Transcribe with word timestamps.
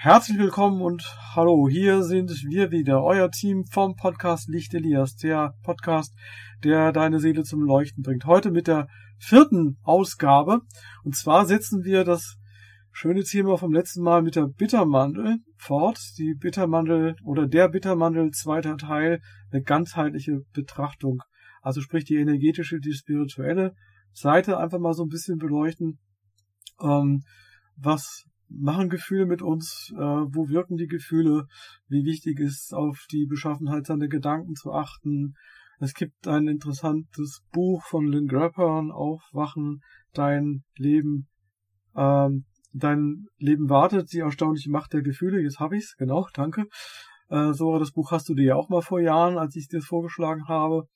Herzlich 0.00 0.38
willkommen 0.38 0.80
und 0.80 1.02
hallo, 1.34 1.68
hier 1.68 2.04
sind 2.04 2.30
wir 2.46 2.70
wieder, 2.70 3.02
euer 3.02 3.32
Team 3.32 3.64
vom 3.64 3.96
Podcast 3.96 4.48
Licht 4.48 4.72
Elias, 4.72 5.16
der 5.16 5.56
Podcast, 5.64 6.14
der 6.62 6.92
deine 6.92 7.18
Seele 7.18 7.42
zum 7.42 7.62
Leuchten 7.62 8.04
bringt. 8.04 8.24
Heute 8.24 8.52
mit 8.52 8.68
der 8.68 8.86
vierten 9.18 9.76
Ausgabe. 9.82 10.60
Und 11.02 11.16
zwar 11.16 11.46
setzen 11.46 11.82
wir 11.82 12.04
das 12.04 12.36
schöne 12.92 13.24
Thema 13.24 13.58
vom 13.58 13.72
letzten 13.72 14.02
Mal 14.02 14.22
mit 14.22 14.36
der 14.36 14.46
Bittermandel 14.46 15.38
fort. 15.56 15.98
Die 16.16 16.34
Bittermandel 16.34 17.16
oder 17.24 17.48
der 17.48 17.68
Bittermandel, 17.68 18.30
zweiter 18.30 18.76
Teil, 18.76 19.20
eine 19.50 19.64
ganzheitliche 19.64 20.42
Betrachtung. 20.52 21.24
Also 21.60 21.80
sprich 21.80 22.04
die 22.04 22.18
energetische, 22.18 22.78
die 22.78 22.92
spirituelle 22.92 23.74
Seite 24.12 24.58
einfach 24.58 24.78
mal 24.78 24.94
so 24.94 25.02
ein 25.02 25.08
bisschen 25.08 25.38
beleuchten. 25.38 25.98
Ähm, 26.80 27.24
was 27.74 28.27
machen 28.48 28.88
Gefühle 28.88 29.26
mit 29.26 29.42
uns? 29.42 29.92
Äh, 29.94 29.98
wo 29.98 30.48
wirken 30.48 30.76
die 30.76 30.86
Gefühle? 30.86 31.46
Wie 31.88 32.04
wichtig 32.04 32.40
ist 32.40 32.74
auf 32.74 33.06
die 33.10 33.26
Beschaffenheit 33.26 33.86
seiner 33.86 34.08
Gedanken 34.08 34.54
zu 34.54 34.72
achten? 34.72 35.34
Es 35.80 35.94
gibt 35.94 36.26
ein 36.26 36.48
interessantes 36.48 37.42
Buch 37.52 37.84
von 37.84 38.06
Lynn 38.06 38.26
Grappern, 38.26 38.90
Aufwachen, 38.90 39.82
dein 40.12 40.64
Leben, 40.76 41.28
ähm, 41.96 42.46
dein 42.72 43.26
Leben 43.38 43.68
wartet, 43.68 44.12
die 44.12 44.18
erstaunliche 44.18 44.70
Macht 44.70 44.92
der 44.92 45.02
Gefühle. 45.02 45.40
Jetzt 45.40 45.60
habe 45.60 45.76
ich's, 45.76 45.96
genau, 45.96 46.26
danke. 46.34 46.66
Äh, 47.28 47.52
Sora, 47.52 47.78
das 47.78 47.92
Buch 47.92 48.10
hast 48.10 48.28
du 48.28 48.34
dir 48.34 48.46
ja 48.46 48.54
auch 48.56 48.68
mal 48.68 48.82
vor 48.82 49.00
Jahren, 49.00 49.38
als 49.38 49.54
ich 49.54 49.68
dir 49.68 49.80
vorgeschlagen 49.80 50.48
habe, 50.48 50.88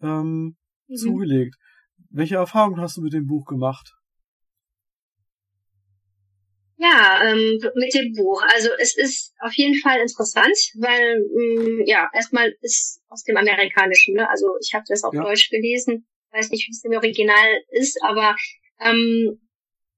ähm, 0.00 0.56
mhm. 0.86 0.94
zugelegt. 0.94 1.56
Welche 2.10 2.36
Erfahrungen 2.36 2.80
hast 2.80 2.96
du 2.96 3.02
mit 3.02 3.12
dem 3.12 3.26
Buch 3.26 3.46
gemacht? 3.46 3.97
Ja, 6.80 7.20
ähm, 7.24 7.58
mit 7.74 7.92
dem 7.92 8.12
Buch. 8.12 8.40
Also 8.54 8.68
es 8.78 8.96
ist 8.96 9.34
auf 9.40 9.52
jeden 9.54 9.74
Fall 9.80 10.00
interessant, 10.00 10.56
weil 10.76 11.18
mh, 11.34 11.62
mm, 11.62 11.82
ja 11.86 12.08
erstmal 12.14 12.54
ist 12.60 13.00
aus 13.08 13.24
dem 13.24 13.36
Amerikanischen. 13.36 14.14
Ne? 14.14 14.28
Also 14.30 14.46
ich 14.62 14.72
habe 14.74 14.84
das 14.88 15.02
auf 15.02 15.12
ja. 15.12 15.22
Deutsch 15.22 15.50
gelesen, 15.50 16.06
weiß 16.30 16.50
nicht, 16.50 16.68
wie 16.68 16.70
es 16.70 16.84
im 16.84 16.92
Original 16.92 17.62
ist, 17.70 18.00
aber 18.02 18.36
ähm, 18.80 19.40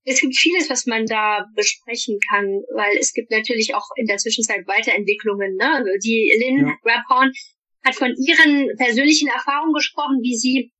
es 0.04 0.20
gibt 0.20 0.34
vieles, 0.34 0.70
was 0.70 0.86
man 0.86 1.04
da 1.04 1.46
besprechen 1.54 2.18
kann, 2.30 2.46
weil 2.74 2.96
es 2.96 3.12
gibt 3.12 3.30
natürlich 3.30 3.74
auch 3.74 3.86
in 3.96 4.06
der 4.06 4.16
Zwischenzeit 4.16 4.66
Weiterentwicklungen. 4.66 5.56
Ne? 5.56 5.74
Also 5.74 5.90
die 6.02 6.32
Lynn 6.40 6.66
ja. 6.66 6.76
Grabhorn 6.82 7.30
hat 7.84 7.94
von 7.94 8.14
ihren 8.16 8.74
persönlichen 8.78 9.28
Erfahrungen 9.28 9.74
gesprochen, 9.74 10.20
wie 10.22 10.36
sie 10.36 10.72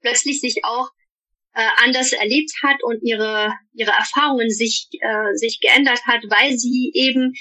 plötzlich 0.00 0.40
sich 0.40 0.64
auch 0.64 0.90
äh, 1.54 1.68
anders 1.84 2.12
erlebt 2.12 2.52
hat 2.62 2.82
und 2.82 3.02
ihre 3.02 3.52
ihre 3.72 3.90
Erfahrungen 3.90 4.50
sich 4.50 4.88
äh, 5.00 5.34
sich 5.34 5.60
geändert 5.60 6.00
hat, 6.06 6.22
weil 6.28 6.56
sie 6.56 6.92
eben 6.94 7.32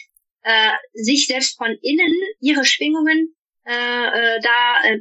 äh, 0.43 0.71
sich 0.93 1.27
selbst 1.27 1.57
von 1.57 1.75
innen 1.81 2.13
ihre 2.39 2.65
Schwingungen 2.65 3.35
äh, 3.65 3.71
äh, 3.71 4.39
da 4.41 4.83
äh, 4.83 4.99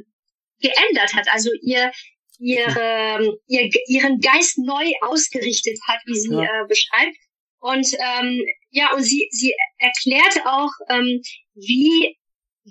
geändert 0.61 1.13
hat, 1.15 1.27
also 1.31 1.49
ihr 1.61 1.91
ihre 2.39 3.37
ihr, 3.47 3.69
ihren 3.87 4.19
Geist 4.19 4.57
neu 4.59 4.91
ausgerichtet 5.01 5.77
hat, 5.87 5.99
wie 6.05 6.19
sie 6.19 6.33
ja. 6.33 6.43
äh, 6.43 6.67
beschreibt 6.67 7.17
und 7.59 7.87
ähm, 7.99 8.45
ja 8.69 8.93
und 8.93 9.03
sie 9.03 9.27
sie 9.31 9.53
erklärt 9.77 10.45
auch 10.45 10.71
ähm, 10.89 11.21
wie 11.55 12.15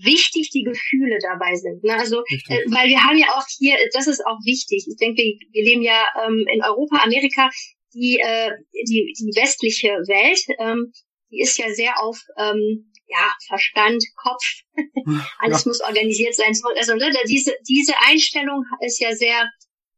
wichtig 0.02 0.50
die 0.50 0.62
Gefühle 0.62 1.18
dabei 1.22 1.54
sind. 1.54 1.82
Ne? 1.84 1.94
Also, 1.94 2.22
äh, 2.48 2.64
weil 2.70 2.88
wir 2.88 3.02
haben 3.02 3.16
ja 3.16 3.28
auch 3.34 3.44
hier, 3.58 3.76
das 3.92 4.06
ist 4.06 4.24
auch 4.26 4.38
wichtig. 4.44 4.86
Ich 4.88 4.96
denke, 4.96 5.22
wir 5.22 5.64
leben 5.64 5.82
ja 5.82 6.06
ähm, 6.24 6.44
in 6.52 6.62
Europa, 6.62 7.02
Amerika, 7.02 7.50
die, 7.94 8.18
äh, 8.18 8.50
die, 8.72 9.14
die 9.18 9.32
westliche 9.40 9.88
Welt, 9.88 10.40
ähm, 10.58 10.92
die 11.30 11.40
ist 11.40 11.58
ja 11.58 11.72
sehr 11.72 12.00
auf 12.02 12.18
ähm, 12.38 12.92
ja, 13.06 13.34
Verstand, 13.46 14.04
Kopf, 14.16 14.44
alles 15.38 15.64
ja. 15.64 15.68
muss 15.68 15.80
organisiert 15.80 16.34
sein. 16.34 16.52
Also 16.76 16.94
ne, 16.94 17.10
diese, 17.26 17.54
diese 17.66 17.94
Einstellung 18.06 18.64
ist 18.80 19.00
ja 19.00 19.14
sehr 19.14 19.50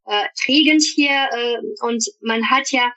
äh, 0.05 0.27
trägend 0.43 0.83
hier 0.95 1.29
äh, 1.31 1.57
und 1.85 2.03
man 2.21 2.49
hat 2.49 2.71
ja 2.71 2.91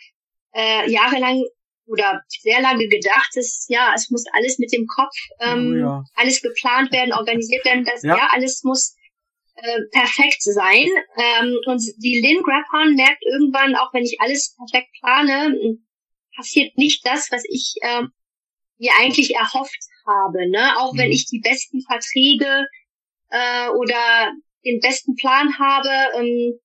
äh, 0.55 0.91
jahrelang 0.91 1.45
oder 1.87 2.23
sehr 2.29 2.61
lange 2.61 2.89
gedacht, 2.89 3.31
dass 3.35 3.67
ja, 3.69 3.93
es 3.95 4.11
muss 4.11 4.25
alles 4.33 4.59
mit 4.59 4.73
dem 4.73 4.87
Kopf, 4.87 5.15
ähm, 5.41 5.73
oh, 5.73 5.79
ja. 5.79 6.05
alles 6.15 6.41
geplant 6.41 6.93
werden, 6.93 7.13
organisiert 7.13 7.65
werden, 7.65 7.85
das 7.85 8.03
ja, 8.03 8.17
ja 8.17 8.29
alles 8.33 8.63
muss 8.65 8.97
äh, 9.57 9.81
perfekt 9.93 10.43
sein. 10.43 10.89
Ähm, 11.17 11.57
und 11.67 11.83
die 11.99 12.21
Lynn 12.21 12.43
Grabhorn 12.43 12.95
merkt 12.95 13.23
irgendwann, 13.25 13.77
auch 13.77 13.93
wenn 13.93 14.05
ich 14.05 14.21
alles 14.21 14.57
perfekt 14.57 14.91
plane, 15.01 15.79
passiert 16.37 16.77
nicht 16.77 17.07
das, 17.07 17.31
was 17.31 17.43
ich 17.49 17.75
äh, 17.83 18.03
mir 18.79 18.93
eigentlich 18.99 19.35
erhofft 19.35 19.79
habe. 20.07 20.49
Ne? 20.51 20.77
Auch 20.79 20.93
mhm. 20.93 20.99
wenn 20.99 21.13
ich 21.13 21.27
die 21.27 21.41
besten 21.41 21.81
Verträge 21.83 22.67
äh, 23.31 23.69
oder 23.69 24.33
den 24.65 24.81
besten 24.81 25.15
Plan 25.17 25.59
habe, 25.59 25.91
ähm, 26.19 26.59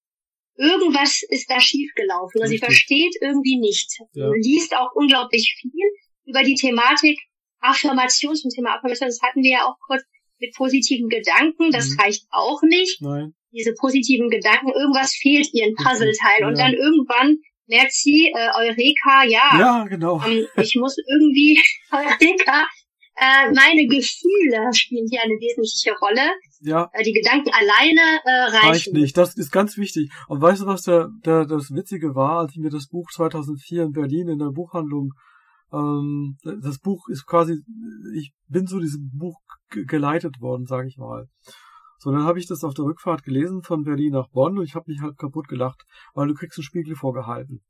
irgendwas 0.60 1.24
ist 1.30 1.50
da 1.50 1.60
schiefgelaufen. 1.60 2.42
Also 2.42 2.52
sie 2.52 2.60
versteht 2.60 3.16
irgendwie 3.22 3.58
nicht. 3.58 3.98
Ja. 4.14 4.30
Liest 4.36 4.76
auch 4.76 4.92
unglaublich 4.94 5.56
viel 5.60 5.90
über 6.26 6.44
die 6.44 6.56
Thematik 6.56 7.18
Affirmation 7.62 8.36
zum 8.36 8.52
Thema 8.52 8.76
Affirmation. 8.76 9.08
Das 9.08 9.22
hatten 9.22 9.42
wir 9.42 9.52
ja 9.52 9.66
auch 9.66 9.76
kurz 9.88 10.04
mit 10.40 10.54
positiven 10.56 11.08
Gedanken. 11.08 11.72
Das 11.72 11.90
mhm. 11.90 12.00
reicht 12.02 12.26
auch 12.30 12.62
nicht. 12.62 13.02
Nein. 13.02 13.34
Diese 13.52 13.74
positiven 13.74 14.30
Gedanken, 14.30 14.70
irgendwas 14.70 15.16
fehlt 15.16 15.48
ihr 15.54 15.66
ein 15.66 15.76
Puzzleteil. 15.76 16.42
Ja. 16.42 16.48
Und 16.48 16.58
dann 16.58 16.74
irgendwann 16.74 17.38
merkt 17.68 17.94
sie, 17.94 18.28
äh, 18.28 18.50
Eureka, 18.56 19.24
ja. 19.26 19.58
Ja, 19.58 19.86
genau. 19.90 20.22
Ähm, 20.26 20.46
ich 20.58 20.76
muss 20.76 20.98
irgendwie, 20.98 21.60
Eureka, 21.92 22.68
äh, 23.20 23.52
meine 23.54 23.88
Gefühle 23.88 24.74
spielen 24.74 25.08
hier 25.10 25.22
eine 25.24 25.36
wesentliche 25.36 25.92
Rolle. 26.00 26.32
Ja. 26.62 26.90
Äh, 26.94 27.04
die 27.04 27.14
Gedanken 27.14 27.52
alleine 27.52 28.22
äh, 28.26 28.58
reichen. 28.58 28.68
Reicht 28.68 28.94
nicht. 28.94 29.18
Das 29.18 29.36
ist 29.36 29.52
ganz 29.52 29.78
wichtig. 29.78 30.12
Und 30.28 30.42
weißt 30.42 30.62
du, 30.62 30.66
was 30.66 30.84
der, 30.84 31.10
der, 31.26 31.46
das 31.46 31.72
Witzige 31.72 32.16
war, 32.16 32.40
als 32.40 32.52
ich 32.52 32.60
mir 32.60 32.70
das 32.70 32.88
Buch 32.88 33.10
2004 33.12 33.84
in 33.84 33.92
Berlin 33.92 34.28
in 34.30 34.40
der 34.40 34.52
Buchhandlung 34.52 35.14
ähm, 35.72 36.38
das 36.44 36.80
Buch 36.80 37.08
ist 37.10 37.26
quasi, 37.26 37.62
ich 38.16 38.34
bin 38.48 38.68
zu 38.68 38.80
diesem 38.80 39.10
Buch 39.14 39.40
geleitet 39.70 40.42
worden, 40.42 40.66
sage 40.66 40.88
ich 40.88 40.98
mal. 40.98 41.28
So, 41.98 42.12
dann 42.12 42.24
habe 42.24 42.40
ich 42.40 42.48
das 42.48 42.64
auf 42.64 42.74
der 42.74 42.86
Rückfahrt 42.86 43.24
gelesen 43.24 43.62
von 43.62 43.84
Berlin 43.84 44.14
nach 44.14 44.30
Bonn 44.30 44.58
und 44.58 44.64
ich 44.64 44.76
habe 44.76 44.90
mich 44.90 45.02
halt 45.02 45.18
kaputt 45.18 45.48
gelacht, 45.48 45.84
weil 46.14 46.28
du 46.28 46.34
kriegst 46.34 46.58
einen 46.58 46.64
Spiegel 46.64 46.96
vorgehalten. 46.96 47.62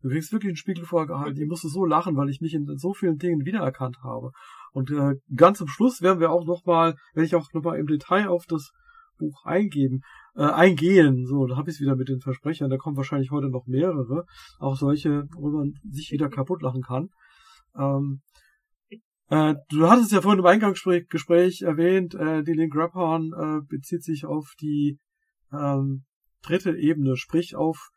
Du 0.00 0.10
kriegst 0.10 0.32
wirklich 0.32 0.50
einen 0.50 0.56
Spiegel 0.56 0.84
vorgehalten. 0.84 1.42
Ich 1.42 1.48
musste 1.48 1.68
so 1.68 1.84
lachen, 1.84 2.16
weil 2.16 2.28
ich 2.28 2.40
mich 2.40 2.54
in 2.54 2.66
so 2.76 2.94
vielen 2.94 3.18
Dingen 3.18 3.44
wiedererkannt 3.44 3.98
habe. 4.04 4.30
Und 4.78 4.92
äh, 4.92 5.16
ganz 5.34 5.58
zum 5.58 5.66
Schluss 5.66 6.02
werden 6.02 6.20
wir 6.20 6.30
auch 6.30 6.46
nochmal, 6.46 6.94
werde 7.12 7.26
ich 7.26 7.34
auch 7.34 7.52
nochmal 7.52 7.80
im 7.80 7.88
Detail 7.88 8.28
auf 8.28 8.46
das 8.46 8.70
Buch 9.18 9.44
eingeben, 9.44 10.02
äh, 10.36 10.42
eingehen. 10.42 11.26
So, 11.26 11.46
da 11.46 11.56
habe 11.56 11.68
ich 11.68 11.76
es 11.76 11.80
wieder 11.80 11.96
mit 11.96 12.08
den 12.08 12.20
Versprechern. 12.20 12.70
Da 12.70 12.76
kommen 12.76 12.96
wahrscheinlich 12.96 13.32
heute 13.32 13.48
noch 13.48 13.66
mehrere, 13.66 14.24
auch 14.60 14.76
solche, 14.76 15.24
wo 15.34 15.50
man 15.50 15.74
sich 15.90 16.12
wieder 16.12 16.28
kaputt 16.28 16.62
lachen 16.62 16.82
kann. 16.82 17.08
Ähm, 17.76 18.20
äh, 19.30 19.56
du 19.68 19.90
hattest 19.90 20.12
ja 20.12 20.20
vorhin 20.20 20.38
im 20.38 20.46
Eingangsgespräch 20.46 21.62
erwähnt, 21.62 22.14
äh, 22.14 22.44
die 22.44 22.52
Link 22.52 22.72
Grabhorn 22.72 23.32
äh, 23.36 23.66
bezieht 23.68 24.04
sich 24.04 24.26
auf 24.26 24.52
die 24.60 25.00
ähm, 25.52 26.04
dritte 26.42 26.76
Ebene, 26.76 27.16
sprich 27.16 27.56
auf 27.56 27.90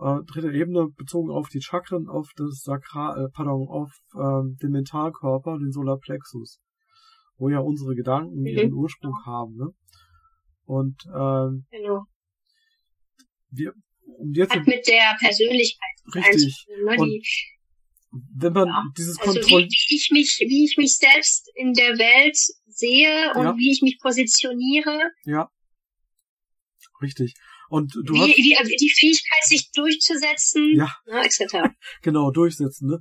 äh, 0.00 0.24
dritte 0.26 0.52
Ebene 0.52 0.88
bezogen 0.96 1.30
auf 1.30 1.48
die 1.48 1.60
Chakren, 1.60 2.08
auf 2.08 2.28
das 2.36 2.62
Sakral, 2.62 3.24
äh, 3.24 3.28
pardon, 3.32 3.68
auf 3.68 3.92
ähm, 4.14 4.56
den 4.62 4.70
Mentalkörper, 4.70 5.58
den 5.58 5.70
Solarplexus, 5.70 6.60
wo 7.36 7.48
ja 7.48 7.60
unsere 7.60 7.94
Gedanken 7.94 8.40
mhm. 8.40 8.46
ihren 8.46 8.72
Ursprung 8.72 9.14
haben. 9.24 9.56
Ne? 9.56 9.68
Und 10.64 10.96
ähm, 11.06 11.66
genau. 11.70 12.04
wir, 13.50 13.72
um 14.18 14.32
jetzt 14.32 14.54
Hat 14.54 14.66
mit 14.66 14.86
der 14.86 15.16
Persönlichkeit 15.18 15.94
richtig. 16.14 16.66
Ne? 16.84 16.96
Und 16.98 17.08
die, 17.08 17.22
wenn 18.36 18.52
man 18.52 18.68
ja. 18.68 18.84
dieses 18.96 19.18
also 19.18 19.32
Kontroll 19.32 19.62
wie, 19.62 19.66
wie 19.66 19.96
ich 19.96 20.10
mich 20.12 20.38
wie 20.48 20.64
ich 20.64 20.76
mich 20.76 20.96
selbst 20.96 21.50
in 21.54 21.72
der 21.72 21.98
Welt 21.98 22.36
sehe 22.66 23.32
und 23.34 23.44
ja. 23.44 23.56
wie 23.56 23.72
ich 23.72 23.82
mich 23.82 23.98
positioniere. 24.00 25.10
Ja. 25.24 25.50
Richtig. 27.02 27.34
Und 27.68 27.94
du 27.94 28.14
wie, 28.14 28.20
hast, 28.20 28.36
wie, 28.36 28.52
äh, 28.52 28.76
die 28.76 28.92
Fähigkeit, 28.96 29.44
sich 29.44 29.70
durchzusetzen, 29.72 30.76
ja. 30.76 30.90
ne, 31.06 31.24
etc. 31.24 31.68
genau, 32.02 32.30
durchsetzen, 32.30 32.88
ne? 32.88 33.00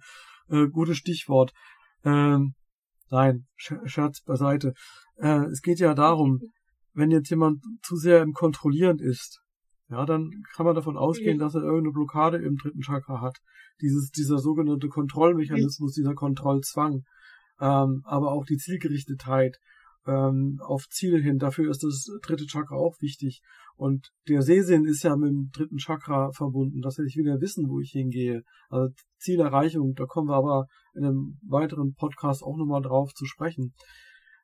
Äh, 0.49 0.67
gutes 0.69 0.97
Stichwort. 0.97 1.53
Ähm, 2.03 2.53
nein, 3.09 3.45
Scherz 3.55 4.21
beiseite. 4.21 4.73
Äh, 5.17 5.45
es 5.45 5.61
geht 5.61 5.79
ja 5.79 5.93
darum, 5.93 6.41
wenn 6.93 7.11
jetzt 7.11 7.29
jemand 7.29 7.63
zu 7.81 7.95
sehr 7.95 8.21
im 8.21 8.33
Kontrollierend 8.33 9.01
ist, 9.01 9.41
ja, 9.89 10.05
dann 10.05 10.43
kann 10.55 10.65
man 10.65 10.75
davon 10.75 10.97
ausgehen, 10.97 11.37
dass 11.37 11.55
er 11.55 11.61
irgendeine 11.61 11.91
Blockade 11.91 12.37
im 12.37 12.57
dritten 12.57 12.81
Chakra 12.81 13.21
hat. 13.21 13.37
Dieses, 13.81 14.09
dieser 14.09 14.39
sogenannte 14.39 14.87
Kontrollmechanismus, 14.87 15.93
dieser 15.93 16.15
Kontrollzwang, 16.15 17.03
ähm, 17.59 18.01
aber 18.05 18.31
auch 18.31 18.45
die 18.45 18.57
Zielgerichtetheit 18.57 19.59
ähm, 20.05 20.59
auf 20.61 20.87
Ziele 20.89 21.19
hin. 21.19 21.37
Dafür 21.37 21.69
ist 21.69 21.83
das 21.83 22.07
dritte 22.21 22.45
Chakra 22.45 22.75
auch 22.75 22.95
wichtig. 22.99 23.41
Und 23.75 24.09
der 24.27 24.41
Sehsinn 24.41 24.85
ist 24.85 25.03
ja 25.03 25.15
mit 25.15 25.29
dem 25.29 25.49
dritten 25.51 25.77
Chakra 25.77 26.31
verbunden, 26.31 26.81
dass 26.81 26.99
ich 26.99 27.15
wieder 27.15 27.41
wissen, 27.41 27.69
wo 27.69 27.79
ich 27.79 27.91
hingehe. 27.91 28.43
Also 28.69 28.93
Zielerreichung, 29.17 29.93
da 29.95 30.05
kommen 30.05 30.29
wir 30.29 30.35
aber 30.35 30.67
in 30.93 31.05
einem 31.05 31.39
weiteren 31.47 31.93
Podcast 31.93 32.43
auch 32.43 32.57
nochmal 32.57 32.81
drauf 32.81 33.13
zu 33.13 33.25
sprechen. 33.25 33.73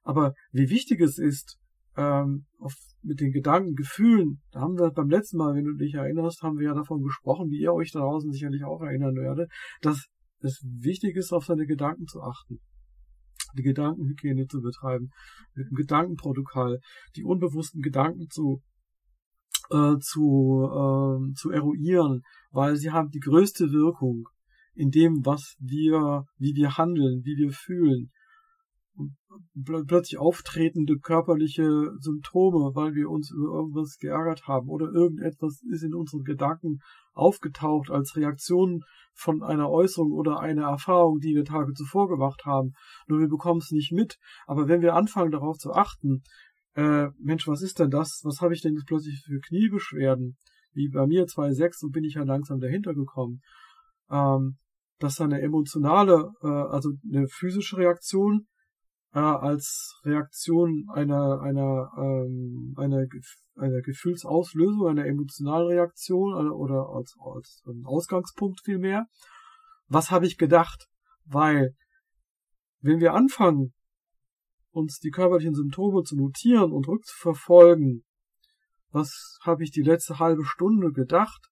Aber 0.04 0.34
wie 0.52 0.70
wichtig 0.70 1.02
es 1.02 1.18
ist, 1.18 1.58
ähm, 1.96 2.46
auf, 2.58 2.74
mit 3.02 3.20
den 3.20 3.32
Gedanken, 3.32 3.76
Gefühlen, 3.76 4.42
da 4.52 4.62
haben 4.62 4.78
wir 4.78 4.92
beim 4.92 5.10
letzten 5.10 5.38
Mal, 5.38 5.56
wenn 5.56 5.66
du 5.66 5.74
dich 5.74 5.94
erinnerst, 5.94 6.42
haben 6.42 6.58
wir 6.58 6.68
ja 6.68 6.74
davon 6.74 7.02
gesprochen, 7.04 7.50
wie 7.50 7.62
ihr 7.62 7.74
euch 7.74 7.92
da 7.92 8.00
draußen 8.00 8.32
sicherlich 8.32 8.64
auch 8.64 8.82
erinnern 8.82 9.16
werdet, 9.16 9.52
dass 9.82 10.08
es 10.42 10.64
wichtig 10.64 11.18
ist, 11.18 11.34
auf 11.34 11.46
seine 11.46 11.66
Gedanken 11.66 12.08
zu 12.08 12.22
achten 12.22 12.62
die 13.58 13.64
Gedankenhygiene 13.64 14.48
zu 14.48 14.62
betreiben, 14.62 15.10
mit 15.56 15.70
dem 15.70 15.76
Gedankenprotokoll, 15.76 16.80
die 17.16 17.24
unbewussten 17.24 17.82
Gedanken 17.82 18.30
zu 18.30 18.62
äh, 19.72 19.98
zu 20.00 20.66
äh, 20.66 21.34
zu 21.34 21.52
eruieren, 21.52 22.24
weil 22.52 22.76
sie 22.76 22.92
haben 22.92 23.10
die 23.10 23.20
größte 23.20 23.72
Wirkung 23.72 24.28
in 24.74 24.92
dem, 24.92 25.26
was 25.26 25.56
wir, 25.60 26.26
wie 26.38 26.56
wir 26.56 26.78
handeln, 26.78 27.22
wie 27.26 27.36
wir 27.38 27.52
fühlen. 27.52 28.12
Und 29.30 29.88
plötzlich 29.88 30.20
auftretende 30.20 30.98
körperliche 30.98 31.92
Symptome, 32.00 32.72
weil 32.74 32.96
wir 32.96 33.10
uns 33.10 33.30
über 33.30 33.54
irgendwas 33.60 33.98
geärgert 34.00 34.48
haben 34.48 34.68
oder 34.70 34.92
irgendetwas 34.92 35.62
ist 35.70 35.84
in 35.84 35.94
unseren 35.94 36.24
Gedanken 36.24 36.80
aufgetaucht 37.14 37.92
als 37.92 38.16
Reaktion 38.16 38.82
von 39.14 39.44
einer 39.44 39.70
Äußerung 39.70 40.12
oder 40.14 40.40
einer 40.40 40.64
Erfahrung, 40.70 41.20
die 41.20 41.36
wir 41.36 41.46
Tage 41.46 41.74
zuvor 41.74 42.10
gemacht 42.10 42.46
haben. 42.46 42.74
Nur 43.08 43.20
wir 43.20 43.28
bekommen 43.28 43.60
es 43.60 43.72
nicht 43.72 43.92
mit. 43.92 44.18
Aber 44.48 44.68
wenn 44.68 44.82
wir 44.82 44.96
anfangen 44.96 45.32
darauf 45.32 45.58
zu 45.58 45.74
achten, 45.74 46.24
äh, 46.76 47.10
Mensch, 47.20 47.48
was 47.48 47.62
ist 47.62 47.80
denn 47.80 47.92
das? 47.92 48.22
Was 48.24 48.42
habe 48.42 48.54
ich 48.54 48.62
denn 48.62 48.74
jetzt 48.74 48.88
plötzlich 48.88 49.22
für 49.24 49.40
Kniebeschwerden? 49.40 50.38
Wie 50.74 50.90
bei 50.90 51.06
mir 51.06 51.26
2,6, 51.26 51.80
so 51.80 51.90
bin 51.90 52.04
ich 52.04 52.16
ja 52.16 52.24
langsam 52.24 52.60
dahinter 52.60 52.94
gekommen. 52.94 53.42
Ähm, 54.10 54.58
dass 55.00 55.16
da 55.16 55.26
eine 55.26 55.42
emotionale, 55.42 56.32
äh, 56.42 56.48
also 56.48 56.92
eine 57.08 57.28
physische 57.28 57.78
Reaktion 57.78 58.48
äh, 59.14 59.20
als 59.20 60.00
Reaktion 60.04 60.88
einer 60.94 61.42
einer 61.42 61.92
ähm, 61.98 62.74
einer 62.78 63.06
einer 63.56 63.82
Gefühlsauslösung, 63.82 64.88
einer 64.88 65.06
emotionalen 65.06 65.68
Reaktion 65.68 66.34
oder, 66.34 66.56
oder 66.56 66.90
als, 66.96 67.16
als 67.20 67.64
Ausgangspunkt 67.84 68.62
vielmehr. 68.64 69.08
Was 69.88 70.12
habe 70.12 70.26
ich 70.26 70.38
gedacht? 70.38 70.88
Weil 71.26 71.76
wenn 72.82 73.00
wir 73.00 73.14
anfangen, 73.14 73.74
uns 74.72 75.00
die 75.00 75.10
körperlichen 75.10 75.56
Symptome 75.56 76.04
zu 76.04 76.16
notieren 76.16 76.72
und 76.72 76.88
rückzuverfolgen, 76.88 78.06
was 78.92 79.38
habe 79.42 79.64
ich 79.64 79.72
die 79.72 79.82
letzte 79.82 80.20
halbe 80.20 80.46
Stunde 80.46 80.92
gedacht 80.92 81.50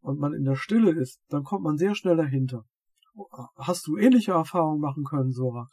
und 0.00 0.18
man 0.18 0.32
in 0.32 0.44
der 0.44 0.56
Stille 0.56 0.90
ist, 0.92 1.20
dann 1.28 1.44
kommt 1.44 1.64
man 1.64 1.76
sehr 1.76 1.94
schnell 1.94 2.16
dahinter. 2.16 2.64
Hast 3.56 3.86
du 3.86 3.96
ähnliche 3.96 4.32
Erfahrungen 4.32 4.80
machen 4.80 5.04
können, 5.04 5.32
Sora? 5.32 5.68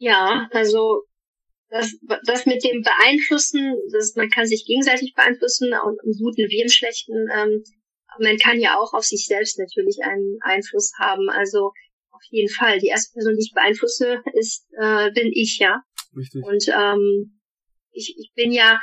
Ja, 0.00 0.48
also 0.52 1.02
das, 1.68 1.94
das 2.24 2.46
mit 2.46 2.64
dem 2.64 2.82
Beeinflussen, 2.82 3.76
das, 3.92 4.16
man 4.16 4.30
kann 4.30 4.46
sich 4.46 4.64
gegenseitig 4.66 5.12
beeinflussen 5.14 5.72
und 5.84 5.98
im 6.02 6.12
Guten 6.18 6.48
wie 6.48 6.62
im 6.62 6.70
Schlechten. 6.70 7.28
Ähm, 7.32 7.62
man 8.18 8.38
kann 8.38 8.58
ja 8.58 8.78
auch 8.78 8.94
auf 8.94 9.04
sich 9.04 9.26
selbst 9.26 9.58
natürlich 9.58 9.98
einen 10.02 10.38
Einfluss 10.40 10.92
haben. 10.98 11.28
Also 11.28 11.72
auf 12.10 12.22
jeden 12.30 12.48
Fall. 12.48 12.78
Die 12.78 12.88
erste 12.88 13.12
Person, 13.12 13.36
die 13.36 13.44
ich 13.44 13.52
beeinflusse, 13.54 14.22
ist 14.32 14.66
äh, 14.80 15.10
bin 15.12 15.30
ich 15.34 15.58
ja. 15.58 15.82
Richtig. 16.16 16.42
Und 16.44 16.66
ähm, 16.68 17.38
ich, 17.92 18.16
ich 18.18 18.32
bin 18.34 18.52
ja, 18.52 18.80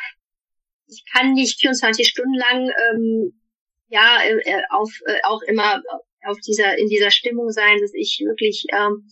ich 0.85 1.03
kann 1.11 1.33
nicht 1.33 1.59
24 1.59 2.07
Stunden 2.07 2.35
lang 2.35 2.69
ähm, 2.91 3.41
ja 3.87 4.19
äh, 4.23 4.61
auf 4.69 4.91
äh, 5.07 5.19
auch 5.23 5.41
immer 5.41 5.81
auf 6.25 6.37
dieser 6.45 6.77
in 6.77 6.87
dieser 6.87 7.09
Stimmung 7.09 7.49
sein, 7.49 7.79
dass 7.81 7.93
ich 7.95 8.21
wirklich 8.23 8.65
ähm, 8.71 9.09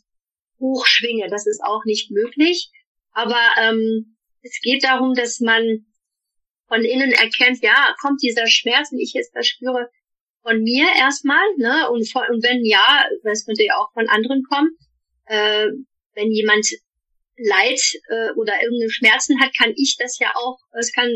hochschwinge. 0.59 1.27
Das 1.29 1.45
ist 1.47 1.61
auch 1.63 1.83
nicht 1.85 2.11
möglich. 2.11 2.71
Aber 3.11 3.39
ähm, 3.61 4.17
es 4.41 4.59
geht 4.61 4.83
darum, 4.83 5.13
dass 5.13 5.39
man 5.39 5.85
von 6.67 6.83
innen 6.83 7.11
erkennt, 7.11 7.61
ja, 7.61 7.95
kommt 8.01 8.21
dieser 8.21 8.47
Schmerz, 8.47 8.89
den 8.89 8.99
ich 8.99 9.13
jetzt 9.13 9.31
verspüre, 9.31 9.89
von 10.41 10.61
mir 10.61 10.87
erstmal, 10.97 11.43
ne? 11.57 11.89
Und, 11.91 12.09
von, 12.11 12.23
und 12.29 12.43
wenn 12.43 12.63
ja, 12.63 13.05
das 13.23 13.45
könnte 13.45 13.63
ja 13.63 13.77
auch 13.77 13.91
von 13.93 14.07
anderen 14.09 14.43
kommen, 14.43 14.69
äh, 15.25 15.67
wenn 16.13 16.31
jemand 16.31 16.67
Leid 17.37 17.81
äh, 18.09 18.31
oder 18.35 18.61
irgendeine 18.61 18.89
Schmerzen 18.89 19.39
hat, 19.41 19.51
kann 19.57 19.73
ich 19.75 19.97
das 19.99 20.19
ja 20.19 20.31
auch, 20.35 20.59
es 20.79 20.93
kann 20.93 21.09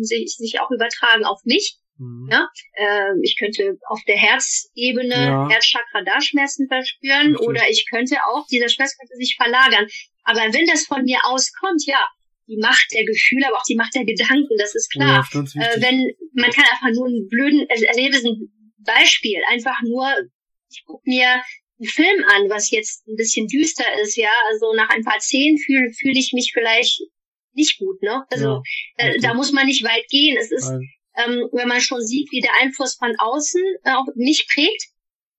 sich, 0.00 0.36
sich 0.36 0.60
auch 0.60 0.70
übertragen 0.70 1.24
auf 1.24 1.44
mich. 1.44 1.78
Mhm. 1.98 2.28
Ja? 2.30 2.48
Äh, 2.74 3.12
ich 3.22 3.36
könnte 3.38 3.78
auf 3.88 4.00
der 4.06 4.16
Herzebene, 4.16 5.14
ja. 5.14 5.48
Herzchakra 5.48 6.02
da 6.04 6.20
Schmerzen 6.20 6.68
verspüren 6.68 7.32
Richtig. 7.32 7.46
oder 7.46 7.62
ich 7.68 7.86
könnte 7.90 8.16
auch, 8.28 8.46
dieser 8.46 8.68
Schmerz 8.68 8.96
könnte 8.98 9.14
sich 9.16 9.36
verlagern. 9.36 9.86
Aber 10.24 10.40
wenn 10.52 10.66
das 10.66 10.86
von 10.86 11.04
mir 11.04 11.18
auskommt, 11.24 11.84
ja, 11.86 12.08
die 12.48 12.58
Macht 12.58 12.86
der 12.92 13.04
Gefühle, 13.04 13.48
aber 13.48 13.56
auch 13.58 13.66
die 13.68 13.76
Macht 13.76 13.94
der 13.94 14.04
Gedanken, 14.04 14.56
das 14.58 14.74
ist 14.74 14.90
klar. 14.90 15.26
Ja, 15.32 15.40
äh, 15.40 15.80
wenn 15.80 16.12
man 16.34 16.50
kann 16.50 16.64
einfach 16.64 16.90
nur 16.92 17.06
einen 17.06 17.28
blöden, 17.28 17.66
also 17.70 17.84
erlebe 17.84 18.16
ein 18.16 18.52
Beispiel, 18.78 19.40
einfach 19.48 19.80
nur, 19.82 20.08
ich 20.70 20.84
gucke 20.84 21.02
mir 21.08 21.42
einen 21.78 21.88
Film 21.88 22.24
an, 22.24 22.48
was 22.48 22.70
jetzt 22.70 23.06
ein 23.08 23.16
bisschen 23.16 23.48
düster 23.48 23.84
ist, 24.00 24.16
ja, 24.16 24.30
also 24.50 24.74
nach 24.74 24.90
ein 24.90 25.02
paar 25.02 25.20
Szenen 25.20 25.58
fühle 25.58 25.90
fühl 25.92 26.16
ich 26.16 26.32
mich 26.32 26.52
vielleicht 26.52 27.00
nicht 27.52 27.78
gut, 27.78 28.00
ne? 28.02 28.24
Also 28.30 28.62
ja, 28.98 29.08
äh, 29.08 29.18
da 29.18 29.34
muss 29.34 29.50
man 29.50 29.66
nicht 29.66 29.82
weit 29.82 30.06
gehen. 30.08 30.36
Es 30.38 30.52
ist, 30.52 30.70
Nein 30.70 30.88
ähm, 31.16 31.48
wenn 31.52 31.68
man 31.68 31.80
schon 31.80 32.00
sieht, 32.00 32.30
wie 32.30 32.40
der 32.40 32.52
Einfluss 32.60 32.96
von 32.96 33.14
außen 33.18 33.62
äh, 33.84 33.92
auch 33.92 34.06
mich 34.14 34.46
prägt, 34.52 34.84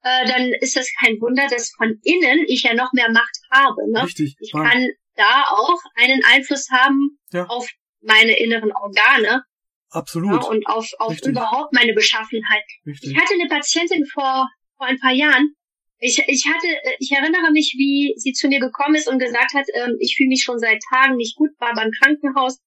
äh, 0.04 0.28
dann 0.28 0.54
ist 0.62 0.76
das 0.76 0.90
kein 1.00 1.20
Wunder, 1.22 1.48
dass 1.50 1.72
von 1.76 2.00
innen 2.04 2.46
ich 2.48 2.64
ja 2.64 2.74
noch 2.74 2.94
mehr 2.94 3.12
Macht 3.12 3.38
habe. 3.52 3.92
Ne? 3.92 4.04
Richtig. 4.04 4.36
Ich 4.40 4.54
Mann. 4.54 4.70
kann 4.70 4.88
da 5.16 5.46
auch 5.50 5.80
einen 5.96 6.24
Einfluss 6.24 6.70
haben 6.72 7.18
ja. 7.32 7.46
auf 7.48 7.70
meine 8.02 8.38
inneren 8.38 8.72
Organe. 8.72 9.44
Absolut. 9.90 10.44
Ja, 10.44 10.50
und 10.50 10.68
auf, 10.68 10.90
auf 11.00 11.22
überhaupt 11.26 11.74
meine 11.74 11.94
Beschaffenheit. 11.94 12.64
Richtig. 12.86 13.12
Ich 13.12 13.18
hatte 13.18 13.34
eine 13.34 13.48
Patientin 13.48 14.06
vor, 14.06 14.48
vor 14.78 14.88
ein 14.88 15.00
paar 15.00 15.14
Jahren. 15.14 15.54
Ich, 16.00 16.20
ich 16.28 16.46
hatte, 16.46 16.68
ich 17.00 17.12
erinnere 17.12 17.52
mich, 17.52 17.74
wie 17.78 18.14
sie 18.18 18.34
zu 18.34 18.48
mir 18.48 18.60
gekommen 18.60 18.96
ist 18.96 19.10
und 19.10 19.18
gesagt 19.18 19.54
hat, 19.54 19.66
ähm, 19.74 19.96
ich 20.00 20.16
fühle 20.16 20.30
mich 20.30 20.44
schon 20.44 20.60
seit 20.60 20.80
Tagen 20.92 21.16
nicht 21.16 21.36
gut, 21.36 21.50
war 21.58 21.74
beim 21.74 21.90
Krankenhaus, 21.92 22.60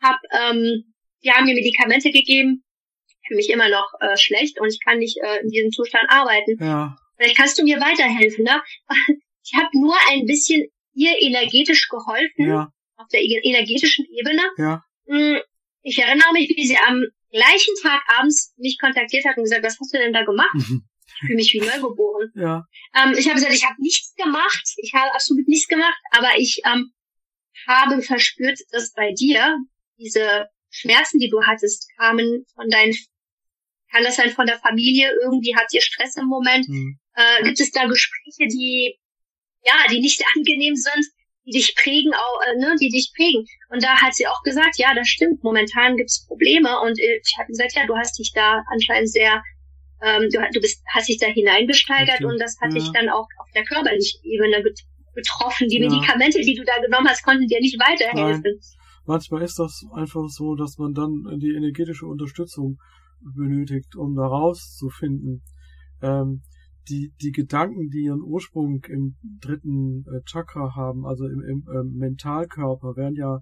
hab 0.00 0.18
ähm, 0.30 0.94
die 1.24 1.30
haben 1.30 1.46
mir 1.46 1.54
Medikamente 1.54 2.10
gegeben, 2.10 2.64
für 3.26 3.34
mich 3.34 3.50
immer 3.50 3.68
noch 3.68 3.92
äh, 4.00 4.16
schlecht 4.16 4.60
und 4.60 4.68
ich 4.68 4.80
kann 4.84 4.98
nicht 4.98 5.18
äh, 5.22 5.40
in 5.42 5.50
diesem 5.50 5.70
Zustand 5.70 6.04
arbeiten. 6.08 6.56
Ja. 6.62 6.96
Vielleicht 7.16 7.36
kannst 7.36 7.58
du 7.58 7.64
mir 7.64 7.80
weiterhelfen, 7.80 8.44
ne? 8.44 8.62
Ich 9.50 9.58
habe 9.58 9.70
nur 9.72 9.96
ein 10.10 10.26
bisschen 10.26 10.68
ihr 10.92 11.22
energetisch 11.22 11.88
geholfen, 11.88 12.48
ja. 12.50 12.70
auf 12.96 13.08
der 13.08 13.22
energetischen 13.22 14.04
Ebene. 14.12 14.42
Ja. 14.58 14.84
Hm, 15.06 15.40
ich 15.82 15.98
erinnere 15.98 16.32
mich, 16.34 16.52
wie 16.54 16.66
sie 16.66 16.76
am 16.76 17.02
gleichen 17.30 17.74
Tag 17.82 18.02
abends 18.18 18.52
mich 18.58 18.78
kontaktiert 18.78 19.24
hat 19.24 19.38
und 19.38 19.44
gesagt, 19.44 19.64
was 19.64 19.78
hast 19.80 19.94
du 19.94 19.98
denn 19.98 20.12
da 20.12 20.24
gemacht? 20.24 20.52
Mhm. 20.52 20.82
Ich 21.06 21.14
fühle 21.20 21.34
mich 21.36 21.52
wie 21.54 21.60
neugeboren. 21.60 22.30
Ja. 22.34 22.66
Ähm, 22.94 23.14
ich 23.16 23.26
habe 23.26 23.36
gesagt, 23.36 23.54
ich 23.54 23.64
habe 23.64 23.80
nichts 23.80 24.14
gemacht, 24.16 24.74
ich 24.76 24.92
habe 24.92 25.14
absolut 25.14 25.48
nichts 25.48 25.66
gemacht, 25.66 25.98
aber 26.10 26.28
ich 26.36 26.60
ähm, 26.66 26.92
habe 27.66 28.02
verspürt, 28.02 28.58
dass 28.70 28.92
bei 28.92 29.12
dir 29.12 29.56
diese 29.98 30.48
Schmerzen, 30.70 31.18
die 31.18 31.28
du 31.28 31.42
hattest, 31.42 31.88
kamen 31.96 32.44
von 32.54 32.68
deinen, 32.68 32.94
kann 33.90 34.04
das 34.04 34.16
sein 34.16 34.30
von 34.30 34.46
der 34.46 34.58
Familie, 34.58 35.10
irgendwie 35.22 35.56
hat 35.56 35.72
ihr 35.72 35.80
Stress 35.80 36.16
im 36.16 36.26
Moment? 36.26 36.68
Mhm. 36.68 36.98
Äh, 37.14 37.44
gibt 37.44 37.60
es 37.60 37.70
da 37.70 37.86
Gespräche, 37.86 38.48
die, 38.48 38.98
ja, 39.64 39.74
die 39.90 40.00
nicht 40.00 40.22
angenehm 40.36 40.76
sind, 40.76 41.06
die 41.46 41.52
dich 41.52 41.74
prägen, 41.74 42.12
auch, 42.14 42.40
äh, 42.46 42.58
ne, 42.58 42.76
die 42.80 42.90
dich 42.90 43.12
prägen? 43.16 43.46
Und 43.70 43.82
da 43.82 44.00
hat 44.00 44.14
sie 44.14 44.26
auch 44.26 44.42
gesagt, 44.42 44.78
ja, 44.78 44.94
das 44.94 45.08
stimmt, 45.08 45.42
momentan 45.42 45.96
gibt 45.96 46.10
es 46.10 46.26
Probleme 46.26 46.80
und 46.80 46.98
äh, 46.98 47.20
ich 47.24 47.36
habe 47.38 47.48
gesagt, 47.48 47.74
ja, 47.74 47.86
du 47.86 47.96
hast 47.96 48.18
dich 48.18 48.32
da 48.34 48.62
anscheinend 48.70 49.10
sehr 49.10 49.42
ähm, 50.00 50.28
du, 50.30 50.38
du 50.52 50.60
bist, 50.60 50.80
hast 50.94 51.08
dich 51.08 51.18
da 51.18 51.26
hineingesteigert 51.26 52.20
okay. 52.20 52.24
und 52.24 52.38
das 52.38 52.56
hat 52.60 52.72
ja. 52.72 52.78
dich 52.78 52.92
dann 52.92 53.08
auch 53.08 53.26
auf 53.38 53.50
der 53.52 53.64
körperlichen 53.64 54.20
Ebene 54.22 54.62
betroffen. 55.12 55.68
Die 55.68 55.80
ja. 55.80 55.88
Medikamente, 55.88 56.40
die 56.40 56.54
du 56.54 56.62
da 56.62 56.80
genommen 56.80 57.08
hast, 57.08 57.24
konnten 57.24 57.48
dir 57.48 57.60
nicht 57.60 57.80
weiterhelfen. 57.80 58.42
Nein 58.44 58.77
manchmal 59.08 59.42
ist 59.42 59.58
das 59.58 59.84
einfach 59.92 60.28
so, 60.28 60.54
dass 60.54 60.78
man 60.78 60.92
dann 60.92 61.24
die 61.40 61.54
energetische 61.54 62.06
Unterstützung 62.06 62.78
benötigt, 63.20 63.96
um 63.96 64.14
da 64.14 64.26
rauszufinden. 64.26 65.42
Ähm, 66.02 66.42
die, 66.88 67.12
die 67.20 67.32
Gedanken, 67.32 67.90
die 67.90 68.04
ihren 68.04 68.22
Ursprung 68.22 68.84
im 68.84 69.16
dritten 69.40 70.04
äh, 70.06 70.20
Chakra 70.24 70.76
haben, 70.76 71.06
also 71.06 71.26
im, 71.26 71.42
im 71.42 71.68
äh, 71.68 71.82
Mentalkörper, 71.82 72.96
werden 72.96 73.16
ja 73.16 73.40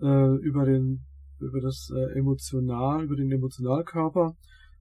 äh, 0.00 0.36
über 0.38 0.64
den 0.64 1.04
über 1.40 1.60
das 1.60 1.90
äh, 1.94 2.18
emotional, 2.18 3.04
über 3.04 3.16
den 3.16 3.30
Emotionalkörper, 3.30 4.34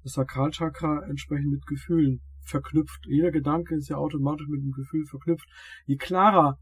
das 0.03 0.13
Sakralchakra 0.13 1.03
entsprechend 1.09 1.51
mit 1.51 1.65
Gefühlen 1.65 2.21
verknüpft. 2.41 3.05
Jeder 3.07 3.31
Gedanke 3.31 3.75
ist 3.75 3.89
ja 3.89 3.97
automatisch 3.97 4.47
mit 4.47 4.61
dem 4.61 4.71
Gefühl 4.71 5.05
verknüpft. 5.05 5.47
Je 5.85 5.97
klarer 5.97 6.59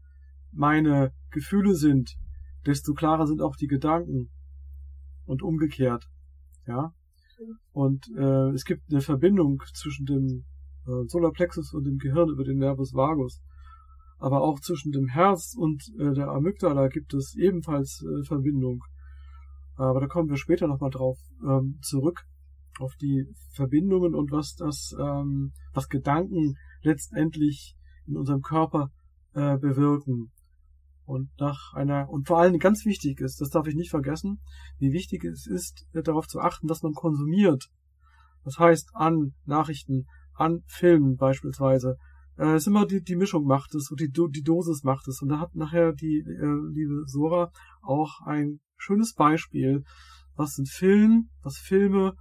meine 0.50 1.12
Gefühle 1.30 1.74
sind, 1.74 2.16
desto 2.66 2.94
klarer 2.94 3.26
sind 3.26 3.40
auch 3.40 3.56
die 3.56 3.66
Gedanken 3.66 4.30
und 5.24 5.42
umgekehrt. 5.42 6.08
Ja. 6.66 6.92
Und 7.72 8.08
äh, 8.16 8.50
es 8.50 8.64
gibt 8.64 8.82
eine 8.90 9.00
Verbindung 9.00 9.62
zwischen 9.74 10.06
dem 10.06 10.44
äh, 10.86 11.06
Solarplexus 11.06 11.72
und 11.74 11.84
dem 11.84 11.98
Gehirn 11.98 12.28
über 12.28 12.44
den 12.44 12.58
Nervus 12.58 12.94
vagus. 12.94 13.40
Aber 14.18 14.42
auch 14.42 14.60
zwischen 14.60 14.92
dem 14.92 15.08
Herz 15.08 15.54
und 15.58 15.82
äh, 15.98 16.12
der 16.12 16.28
Amygdala 16.28 16.88
gibt 16.88 17.12
es 17.14 17.34
ebenfalls 17.34 18.04
äh, 18.04 18.24
Verbindung. 18.24 18.84
Aber 19.74 20.00
da 20.00 20.06
kommen 20.06 20.28
wir 20.28 20.36
später 20.36 20.68
nochmal 20.68 20.90
drauf 20.90 21.18
ähm, 21.42 21.78
zurück 21.82 22.24
auf 22.78 22.94
die 22.96 23.26
Verbindungen 23.54 24.14
und 24.14 24.30
was 24.30 24.54
das, 24.54 24.94
ähm, 24.98 25.52
was 25.72 25.88
Gedanken 25.88 26.56
letztendlich 26.82 27.76
in 28.06 28.16
unserem 28.16 28.42
Körper 28.42 28.90
äh, 29.34 29.58
bewirken. 29.58 30.30
Und 31.04 31.30
nach 31.38 31.72
einer, 31.74 32.08
und 32.08 32.28
vor 32.28 32.38
allem 32.38 32.58
ganz 32.58 32.84
wichtig 32.84 33.20
ist, 33.20 33.40
das 33.40 33.50
darf 33.50 33.66
ich 33.66 33.74
nicht 33.74 33.90
vergessen, 33.90 34.40
wie 34.78 34.92
wichtig 34.92 35.24
es 35.24 35.46
ist, 35.46 35.86
darauf 35.92 36.28
zu 36.28 36.40
achten, 36.40 36.68
dass 36.68 36.82
man 36.82 36.92
konsumiert. 36.92 37.68
Das 38.44 38.58
heißt, 38.58 38.90
an 38.94 39.34
Nachrichten, 39.44 40.06
an 40.34 40.62
Filmen 40.66 41.16
beispielsweise. 41.16 41.96
Äh, 42.36 42.54
es 42.54 42.62
ist 42.62 42.66
immer 42.68 42.86
die, 42.86 43.02
die 43.02 43.16
Mischung 43.16 43.44
macht 43.44 43.74
es 43.74 43.90
und 43.90 44.00
die, 44.00 44.10
die 44.10 44.42
Dosis 44.42 44.84
macht 44.84 45.08
es. 45.08 45.20
Und 45.22 45.28
da 45.28 45.40
hat 45.40 45.54
nachher 45.54 45.92
die 45.92 46.20
äh, 46.20 46.72
liebe 46.72 47.04
Sora 47.06 47.50
auch 47.82 48.20
ein 48.24 48.60
schönes 48.76 49.14
Beispiel, 49.14 49.84
was 50.34 50.56
ein 50.58 50.66
Film, 50.66 51.30
was 51.42 51.58
Filme 51.58 52.14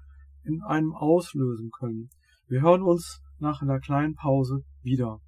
in 0.43 0.61
einem 0.61 0.93
auslösen 0.93 1.69
können. 1.71 2.09
Wir 2.47 2.61
hören 2.61 2.81
uns 2.81 3.21
nach 3.39 3.61
einer 3.61 3.79
kleinen 3.79 4.15
Pause 4.15 4.63
wieder. 4.81 5.19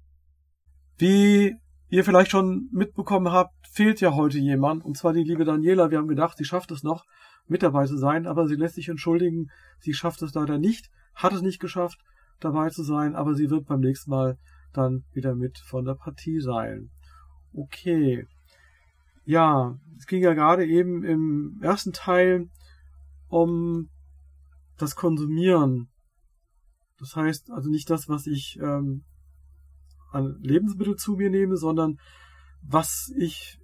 Wie 0.98 1.56
ihr 1.94 2.04
vielleicht 2.04 2.32
schon 2.32 2.68
mitbekommen 2.72 3.30
habt, 3.32 3.54
fehlt 3.68 4.00
ja 4.00 4.14
heute 4.14 4.38
jemand, 4.38 4.84
und 4.84 4.96
zwar 4.96 5.12
die 5.12 5.22
liebe 5.22 5.44
Daniela. 5.44 5.92
Wir 5.92 5.98
haben 5.98 6.08
gedacht, 6.08 6.36
sie 6.36 6.44
schafft 6.44 6.72
es 6.72 6.82
noch, 6.82 7.04
mit 7.46 7.62
dabei 7.62 7.86
zu 7.86 7.96
sein, 7.96 8.26
aber 8.26 8.48
sie 8.48 8.56
lässt 8.56 8.74
sich 8.74 8.88
entschuldigen, 8.88 9.50
sie 9.78 9.94
schafft 9.94 10.20
es 10.22 10.34
leider 10.34 10.58
nicht, 10.58 10.90
hat 11.14 11.32
es 11.32 11.42
nicht 11.42 11.60
geschafft, 11.60 12.00
dabei 12.40 12.70
zu 12.70 12.82
sein, 12.82 13.14
aber 13.14 13.34
sie 13.34 13.48
wird 13.48 13.66
beim 13.66 13.78
nächsten 13.78 14.10
Mal 14.10 14.38
dann 14.72 15.04
wieder 15.12 15.36
mit 15.36 15.58
von 15.58 15.84
der 15.84 15.94
Partie 15.94 16.40
sein. 16.40 16.90
Okay. 17.52 18.26
Ja, 19.24 19.78
es 19.96 20.06
ging 20.06 20.20
ja 20.20 20.34
gerade 20.34 20.66
eben 20.66 21.04
im 21.04 21.60
ersten 21.62 21.92
Teil 21.92 22.48
um 23.28 23.88
das 24.78 24.96
Konsumieren. 24.96 25.90
Das 26.98 27.14
heißt 27.14 27.52
also 27.52 27.70
nicht 27.70 27.88
das, 27.88 28.08
was 28.08 28.26
ich 28.26 28.58
ähm, 28.60 29.04
an 30.14 30.38
Lebensmittel 30.40 30.96
zu 30.96 31.16
mir 31.16 31.30
nehme, 31.30 31.56
sondern 31.56 31.98
was 32.62 33.12
ich 33.16 33.58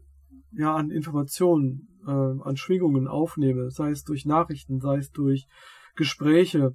ja 0.52 0.74
an 0.74 0.90
Informationen, 0.90 1.88
äh, 2.06 2.10
an 2.10 2.56
Schwingungen 2.56 3.06
aufnehme, 3.06 3.70
sei 3.70 3.90
es 3.90 4.04
durch 4.04 4.26
Nachrichten, 4.26 4.80
sei 4.80 4.98
es 4.98 5.10
durch 5.10 5.46
Gespräche, 5.94 6.74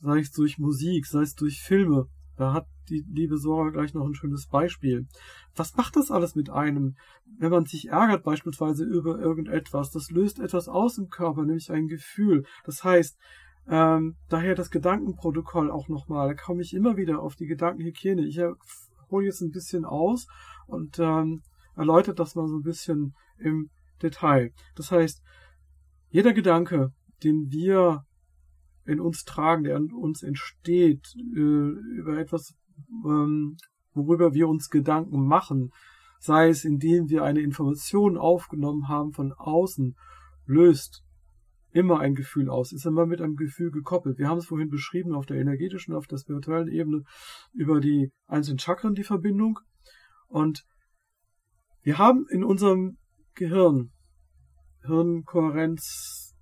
sei 0.00 0.20
es 0.20 0.32
durch 0.32 0.58
Musik, 0.58 1.06
sei 1.06 1.22
es 1.22 1.34
durch 1.34 1.60
Filme. 1.60 2.06
Da 2.36 2.54
hat 2.54 2.66
die 2.88 3.04
liebe 3.08 3.36
Sora 3.36 3.68
gleich 3.68 3.92
noch 3.92 4.06
ein 4.06 4.14
schönes 4.14 4.46
Beispiel. 4.46 5.06
Was 5.54 5.76
macht 5.76 5.96
das 5.96 6.10
alles 6.10 6.34
mit 6.34 6.48
einem, 6.48 6.96
wenn 7.38 7.50
man 7.50 7.66
sich 7.66 7.88
ärgert 7.88 8.24
beispielsweise 8.24 8.84
über 8.84 9.18
irgendetwas? 9.18 9.90
Das 9.90 10.10
löst 10.10 10.40
etwas 10.40 10.68
aus 10.68 10.96
im 10.96 11.08
Körper, 11.10 11.44
nämlich 11.44 11.70
ein 11.70 11.86
Gefühl. 11.86 12.44
Das 12.64 12.82
heißt, 12.82 13.18
ähm, 13.68 14.16
daher 14.28 14.54
das 14.54 14.70
Gedankenprotokoll 14.70 15.70
auch 15.70 15.88
nochmal. 15.88 16.28
Da 16.28 16.34
komme 16.34 16.62
ich 16.62 16.74
immer 16.74 16.96
wieder 16.96 17.20
auf 17.20 17.36
die 17.36 17.46
Gedankenhygiene. 17.46 18.26
Ich 18.26 18.40
hole 19.10 19.26
jetzt 19.26 19.40
ein 19.40 19.50
bisschen 19.50 19.84
aus 19.84 20.26
und 20.66 20.98
ähm, 20.98 21.42
erläutert 21.76 22.18
das 22.18 22.34
mal 22.34 22.48
so 22.48 22.56
ein 22.56 22.62
bisschen 22.62 23.14
im 23.38 23.70
Detail. 24.02 24.52
Das 24.74 24.90
heißt, 24.90 25.22
jeder 26.10 26.32
Gedanke, 26.32 26.92
den 27.22 27.50
wir 27.50 28.04
in 28.84 29.00
uns 29.00 29.24
tragen, 29.24 29.64
der 29.64 29.76
an 29.76 29.92
uns 29.92 30.22
entsteht, 30.22 31.14
äh, 31.34 31.38
über 31.38 32.18
etwas, 32.18 32.54
ähm, 33.04 33.56
worüber 33.92 34.34
wir 34.34 34.48
uns 34.48 34.70
Gedanken 34.70 35.26
machen, 35.26 35.70
sei 36.18 36.48
es 36.48 36.64
indem 36.64 37.08
wir 37.08 37.24
eine 37.24 37.40
Information 37.40 38.16
aufgenommen 38.16 38.88
haben 38.88 39.12
von 39.12 39.32
außen, 39.32 39.96
löst 40.46 41.02
immer 41.72 42.00
ein 42.00 42.14
Gefühl 42.14 42.48
aus, 42.48 42.72
ist 42.72 42.86
immer 42.86 43.06
mit 43.06 43.20
einem 43.20 43.36
Gefühl 43.36 43.70
gekoppelt. 43.70 44.18
Wir 44.18 44.28
haben 44.28 44.38
es 44.38 44.46
vorhin 44.46 44.68
beschrieben 44.68 45.14
auf 45.14 45.26
der 45.26 45.38
energetischen, 45.38 45.94
auf 45.94 46.06
der 46.06 46.18
spirituellen 46.18 46.68
Ebene 46.68 47.04
über 47.52 47.80
die 47.80 48.10
einzelnen 48.26 48.58
Chakren 48.58 48.94
die 48.94 49.04
Verbindung. 49.04 49.58
Und 50.28 50.64
wir 51.82 51.98
haben 51.98 52.26
in 52.30 52.44
unserem 52.44 52.98
Gehirn 53.34 53.92
Hirnkohärenz, 54.82 56.34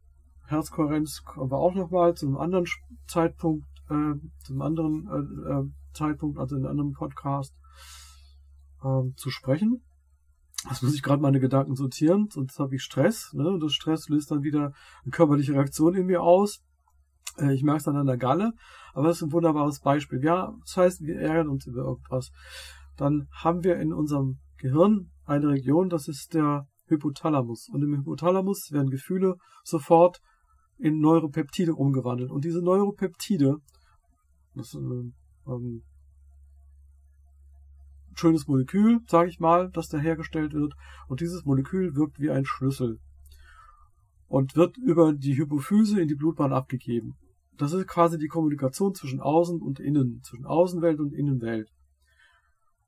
Herzkohärenz 0.47 1.23
kommen 1.25 1.50
wir 1.50 1.58
auch 1.58 1.75
nochmal 1.75 2.14
zu 2.14 2.26
einem 2.26 2.38
anderen 2.38 2.66
Zeitpunkt, 3.06 3.66
äh, 3.90 4.14
zum 4.44 4.62
anderen 4.62 5.08
äh, 5.08 5.52
äh, 5.52 5.70
Zeitpunkt, 5.92 6.38
also 6.38 6.56
in 6.56 6.62
einem 6.62 6.70
anderen 6.70 6.92
Podcast 6.92 7.54
äh, 8.82 9.14
zu 9.16 9.30
sprechen. 9.30 9.82
Das 10.66 10.82
muss 10.82 10.94
ich 10.94 11.02
gerade 11.02 11.22
meine 11.22 11.38
Gedanken 11.38 11.76
sortieren, 11.76 12.28
sonst 12.30 12.58
habe 12.58 12.74
ich 12.74 12.82
Stress. 12.82 13.32
Ne? 13.32 13.48
Und 13.48 13.60
das 13.60 13.72
Stress 13.72 14.08
löst 14.08 14.30
dann 14.30 14.42
wieder 14.42 14.72
eine 15.04 15.10
körperliche 15.10 15.52
Reaktion 15.52 15.94
in 15.94 16.06
mir 16.06 16.22
aus. 16.22 16.64
Äh, 17.38 17.54
ich 17.54 17.62
merke 17.62 17.78
es 17.78 17.84
dann 17.84 17.96
an 17.96 18.06
der 18.06 18.16
Galle, 18.16 18.52
aber 18.92 19.08
das 19.08 19.18
ist 19.18 19.22
ein 19.22 19.32
wunderbares 19.32 19.80
Beispiel. 19.80 20.22
Ja, 20.22 20.52
das 20.64 20.76
heißt, 20.76 21.02
wir 21.02 21.20
ärgern 21.20 21.48
uns 21.48 21.66
über 21.66 21.82
irgendwas. 21.82 22.32
Dann 22.96 23.28
haben 23.30 23.62
wir 23.62 23.76
in 23.76 23.92
unserem 23.92 24.38
Gehirn 24.56 25.10
eine 25.24 25.48
Region, 25.48 25.88
das 25.88 26.08
ist 26.08 26.34
der 26.34 26.66
Hypothalamus. 26.86 27.68
Und 27.68 27.82
im 27.82 27.96
Hypothalamus 27.96 28.72
werden 28.72 28.90
Gefühle 28.90 29.36
sofort 29.62 30.20
in 30.78 31.00
Neuropeptide 31.00 31.74
umgewandelt. 31.74 32.30
Und 32.30 32.44
diese 32.44 32.62
Neuropeptide, 32.62 33.58
das 34.54 34.68
ist 34.68 34.74
äh, 34.74 35.12
ähm, 35.46 35.82
schönes 38.18 38.46
Molekül, 38.46 39.00
sage 39.06 39.30
ich 39.30 39.40
mal, 39.40 39.70
das 39.70 39.88
da 39.88 39.98
hergestellt 39.98 40.52
wird. 40.52 40.75
Und 41.08 41.20
dieses 41.20 41.44
Molekül 41.44 41.94
wirkt 41.94 42.18
wie 42.18 42.30
ein 42.30 42.44
Schlüssel 42.44 42.98
und 44.26 44.56
wird 44.56 44.76
über 44.76 45.12
die 45.12 45.37
Hypophyse 45.37 46.00
in 46.00 46.08
die 46.08 46.14
Blutbahn 46.14 46.52
abgegeben. 46.52 47.16
Das 47.56 47.72
ist 47.72 47.88
quasi 47.88 48.18
die 48.18 48.28
Kommunikation 48.28 48.94
zwischen 48.94 49.20
Außen 49.20 49.60
und 49.60 49.80
Innen, 49.80 50.20
zwischen 50.22 50.46
Außenwelt 50.46 51.00
und 51.00 51.12
Innenwelt. 51.12 51.68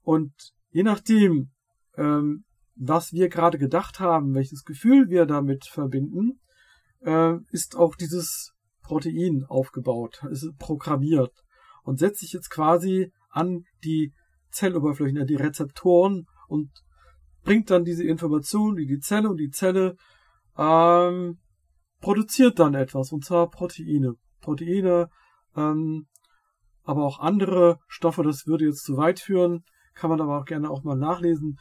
Und 0.02 0.32
je 0.70 0.82
nachdem, 0.82 1.50
ähm, 1.96 2.44
was 2.76 3.12
wir 3.12 3.28
gerade 3.28 3.58
gedacht 3.58 4.00
haben, 4.00 4.34
welches 4.34 4.64
Gefühl 4.64 5.08
wir 5.08 5.26
damit 5.26 5.66
verbinden, 5.66 6.40
äh, 7.00 7.37
ist 7.50 7.76
auch 7.76 7.96
dieses 7.96 8.52
Protein 8.82 9.44
aufgebaut, 9.49 10.22
ist 10.30 10.56
programmiert 10.58 11.32
und 11.82 11.99
setzt 11.99 12.20
sich 12.20 12.32
jetzt 12.32 12.50
quasi 12.50 13.12
an 13.30 13.64
die 13.84 14.12
Zelloberflächen, 14.50 15.26
die 15.26 15.37
Rezeptoren 15.37 16.26
und 16.49 16.71
bringt 17.42 17.71
dann 17.71 17.85
diese 17.85 18.04
Information 18.04 18.78
in 18.78 18.88
die 18.88 18.99
Zelle 18.99 19.30
und 19.30 19.38
die 19.38 19.50
Zelle 19.50 19.97
ähm, 20.59 21.38
produziert 22.00 22.59
dann 22.59 22.75
etwas, 22.75 23.12
und 23.12 23.25
zwar 23.25 23.50
Proteine. 23.50 24.14
Proteine, 24.40 25.09
ähm, 25.57 26.07
aber 26.83 27.04
auch 27.04 27.21
andere 27.21 27.78
Stoffe, 27.88 28.23
das 28.23 28.47
würde 28.47 28.64
jetzt 28.64 28.85
zu 28.85 28.97
weit 28.97 29.21
führen, 29.21 29.64
kann 29.95 30.11
man 30.11 30.21
aber 30.21 30.38
auch 30.38 30.45
gerne 30.45 30.71
auch 30.71 30.83
mal 30.83 30.97
nachlesen. 30.97 31.59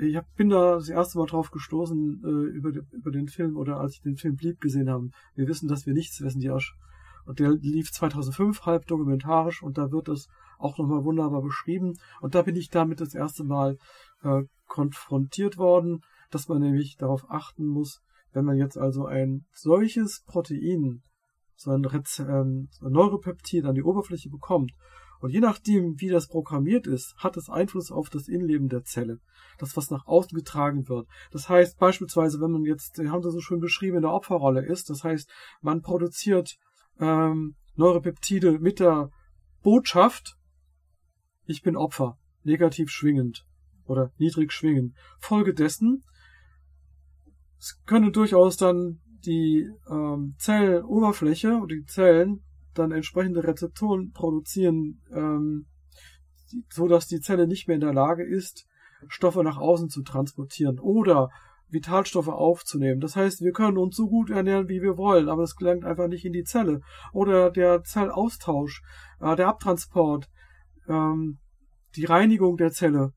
Ich 0.00 0.16
hab, 0.16 0.24
bin 0.34 0.48
da 0.48 0.74
das 0.74 0.88
erste 0.88 1.18
Mal 1.18 1.26
drauf 1.26 1.50
gestoßen 1.50 2.22
äh, 2.24 2.56
über, 2.56 2.70
über 2.90 3.10
den 3.10 3.28
Film 3.28 3.56
oder 3.56 3.78
als 3.78 3.94
ich 3.94 4.00
den 4.00 4.16
Film 4.16 4.34
Blieb 4.34 4.60
gesehen 4.60 4.90
habe. 4.90 5.08
Wir 5.34 5.46
wissen, 5.46 5.68
dass 5.68 5.86
wir 5.86 5.92
nichts 5.92 6.20
wissen, 6.20 6.40
die 6.40 6.50
Asch. 6.50 6.74
Und 7.26 7.38
der 7.38 7.50
lief 7.50 7.92
2005 7.92 8.62
halb 8.62 8.86
dokumentarisch 8.86 9.62
und 9.62 9.78
da 9.78 9.90
wird 9.92 10.08
es 10.08 10.28
auch 10.58 10.78
nochmal 10.78 11.04
wunderbar 11.04 11.42
beschrieben. 11.42 11.94
Und 12.20 12.34
da 12.34 12.42
bin 12.42 12.56
ich 12.56 12.70
damit 12.70 13.00
das 13.00 13.14
erste 13.14 13.44
Mal 13.44 13.78
äh, 14.22 14.42
konfrontiert 14.66 15.58
worden, 15.58 16.00
dass 16.30 16.48
man 16.48 16.60
nämlich 16.60 16.96
darauf 16.96 17.30
achten 17.30 17.66
muss, 17.66 18.02
wenn 18.32 18.44
man 18.44 18.56
jetzt 18.56 18.76
also 18.76 19.06
ein 19.06 19.46
solches 19.52 20.22
Protein, 20.26 21.02
so 21.54 21.70
ein, 21.70 21.84
Rez 21.84 22.18
ähm, 22.18 22.68
ein 22.82 22.92
Neuropeptid 22.92 23.64
an 23.64 23.74
die 23.74 23.82
Oberfläche 23.82 24.28
bekommt, 24.28 24.72
und 25.20 25.30
je 25.30 25.40
nachdem, 25.40 26.00
wie 26.00 26.08
das 26.08 26.28
programmiert 26.28 26.86
ist, 26.86 27.14
hat 27.16 27.36
es 27.36 27.48
Einfluss 27.48 27.90
auf 27.90 28.10
das 28.10 28.28
Innenleben 28.28 28.68
der 28.68 28.84
Zelle. 28.84 29.18
Das, 29.58 29.76
was 29.76 29.90
nach 29.90 30.06
außen 30.06 30.36
getragen 30.36 30.88
wird. 30.88 31.08
Das 31.30 31.48
heißt 31.48 31.78
beispielsweise, 31.78 32.40
wenn 32.40 32.50
man 32.50 32.64
jetzt, 32.64 32.98
haben 32.98 33.22
das 33.22 33.32
so 33.32 33.40
schön 33.40 33.60
beschrieben, 33.60 33.96
in 33.96 34.02
der 34.02 34.12
Opferrolle 34.12 34.64
ist, 34.64 34.90
das 34.90 35.04
heißt, 35.04 35.28
man 35.62 35.80
produziert 35.80 36.56
ähm, 37.00 37.56
Neuropeptide 37.76 38.58
mit 38.58 38.80
der 38.80 39.10
Botschaft, 39.62 40.36
ich 41.46 41.62
bin 41.62 41.76
Opfer, 41.76 42.18
negativ 42.42 42.90
schwingend 42.90 43.46
oder 43.86 44.12
niedrig 44.18 44.52
schwingend. 44.52 44.94
Folge 45.18 45.54
dessen 45.54 46.04
es 47.58 47.82
können 47.84 48.12
durchaus 48.12 48.56
dann 48.56 49.00
die 49.24 49.68
ähm, 49.90 50.34
Zelloberfläche 50.38 51.56
oder 51.56 51.74
die 51.74 51.84
Zellen 51.84 52.44
dann 52.74 52.92
entsprechende 52.92 53.44
Rezeptoren 53.44 54.12
produzieren, 54.12 55.02
ähm, 55.10 55.66
so 56.70 56.86
dass 56.86 57.06
die 57.06 57.20
Zelle 57.20 57.46
nicht 57.46 57.66
mehr 57.66 57.76
in 57.76 57.80
der 57.80 57.94
Lage 57.94 58.24
ist, 58.24 58.66
Stoffe 59.08 59.42
nach 59.42 59.56
außen 59.56 59.88
zu 59.88 60.02
transportieren 60.02 60.78
oder 60.78 61.30
Vitalstoffe 61.68 62.28
aufzunehmen. 62.28 63.00
Das 63.00 63.16
heißt, 63.16 63.40
wir 63.40 63.52
können 63.52 63.78
uns 63.78 63.96
so 63.96 64.06
gut 64.06 64.30
ernähren, 64.30 64.68
wie 64.68 64.82
wir 64.82 64.96
wollen, 64.96 65.28
aber 65.28 65.42
es 65.42 65.56
gelangt 65.56 65.84
einfach 65.84 66.06
nicht 66.06 66.24
in 66.24 66.32
die 66.32 66.44
Zelle. 66.44 66.80
Oder 67.12 67.50
der 67.50 67.82
Zellaustausch, 67.82 68.82
äh, 69.20 69.34
der 69.34 69.48
Abtransport, 69.48 70.28
ähm, 70.88 71.38
die 71.96 72.04
Reinigung 72.04 72.56
der 72.56 72.70
Zelle, 72.70 73.12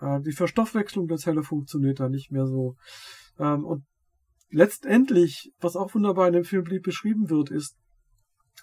äh, 0.00 0.20
die 0.20 0.32
Verstoffwechslung 0.32 1.08
der 1.08 1.18
Zelle 1.18 1.42
funktioniert 1.42 2.00
da 2.00 2.08
nicht 2.08 2.30
mehr 2.30 2.46
so. 2.46 2.76
Ähm, 3.38 3.64
und 3.64 3.84
letztendlich, 4.50 5.52
was 5.60 5.76
auch 5.76 5.94
wunderbar 5.94 6.26
in 6.28 6.34
dem 6.34 6.44
Film 6.44 6.64
beschrieben 6.82 7.30
wird, 7.30 7.50
ist, 7.50 7.76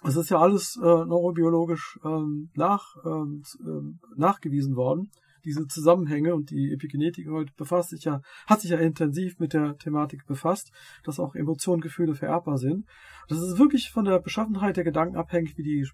es 0.02 0.16
ist 0.16 0.30
ja 0.30 0.38
alles 0.38 0.76
äh, 0.76 0.80
neurobiologisch 0.80 1.98
ähm, 2.04 2.50
nach, 2.54 2.96
ähm, 3.04 3.42
ähm, 3.60 3.98
nachgewiesen 4.16 4.76
worden, 4.76 5.10
diese 5.44 5.66
Zusammenhänge 5.66 6.34
und 6.34 6.50
die 6.50 6.72
Epigenetik 6.72 7.28
heute 7.28 7.52
befasst 7.56 7.90
sich 7.90 8.04
ja, 8.04 8.22
hat 8.46 8.60
sich 8.60 8.70
ja 8.70 8.78
intensiv 8.78 9.38
mit 9.38 9.52
der 9.52 9.76
Thematik 9.76 10.26
befasst, 10.26 10.72
dass 11.04 11.20
auch 11.20 11.34
Emotionen, 11.34 11.80
Gefühle 11.80 12.14
vererbbar 12.14 12.58
sind. 12.58 12.86
Das 13.28 13.38
ist 13.38 13.58
wirklich 13.58 13.90
von 13.90 14.04
der 14.04 14.18
Beschaffenheit 14.20 14.76
der 14.76 14.84
Gedanken 14.84 15.16
abhängig, 15.16 15.56
wie 15.56 15.62
die 15.62 15.88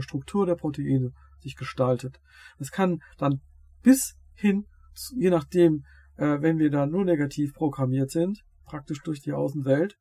Struktur 0.00 0.46
der 0.46 0.54
Proteine 0.54 1.12
sich 1.40 1.56
gestaltet. 1.56 2.20
Es 2.58 2.70
kann 2.70 3.02
dann 3.18 3.40
bis 3.82 4.16
hin, 4.34 4.66
je 5.14 5.30
nachdem, 5.30 5.84
äh, 6.16 6.40
wenn 6.40 6.58
wir 6.58 6.70
da 6.70 6.86
nur 6.86 7.04
negativ 7.04 7.54
programmiert 7.54 8.10
sind, 8.10 8.44
praktisch 8.64 9.02
durch 9.02 9.20
die 9.20 9.32
Außenwelt, 9.32 9.96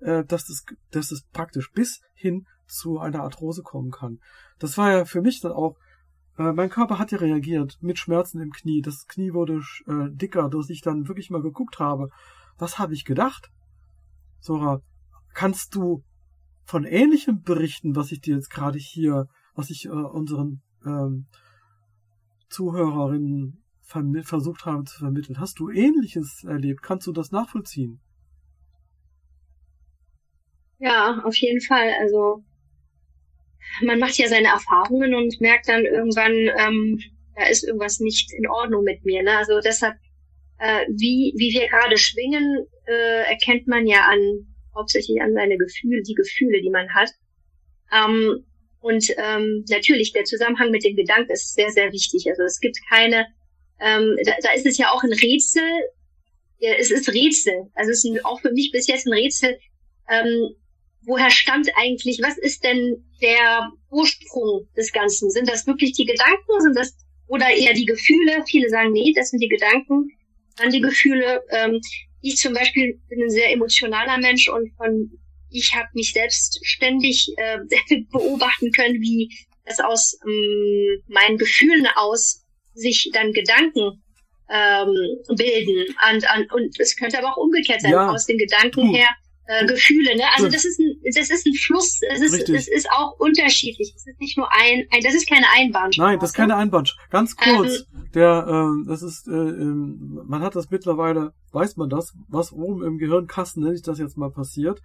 äh, 0.00 0.24
dass 0.24 0.46
das, 0.46 0.64
dass 0.90 1.08
das 1.08 1.22
praktisch 1.32 1.70
bis 1.72 2.00
hin 2.14 2.46
zu 2.66 2.98
einer 2.98 3.22
Arthrose 3.22 3.62
kommen 3.62 3.90
kann. 3.90 4.18
Das 4.58 4.78
war 4.78 4.90
ja 4.90 5.04
für 5.04 5.22
mich 5.22 5.40
dann 5.40 5.52
auch, 5.52 5.76
äh, 6.38 6.52
mein 6.52 6.70
Körper 6.70 6.98
hat 6.98 7.12
ja 7.12 7.18
reagiert 7.18 7.78
mit 7.80 7.98
Schmerzen 7.98 8.40
im 8.40 8.50
Knie. 8.50 8.80
Das 8.82 9.06
Knie 9.06 9.32
wurde 9.32 9.60
äh, 9.86 10.10
dicker, 10.10 10.48
dass 10.48 10.70
ich 10.70 10.80
dann 10.80 11.08
wirklich 11.08 11.30
mal 11.30 11.42
geguckt 11.42 11.78
habe. 11.78 12.08
Was 12.58 12.78
habe 12.78 12.94
ich 12.94 13.04
gedacht? 13.04 13.50
Sora, 14.40 14.80
kannst 15.34 15.74
du 15.74 16.02
von 16.64 16.84
ähnlichem 16.84 17.42
berichten, 17.42 17.96
was 17.96 18.12
ich 18.12 18.20
dir 18.20 18.36
jetzt 18.36 18.50
gerade 18.50 18.78
hier, 18.78 19.26
was 19.54 19.70
ich 19.70 19.86
äh, 19.86 19.90
unseren 19.90 20.62
ähm, 20.86 21.26
Zuhörerinnen 22.48 23.62
versucht 24.22 24.64
habe 24.64 24.84
zu 24.84 24.98
vermitteln. 24.98 25.38
Hast 25.38 25.58
du 25.58 25.68
Ähnliches 25.68 26.44
erlebt? 26.44 26.82
Kannst 26.82 27.06
du 27.06 27.12
das 27.12 27.30
nachvollziehen? 27.30 28.00
Ja, 30.78 31.22
auf 31.24 31.36
jeden 31.36 31.60
Fall. 31.60 31.90
Also 32.00 32.42
man 33.82 33.98
macht 33.98 34.16
ja 34.18 34.28
seine 34.28 34.48
Erfahrungen 34.48 35.14
und 35.14 35.40
merkt 35.40 35.68
dann 35.68 35.84
irgendwann, 35.84 36.32
ähm, 36.58 37.00
da 37.36 37.46
ist 37.46 37.64
irgendwas 37.64 38.00
nicht 38.00 38.32
in 38.32 38.46
Ordnung 38.46 38.84
mit 38.84 39.04
mir. 39.04 39.22
Ne? 39.22 39.36
Also 39.36 39.60
deshalb, 39.60 39.94
äh, 40.58 40.86
wie, 40.88 41.32
wie 41.36 41.52
wir 41.52 41.68
gerade 41.68 41.96
schwingen, 41.96 42.66
äh, 42.86 43.30
erkennt 43.30 43.66
man 43.66 43.86
ja 43.86 44.06
an 44.06 44.46
hauptsächlich 44.74 45.20
an 45.20 45.34
seine 45.34 45.56
Gefühle, 45.56 46.02
die 46.02 46.14
Gefühle, 46.14 46.60
die 46.62 46.70
man 46.70 46.92
hat. 46.94 47.10
Ähm, 47.92 48.44
und 48.80 49.10
ähm, 49.16 49.64
natürlich, 49.68 50.12
der 50.12 50.24
Zusammenhang 50.24 50.70
mit 50.70 50.84
dem 50.84 50.96
Gedanken 50.96 51.30
ist 51.30 51.54
sehr, 51.54 51.70
sehr 51.70 51.92
wichtig. 51.92 52.26
Also 52.28 52.42
es 52.42 52.58
gibt 52.58 52.76
keine, 52.88 53.26
ähm, 53.80 54.16
da, 54.24 54.32
da 54.42 54.52
ist 54.52 54.66
es 54.66 54.78
ja 54.78 54.90
auch 54.90 55.02
ein 55.02 55.12
Rätsel, 55.12 55.62
ja, 56.58 56.74
es 56.78 56.90
ist 56.90 57.12
Rätsel. 57.12 57.70
Also 57.74 57.90
es 57.90 58.04
ist 58.04 58.24
auch 58.24 58.40
für 58.40 58.52
mich 58.52 58.70
bis 58.72 58.86
jetzt 58.86 59.06
ein 59.06 59.12
Rätsel, 59.12 59.58
ähm, 60.08 60.54
woher 61.04 61.30
stammt 61.30 61.68
eigentlich, 61.76 62.20
was 62.22 62.38
ist 62.38 62.64
denn 62.64 63.04
der 63.20 63.70
Ursprung 63.90 64.68
des 64.76 64.92
Ganzen? 64.92 65.30
Sind 65.30 65.48
das 65.48 65.66
wirklich 65.66 65.92
die 65.92 66.04
Gedanken, 66.04 66.60
sind 66.60 66.76
das 66.76 66.96
oder 67.26 67.50
eher 67.50 67.74
die 67.74 67.86
Gefühle? 67.86 68.44
Viele 68.46 68.68
sagen, 68.68 68.92
nee, 68.92 69.12
das 69.14 69.30
sind 69.30 69.40
die 69.40 69.48
Gedanken, 69.48 70.10
dann 70.56 70.70
die 70.70 70.80
Gefühle. 70.80 71.42
Ähm, 71.50 71.80
ich 72.20 72.36
zum 72.36 72.54
Beispiel 72.54 73.00
bin 73.08 73.22
ein 73.22 73.30
sehr 73.30 73.52
emotionaler 73.52 74.18
Mensch 74.18 74.48
und 74.48 74.70
von 74.76 75.10
ich 75.50 75.74
habe 75.74 75.88
mich 75.94 76.12
selbst 76.12 76.60
ständig 76.62 77.28
äh, 77.36 77.58
beobachten 78.10 78.72
können, 78.72 79.00
wie 79.00 79.30
es 79.64 79.80
aus 79.80 80.18
ähm, 80.26 81.02
meinen 81.08 81.38
Gefühlen 81.38 81.86
aus 81.94 82.44
sich 82.74 83.10
dann 83.12 83.32
Gedanken 83.32 84.02
ähm, 84.48 85.18
bilden. 85.36 85.94
Und, 86.10 86.26
und, 86.36 86.52
und 86.52 86.80
es 86.80 86.96
könnte 86.96 87.18
aber 87.18 87.32
auch 87.32 87.36
umgekehrt 87.36 87.82
sein, 87.82 87.92
ja. 87.92 88.10
aus 88.10 88.26
den 88.26 88.38
Gedanken 88.38 88.94
her 88.94 89.08
äh, 89.46 89.66
Gefühle. 89.66 90.16
Ne? 90.16 90.24
Also 90.34 90.48
das 90.48 90.64
ist 90.64 90.78
ein, 90.78 90.96
das 91.04 91.30
ist 91.30 91.46
ein 91.46 91.54
Fluss. 91.54 92.00
Es 92.10 92.20
ist, 92.20 92.48
es 92.48 92.68
ist 92.68 92.88
auch 92.90 93.18
unterschiedlich. 93.18 93.92
Es 93.96 94.06
ist 94.06 94.20
nicht 94.20 94.36
nur 94.36 94.48
ein, 94.52 94.86
ein 94.90 95.02
das 95.02 95.14
ist 95.14 95.28
keine 95.28 95.46
Einbahnstraße. 95.54 96.10
Nein, 96.10 96.18
das 96.18 96.30
ist 96.30 96.36
keine 96.36 96.56
Einbahnstraße. 96.56 97.08
Ganz 97.10 97.36
kurz, 97.36 97.86
ähm, 97.92 98.10
der, 98.14 98.46
ähm, 98.48 98.84
das 98.86 99.02
ist, 99.02 99.26
äh, 99.28 99.32
ähm, 99.32 100.20
man 100.24 100.42
hat 100.42 100.54
das 100.54 100.70
mittlerweile, 100.70 101.32
weiß 101.52 101.76
man 101.76 101.88
das, 101.88 102.14
was 102.28 102.52
oben 102.52 102.84
im 102.84 102.98
Gehirnkasten, 102.98 103.62
nenne 103.62 103.74
ich 103.74 103.82
das 103.82 103.98
jetzt 103.98 104.16
mal 104.16 104.30
passiert. 104.30 104.80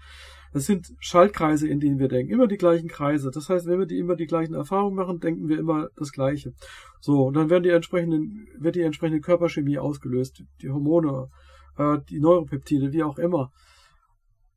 Das 0.54 0.66
sind 0.66 0.94
Schaltkreise, 1.00 1.68
in 1.68 1.80
denen 1.80 2.00
wir 2.00 2.08
denken. 2.08 2.32
Immer 2.32 2.48
die 2.48 2.58
gleichen 2.58 2.88
Kreise. 2.88 3.32
Das 3.32 3.50
heißt, 3.50 3.68
wenn 3.68 3.80
wir 3.80 3.86
die 3.86 4.00
immer 4.00 4.16
die 4.16 4.28
gleichen 4.28 4.54
Erfahrungen 4.54 4.96
machen, 4.96 5.20
denken 5.20 5.50
wir 5.50 5.60
immer 5.60 5.90
das 5.98 6.12
Gleiche. 6.12 6.54
So, 7.00 7.26
und 7.26 7.36
dann 7.36 7.50
werden 7.50 7.64
die 7.64 7.70
entsprechenden, 7.70 8.48
wird 8.58 8.76
die 8.76 8.82
entsprechende 8.82 9.22
Körperchemie 9.22 9.78
ausgelöst, 9.78 10.44
die 10.62 10.70
Hormone, 10.70 11.30
äh, 11.78 11.98
die 12.10 12.20
Neuropeptide, 12.20 12.94
wie 12.94 13.04
auch 13.04 13.18
immer. 13.18 13.52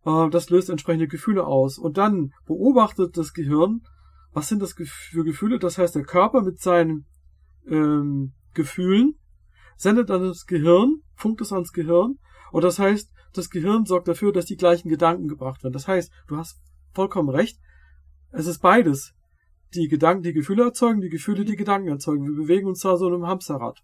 Äh, 0.04 0.30
das 0.30 0.50
löst 0.50 0.70
entsprechende 0.70 1.08
Gefühle 1.08 1.46
aus. 1.46 1.78
Und 1.78 1.98
dann 1.98 2.32
beobachtet 2.46 3.16
das 3.16 3.32
Gehirn, 3.32 3.82
was 4.32 4.48
sind 4.48 4.62
das 4.62 4.74
für 4.74 5.24
Gefühle? 5.24 5.58
Das 5.58 5.78
heißt, 5.78 5.94
der 5.94 6.04
Körper 6.04 6.42
mit 6.42 6.60
seinen 6.60 7.06
ähm, 7.66 8.32
Gefühlen 8.54 9.14
sendet 9.76 10.10
an 10.10 10.22
das 10.22 10.46
Gehirn, 10.46 11.02
funkt 11.14 11.40
es 11.40 11.52
ans 11.52 11.72
Gehirn. 11.72 12.18
Und 12.52 12.64
das 12.64 12.78
heißt, 12.78 13.12
das 13.32 13.50
Gehirn 13.50 13.86
sorgt 13.86 14.08
dafür, 14.08 14.32
dass 14.32 14.44
die 14.44 14.56
gleichen 14.56 14.88
Gedanken 14.88 15.28
gebracht 15.28 15.62
werden. 15.62 15.72
Das 15.72 15.88
heißt, 15.88 16.12
du 16.28 16.36
hast 16.36 16.60
vollkommen 16.92 17.28
recht. 17.28 17.58
Es 18.32 18.46
ist 18.46 18.60
beides. 18.60 19.14
Die 19.74 19.88
Gedanken, 19.88 20.24
die 20.24 20.32
Gefühle 20.32 20.64
erzeugen, 20.64 21.00
die 21.00 21.08
Gefühle, 21.08 21.44
die 21.44 21.56
Gedanken 21.56 21.88
erzeugen. 21.88 22.26
Wir 22.26 22.34
bewegen 22.34 22.66
uns 22.66 22.80
da 22.80 22.96
so 22.96 23.06
in 23.06 23.14
einem 23.14 23.26
Hamsterrad. 23.26 23.78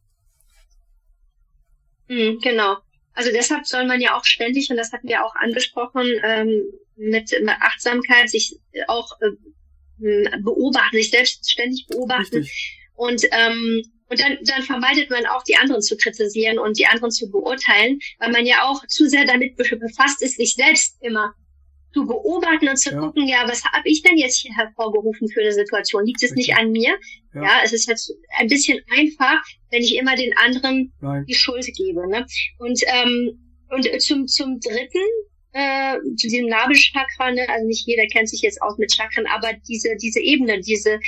Mhm, 2.09 2.39
genau. 2.43 2.77
Also 3.17 3.33
deshalb 3.33 3.67
soll 3.67 3.87
man 3.87 4.01
ja 4.01 4.17
auch 4.17 4.25
ständig, 4.25 4.71
und 4.71 4.77
das 4.77 4.93
hatten 4.93 5.09
wir 5.09 5.25
auch 5.25 5.35
angesprochen, 5.35 6.07
ähm, 6.23 6.63
mit, 6.97 7.33
Achtsamkeit 7.61 8.31
sich 8.31 8.57
auch 8.87 9.11
äh, 9.21 10.39
beobachten, 10.41 10.97
sich 10.97 11.11
selbst 11.11 11.51
ständig 11.51 11.87
beobachten. 11.89 12.37
Richtig. 12.37 12.79
Und 12.95 13.23
ähm, 13.33 13.83
und 14.09 14.21
dann, 14.21 14.39
dann 14.43 14.63
vermeidet 14.63 15.11
man 15.11 15.27
auch, 15.27 15.43
die 15.43 15.57
anderen 15.57 15.83
zu 15.83 15.97
kritisieren 15.97 16.61
und 16.61 16.79
die 16.79 16.87
anderen 16.87 17.11
zu 17.11 17.29
beurteilen, 17.29 17.99
weil 18.21 18.31
man 18.31 18.47
ja 18.47 18.63
auch 18.63 18.87
zu 18.87 19.09
sehr 19.09 19.25
damit 19.25 19.57
befasst 19.57 20.23
ist, 20.23 20.37
sich 20.37 20.55
selbst 20.55 20.97
immer 21.01 21.35
zu 21.97 22.05
beobachten 22.05 22.69
und 22.69 22.77
zu 22.77 22.91
ja. 22.91 23.01
gucken, 23.01 23.27
ja, 23.27 23.45
was 23.49 23.65
habe 23.65 23.89
ich 23.89 24.03
denn 24.03 24.19
jetzt 24.19 24.39
hier 24.41 24.55
hervorgerufen 24.55 25.29
für 25.29 25.41
eine 25.41 25.53
Situation? 25.53 26.05
Liegt 26.05 26.23
es 26.23 26.33
nicht 26.33 26.55
an 26.55 26.71
mir? 26.71 26.99
Ja. 27.35 27.43
ja. 27.43 27.61
es 27.65 27.73
ist 27.73 27.89
jetzt 27.89 28.13
ein 28.39 28.49
bisschen 28.49 28.81
einfach, 28.95 29.43
wenn 29.71 29.83
ich 29.83 29.97
immer 29.97 30.15
den 30.15 30.37
anderen 30.37 30.93
Nein. 31.01 31.25
die 31.27 31.35
Schuld 31.35 31.67
gebe. 31.75 32.07
Ne? 32.07 32.27
Und, 32.59 32.81
ähm, 32.87 33.39
und 33.71 34.03
zum, 34.03 34.27
zum 34.27 34.61
dritten, 34.61 35.07
äh, 35.53 35.97
zu 36.17 36.29
diesem 36.29 36.49
Nabelchakra, 36.49 37.33
ne? 37.33 37.49
also 37.49 37.67
nicht 37.67 37.87
jeder 37.87 38.07
kennt 38.09 38.29
sich 38.29 38.43
jetzt 38.43 38.61
aus 38.61 38.77
mit 38.77 38.93
Chakren, 38.93 39.27
aber 39.27 39.55
diese, 39.67 39.97
diese 39.97 40.21
Ebene, 40.21 40.61
diese, 40.61 41.01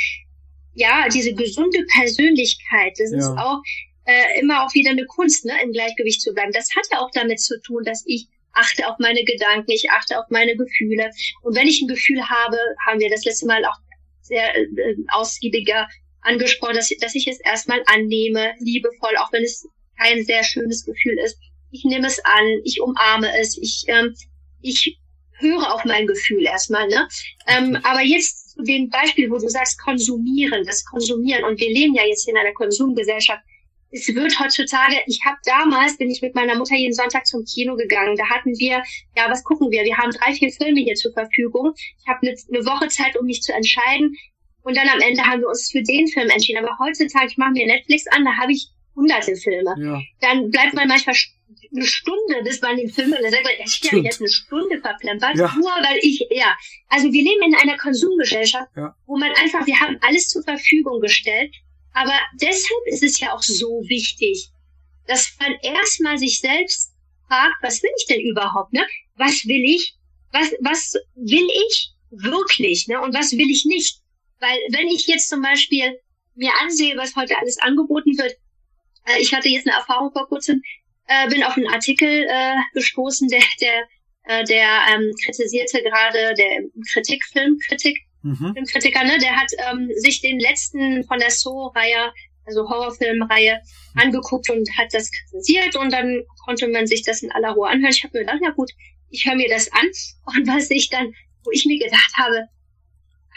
ja, 0.73 1.07
diese 1.13 1.35
gesunde 1.35 1.85
Persönlichkeit, 1.93 2.95
das 2.99 3.11
ja. 3.13 3.19
ist 3.19 3.29
auch 3.37 3.61
äh, 4.07 4.41
immer 4.41 4.65
auch 4.65 4.73
wieder 4.73 4.93
eine 4.93 5.05
Kunst, 5.05 5.45
ne, 5.45 5.53
im 5.63 5.73
Gleichgewicht 5.73 6.23
zu 6.23 6.33
bleiben. 6.33 6.53
Das 6.53 6.75
hat 6.75 6.87
ja 6.91 7.01
auch 7.01 7.11
damit 7.13 7.41
zu 7.41 7.61
tun, 7.61 7.83
dass 7.85 8.05
ich 8.07 8.29
achte 8.59 8.89
auf 8.89 8.97
meine 8.99 9.25
Gedanken, 9.25 9.71
ich 9.71 9.91
achte 9.91 10.19
auf 10.19 10.27
meine 10.31 10.57
Gefühle. 10.57 11.11
Und 11.43 11.57
wenn 11.57 11.69
ich 11.69 11.81
ein 11.81 11.89
Gefühl 11.89 12.23
habe, 12.29 12.59
haben 12.87 13.01
wir 13.01 13.11
das 13.11 13.25
letzte 13.25 13.47
Mal 13.47 13.65
auch 13.65 13.77
sehr 14.21 14.57
äh, 14.57 14.67
ausgiebiger 15.09 15.89
angesprochen, 16.23 16.75
dass, 16.75 16.91
dass 17.01 17.15
ich 17.15 17.27
es 17.29 17.41
erstmal 17.41 17.83
annehme, 17.87 18.55
liebevoll, 18.59 19.17
auch 19.19 19.33
wenn 19.33 19.43
es 19.43 19.67
kein 19.99 20.25
sehr 20.25 20.45
schönes 20.45 20.85
Gefühl 20.85 21.19
ist. 21.25 21.39
Ich 21.71 21.85
nehme 21.85 22.07
es 22.07 22.19
an, 22.25 22.47
ich 22.65 22.81
umarme 22.81 23.31
es, 23.39 23.59
ich, 23.59 23.85
ähm, 23.89 24.15
ich 24.61 24.99
höre 25.39 25.73
auf 25.73 25.85
mein 25.85 26.07
Gefühl 26.07 26.45
erstmal. 26.45 26.89
Ne? 26.89 27.09
Ähm, 27.47 27.79
aber 27.83 28.03
jetzt 28.03 28.51
zu 28.51 28.63
dem 28.63 28.89
Beispiel, 28.91 29.31
wo 29.31 29.39
du 29.39 29.49
sagst, 29.49 29.81
konsumieren, 29.81 30.65
das 30.65 30.85
Konsumieren. 30.85 31.45
Und 31.45 31.61
wir 31.61 31.69
leben 31.69 31.95
ja 31.95 32.05
jetzt 32.05 32.29
in 32.29 32.37
einer 32.37 32.53
Konsumgesellschaft 32.53 33.43
es 33.91 34.15
wird 34.15 34.39
heutzutage, 34.39 34.97
ich 35.07 35.21
habe 35.25 35.39
damals, 35.45 35.97
bin 35.97 36.11
ich 36.11 36.21
mit 36.21 36.35
meiner 36.35 36.57
Mutter 36.57 36.77
jeden 36.77 36.93
Sonntag 36.93 37.27
zum 37.27 37.45
Kino 37.45 37.77
gegangen. 37.77 38.17
Da 38.17 38.29
hatten 38.29 38.53
wir, 38.59 38.83
ja, 39.17 39.31
was 39.31 39.45
gucken 39.45 39.71
wir? 39.71 39.85
Wir 39.85 39.97
haben 39.97 40.11
drei, 40.11 40.33
vier 40.35 40.51
Filme 40.51 40.81
hier 40.81 40.95
zur 40.95 41.13
Verfügung. 41.13 41.73
Ich 41.77 42.07
habe 42.07 42.21
eine, 42.23 42.37
eine 42.53 42.67
Woche 42.67 42.89
Zeit, 42.89 43.17
um 43.19 43.27
mich 43.27 43.41
zu 43.41 43.53
entscheiden. 43.53 44.15
Und 44.63 44.77
dann 44.77 44.89
am 44.89 45.01
Ende 45.01 45.25
haben 45.25 45.41
wir 45.41 45.49
uns 45.49 45.71
für 45.71 45.83
den 45.83 46.07
Film 46.09 46.29
entschieden. 46.29 46.63
Aber 46.63 46.77
heutzutage, 46.79 47.29
ich 47.29 47.39
mache 47.39 47.53
mir 47.53 47.67
Netflix 47.67 48.07
an, 48.09 48.25
da 48.25 48.37
habe 48.37 48.53
ich 48.53 48.69
hunderte 48.95 49.37
Filme. 49.37 49.75
Ja. 49.79 50.01
Dann 50.21 50.51
bleibt 50.51 50.75
man 50.75 50.89
manchmal 50.89 51.17
eine 51.75 51.87
Stunde, 51.87 52.43
bis 52.45 52.61
man 52.61 52.77
den 52.77 52.91
Film, 52.91 53.11
dann 53.11 53.31
sagt 53.31 53.45
man, 53.45 53.53
ich 53.65 53.93
habe 53.93 54.03
jetzt 54.03 54.21
eine 54.21 54.29
Stunde 54.29 54.81
verplempert, 54.81 55.37
ja. 55.37 55.55
nur 55.57 55.71
weil 55.71 55.99
ich, 56.03 56.27
ja. 56.31 56.57
Also 56.89 57.13
wir 57.13 57.23
leben 57.23 57.43
in 57.43 57.55
einer 57.55 57.79
Konsumgesellschaft, 57.79 58.69
ja. 58.77 58.95
wo 59.07 59.17
man 59.17 59.31
einfach, 59.33 59.67
wir 59.67 59.79
haben 59.81 59.99
alles 60.03 60.29
zur 60.29 60.43
Verfügung 60.43 61.01
gestellt 61.01 61.55
aber 61.93 62.19
deshalb 62.41 62.87
ist 62.87 63.03
es 63.03 63.19
ja 63.21 63.35
auch 63.35 63.43
so 63.43 63.83
wichtig, 63.89 64.51
dass 65.07 65.35
man 65.41 65.55
erstmal 65.63 66.19
sich 66.19 66.41
selbst 66.41 66.93
fragt, 67.27 67.57
was 67.63 67.83
will 67.83 67.91
ich 67.99 68.07
denn 68.07 68.21
überhaupt, 68.21 68.73
ne? 68.73 68.87
Was 69.17 69.45
will 69.47 69.65
ich? 69.65 69.95
Was, 70.33 70.53
was 70.61 70.95
will 71.15 71.49
ich 71.67 71.91
wirklich, 72.11 72.87
ne? 72.89 73.01
Und 73.01 73.15
was 73.15 73.33
will 73.33 73.51
ich 73.51 73.65
nicht? 73.65 74.01
Weil 74.41 74.59
wenn 74.71 74.89
ich 74.89 75.07
jetzt 75.07 75.29
zum 75.29 75.43
Beispiel 75.43 75.99
mir 76.35 76.53
ansehe, 76.61 76.97
was 76.97 77.17
heute 77.17 77.37
alles 77.39 77.59
angeboten 77.59 78.17
wird, 78.19 78.35
äh, 79.07 79.21
ich 79.21 79.35
hatte 79.35 79.49
jetzt 79.49 79.67
eine 79.67 79.77
Erfahrung 79.77 80.13
vor 80.13 80.29
kurzem, 80.29 80.63
äh, 81.07 81.29
bin 81.29 81.43
auf 81.43 81.57
einen 81.57 81.69
Artikel 81.69 82.27
äh, 82.29 82.55
gestoßen, 82.75 83.29
der, 83.29 83.43
der, 83.61 83.89
äh, 84.25 84.45
der 84.45 84.81
ähm, 84.93 85.11
kritisierte 85.25 85.83
gerade 85.83 86.35
der 86.35 86.63
Kritik, 86.93 87.25
Filmkritik, 87.33 87.99
mhm. 88.23 88.53
Filmkritiker, 88.55 89.05
ne, 89.05 89.19
der 89.19 89.37
hat 89.37 89.51
ähm, 89.71 89.91
sich 89.97 90.21
den 90.21 90.39
letzten 90.39 91.05
von 91.05 91.19
der 91.19 91.31
So-Reihe, 91.31 92.13
also 92.45 92.69
Horrorfilmreihe, 92.69 93.61
angeguckt 93.95 94.51
und 94.51 94.69
hat 94.77 94.93
das 94.93 95.11
kritisiert 95.11 95.77
und 95.77 95.93
dann 95.93 96.23
konnte 96.45 96.69
man 96.69 96.87
sich 96.87 97.03
das 97.03 97.23
in 97.23 97.33
aller 97.33 97.51
Ruhe 97.51 97.69
anhören. 97.69 97.93
Ich 97.93 98.05
habe 98.05 98.19
mir 98.19 98.25
gedacht, 98.25 98.41
ja 98.43 98.51
gut, 98.51 98.71
ich 99.11 99.27
höre 99.27 99.37
mir 99.37 99.49
das 99.49 99.71
an 99.73 99.87
und 100.27 100.47
was 100.49 100.71
ich 100.71 100.89
dann, 100.91 101.13
wo 101.45 101.51
ich 101.51 101.67
mir 101.67 101.79
gedacht 101.79 102.13
habe, 102.15 102.49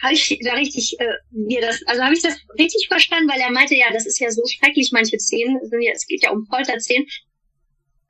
habe 0.01 0.13
ich 0.13 0.39
da 0.43 0.53
richtig 0.53 0.99
äh, 0.99 1.13
mir 1.29 1.61
das, 1.61 1.81
also 1.85 2.01
habe 2.01 2.13
ich 2.13 2.21
das 2.21 2.35
richtig 2.57 2.87
verstanden, 2.87 3.29
weil 3.29 3.39
er 3.39 3.51
meinte, 3.51 3.75
ja, 3.75 3.91
das 3.93 4.05
ist 4.05 4.19
ja 4.19 4.31
so 4.31 4.41
schrecklich, 4.47 4.91
manche 4.91 5.19
Szenen, 5.19 5.59
es 5.93 6.07
geht 6.07 6.23
ja 6.23 6.31
um 6.31 6.45
Folterszenen. 6.47 7.05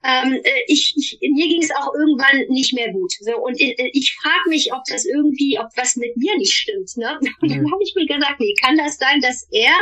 Ähm, 0.03 0.33
äh, 0.43 0.63
ich, 0.67 0.95
ich, 0.97 1.19
mir 1.21 1.47
ging 1.47 1.61
es 1.61 1.69
auch 1.71 1.93
irgendwann 1.93 2.47
nicht 2.49 2.73
mehr 2.73 2.91
gut. 2.91 3.11
So, 3.19 3.37
und 3.37 3.59
ich, 3.59 3.77
äh, 3.79 3.91
ich 3.93 4.17
frage 4.19 4.49
mich, 4.49 4.73
ob 4.73 4.83
das 4.85 5.05
irgendwie, 5.05 5.59
ob 5.59 5.67
was 5.75 5.95
mit 5.95 6.17
mir 6.17 6.35
nicht 6.37 6.53
stimmt. 6.53 6.97
Ne? 6.97 7.19
Und 7.41 7.51
dann 7.51 7.71
habe 7.71 7.83
ich 7.83 7.93
mir 7.95 8.07
gesagt, 8.07 8.39
nee, 8.39 8.53
kann 8.61 8.77
das 8.77 8.97
sein, 8.97 9.21
dass 9.21 9.47
er 9.51 9.73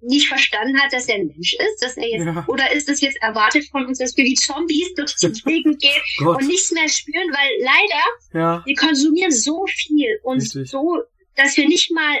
nicht 0.00 0.28
verstanden 0.28 0.80
hat, 0.80 0.92
dass 0.92 1.08
er 1.08 1.16
ein 1.16 1.26
Mensch 1.26 1.54
ist, 1.54 1.82
dass 1.82 1.96
er 1.96 2.08
jetzt, 2.08 2.24
ja. 2.24 2.44
oder 2.46 2.72
ist 2.72 2.88
es 2.88 3.00
jetzt 3.00 3.20
erwartet 3.20 3.68
von 3.70 3.86
uns, 3.86 3.98
dass 3.98 4.16
wir 4.16 4.24
wie 4.24 4.34
Zombies 4.34 4.94
durch 4.94 5.14
die 5.16 5.32
Gegend 5.44 5.80
gehen 5.80 6.26
und 6.26 6.46
nichts 6.46 6.70
mehr 6.70 6.88
spüren, 6.88 7.28
weil 7.30 7.50
leider, 7.60 8.04
ja. 8.32 8.62
wir 8.64 8.74
konsumieren 8.76 9.32
so 9.32 9.64
viel 9.66 10.20
und 10.22 10.40
Richtig. 10.40 10.70
so, 10.70 10.98
dass 11.34 11.56
wir 11.56 11.66
nicht 11.68 11.90
mal 11.92 12.16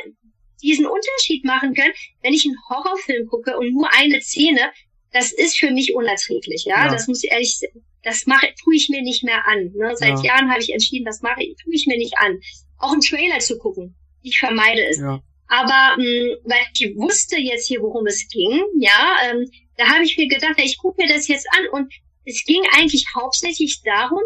diesen 0.62 0.86
Unterschied 0.86 1.44
machen 1.44 1.74
können, 1.74 1.92
wenn 2.22 2.34
ich 2.34 2.44
einen 2.44 2.56
Horrorfilm 2.68 3.28
gucke 3.28 3.56
und 3.56 3.72
nur 3.72 3.92
eine 3.92 4.20
Szene, 4.20 4.72
das 5.12 5.32
ist 5.32 5.58
für 5.58 5.70
mich 5.70 5.94
unerträglich, 5.94 6.64
ja, 6.64 6.86
ja. 6.86 6.92
das 6.92 7.08
muss 7.08 7.24
ich 7.24 7.30
ehrlich, 7.30 7.60
das 8.02 8.26
mache, 8.26 8.46
tue 8.62 8.76
ich 8.76 8.88
mir 8.88 9.02
nicht 9.02 9.24
mehr 9.24 9.46
an, 9.46 9.72
ne? 9.74 9.94
seit 9.96 10.18
ja. 10.18 10.34
Jahren 10.34 10.50
habe 10.50 10.60
ich 10.60 10.72
entschieden, 10.72 11.04
das 11.04 11.22
mache 11.22 11.42
ich, 11.42 11.56
tue 11.62 11.74
ich 11.74 11.86
mir 11.86 11.96
nicht 11.96 12.18
an. 12.18 12.40
Auch 12.78 12.92
einen 12.92 13.00
Trailer 13.00 13.38
zu 13.38 13.58
gucken, 13.58 13.96
ich 14.22 14.38
vermeide 14.38 14.86
es. 14.86 14.98
Ja. 14.98 15.22
Aber 15.48 15.96
mh, 15.96 16.04
hm, 16.04 16.36
weil 16.44 16.60
ich 16.74 16.94
wusste 16.96 17.38
jetzt 17.38 17.66
hier, 17.66 17.80
worum 17.80 18.06
es 18.06 18.28
ging, 18.28 18.62
ja, 18.78 19.16
ähm, 19.24 19.50
da 19.76 19.86
habe 19.86 20.04
ich 20.04 20.16
mir 20.16 20.28
gedacht, 20.28 20.54
ich 20.58 20.78
gucke 20.78 21.02
mir 21.02 21.08
das 21.08 21.28
jetzt 21.28 21.48
an 21.52 21.68
und 21.72 21.92
es 22.24 22.44
ging 22.44 22.62
eigentlich 22.76 23.06
hauptsächlich 23.14 23.80
darum, 23.82 24.22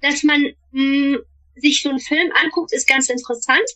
dass 0.00 0.22
man 0.22 0.42
mh, 0.70 1.16
hm, 1.16 1.18
sich 1.56 1.82
so 1.82 1.90
einen 1.90 2.00
Film 2.00 2.32
anguckt, 2.42 2.72
ist 2.72 2.88
ganz 2.88 3.10
interessant. 3.10 3.68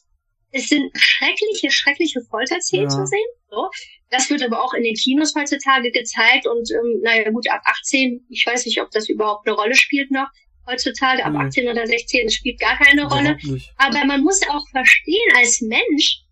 Es 0.52 0.68
sind 0.68 0.90
schreckliche, 0.96 1.70
schreckliche 1.70 2.22
Folterszenen 2.22 2.88
ja. 2.88 2.88
zu 2.88 3.06
sehen. 3.06 3.26
So. 3.50 3.68
Das 4.10 4.30
wird 4.30 4.42
aber 4.42 4.62
auch 4.62 4.72
in 4.72 4.84
den 4.84 4.94
Kinos 4.94 5.34
heutzutage 5.34 5.90
gezeigt 5.90 6.46
und 6.46 6.70
ähm, 6.70 7.00
naja 7.02 7.30
gut, 7.30 7.50
ab 7.50 7.60
18, 7.64 8.24
ich 8.28 8.46
weiß 8.46 8.64
nicht, 8.66 8.80
ob 8.80 8.90
das 8.92 9.08
überhaupt 9.08 9.46
eine 9.48 9.56
Rolle 9.56 9.74
spielt 9.74 10.10
noch 10.10 10.28
heutzutage, 10.66 11.24
ab 11.24 11.32
nee. 11.32 11.38
18 11.38 11.68
oder 11.68 11.86
16 11.86 12.30
spielt 12.30 12.60
gar 12.60 12.76
keine 12.76 13.08
Rolle. 13.08 13.38
Aber 13.76 14.04
man 14.04 14.22
muss 14.22 14.40
auch 14.48 14.68
verstehen 14.70 15.32
als 15.36 15.60
Mensch, 15.60 16.22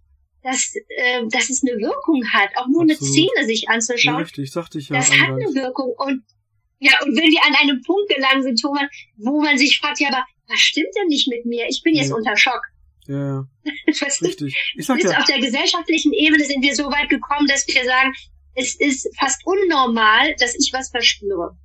dass, 0.42 0.74
äh, 0.74 1.22
dass 1.30 1.48
es 1.48 1.62
eine 1.62 1.78
Wirkung 1.80 2.22
hat, 2.32 2.50
auch 2.56 2.66
nur 2.68 2.82
Absolut. 2.82 2.90
eine 2.90 2.96
Szene 2.96 3.46
sich 3.46 3.68
anzuschauen. 3.68 4.16
Ja, 4.16 4.20
richtig, 4.20 4.52
sagte 4.52 4.78
ich 4.78 4.88
ja. 4.88 4.96
Das 4.96 5.10
hat 5.10 5.30
eine 5.30 5.54
Wirkung. 5.54 5.94
Und 5.96 6.22
ja, 6.80 6.92
und 7.02 7.16
wenn 7.16 7.30
wir 7.30 7.42
an 7.46 7.54
einem 7.54 7.80
Punkt 7.82 8.14
gelangen 8.14 8.42
sind, 8.42 8.60
Thomas, 8.60 8.84
wo 9.16 9.40
man 9.40 9.56
sich 9.56 9.78
fragt, 9.78 10.00
ja, 10.00 10.08
aber 10.08 10.24
was 10.48 10.60
stimmt 10.60 10.94
denn 10.96 11.06
nicht 11.06 11.28
mit 11.28 11.46
mir? 11.46 11.66
Ich 11.68 11.82
bin 11.82 11.94
jetzt 11.94 12.10
ja. 12.10 12.16
unter 12.16 12.36
Schock. 12.36 12.60
Ja, 13.06 13.16
ja. 13.16 13.46
richtig. 14.22 14.72
Ich 14.76 14.86
sag 14.86 15.02
ja. 15.02 15.18
Auf 15.18 15.24
der 15.26 15.40
gesellschaftlichen 15.40 16.12
Ebene 16.12 16.44
sind 16.44 16.62
wir 16.62 16.74
so 16.74 16.84
weit 16.84 17.08
gekommen, 17.08 17.46
dass 17.46 17.66
wir 17.66 17.84
sagen, 17.84 18.12
es 18.54 18.74
ist 18.78 19.08
fast 19.18 19.42
unnormal, 19.44 20.34
dass 20.38 20.54
ich 20.54 20.70
was 20.72 20.90
verspüre. 20.90 21.56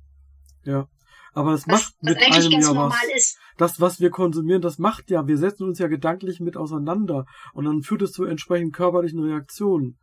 Ja. 0.64 0.88
Aber 1.32 1.52
macht 1.52 1.68
was 1.68 1.92
mit 2.00 2.18
einem 2.18 2.50
ja 2.50 2.74
was. 2.74 2.94
Ist. 3.14 3.38
Das, 3.56 3.80
was 3.80 4.00
wir 4.00 4.10
konsumieren, 4.10 4.62
das 4.62 4.78
macht 4.78 5.10
ja, 5.10 5.26
wir 5.28 5.38
setzen 5.38 5.68
uns 5.68 5.78
ja 5.78 5.86
gedanklich 5.86 6.40
mit 6.40 6.56
auseinander 6.56 7.24
und 7.52 7.66
dann 7.66 7.82
führt 7.82 8.02
es 8.02 8.12
zu 8.12 8.24
entsprechend 8.24 8.74
körperlichen 8.74 9.22
Reaktionen. 9.22 9.96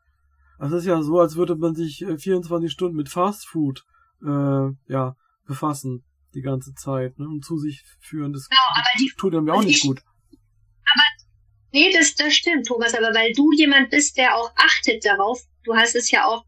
Also 0.57 0.77
es 0.77 0.83
ist 0.83 0.87
ja 0.87 1.01
so, 1.01 1.19
als 1.19 1.35
würde 1.35 1.55
man 1.55 1.75
sich 1.75 2.05
24 2.05 2.67
äh, 2.67 2.71
Stunden 2.71 2.95
mit 2.95 3.09
Fast 3.09 3.45
Food 3.47 3.83
äh, 4.23 4.69
ja, 4.87 5.15
befassen 5.45 6.03
die 6.33 6.41
ganze 6.41 6.73
Zeit 6.73 7.19
ne, 7.19 7.27
und 7.27 7.43
zu 7.43 7.57
sich 7.57 7.83
führen. 7.99 8.33
Das 8.33 8.47
genau, 8.47 8.61
aber 8.75 8.87
die, 8.99 9.11
tut 9.17 9.35
einem 9.35 9.47
ja 9.47 9.53
auch 9.53 9.63
nicht 9.63 9.83
ich, 9.83 9.87
gut. 9.87 10.01
Nee, 11.73 11.91
das, 11.91 12.15
das 12.15 12.33
stimmt, 12.33 12.67
Thomas, 12.67 12.93
aber 12.93 13.13
weil 13.13 13.33
du 13.33 13.51
jemand 13.53 13.89
bist, 13.89 14.17
der 14.17 14.35
auch 14.35 14.51
achtet 14.55 15.05
darauf, 15.05 15.41
du 15.63 15.75
hast 15.75 15.95
es 15.95 16.09
ja 16.11 16.25
auch 16.25 16.43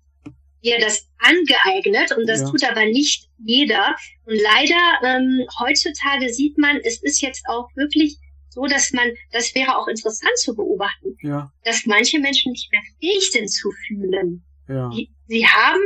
dir 0.64 0.80
das 0.80 1.08
angeeignet 1.20 2.12
und 2.18 2.28
das 2.28 2.42
ja. 2.42 2.50
tut 2.50 2.64
aber 2.64 2.86
nicht 2.86 3.30
jeder. 3.38 3.96
Und 4.26 4.40
leider 4.42 4.78
ähm, 5.04 5.46
heutzutage 5.60 6.34
sieht 6.34 6.58
man, 6.58 6.78
es 6.84 7.02
ist 7.02 7.22
jetzt 7.22 7.44
auch 7.48 7.70
wirklich 7.76 8.18
so, 8.50 8.66
dass 8.66 8.92
man, 8.92 9.12
das 9.32 9.54
wäre 9.56 9.78
auch 9.78 9.88
interessant 9.88 10.38
zu 10.38 10.56
beobachten, 10.56 11.16
ja. 11.22 11.52
dass 11.64 11.86
manche 11.86 12.20
Menschen 12.20 12.52
nicht 12.52 12.72
mehr 12.72 12.82
fähig 13.00 13.32
sind 13.32 13.50
zu 13.50 13.72
fühlen. 13.88 14.44
Ja. 14.68 14.90
Die, 14.90 15.10
sie 15.28 15.46
haben, 15.46 15.82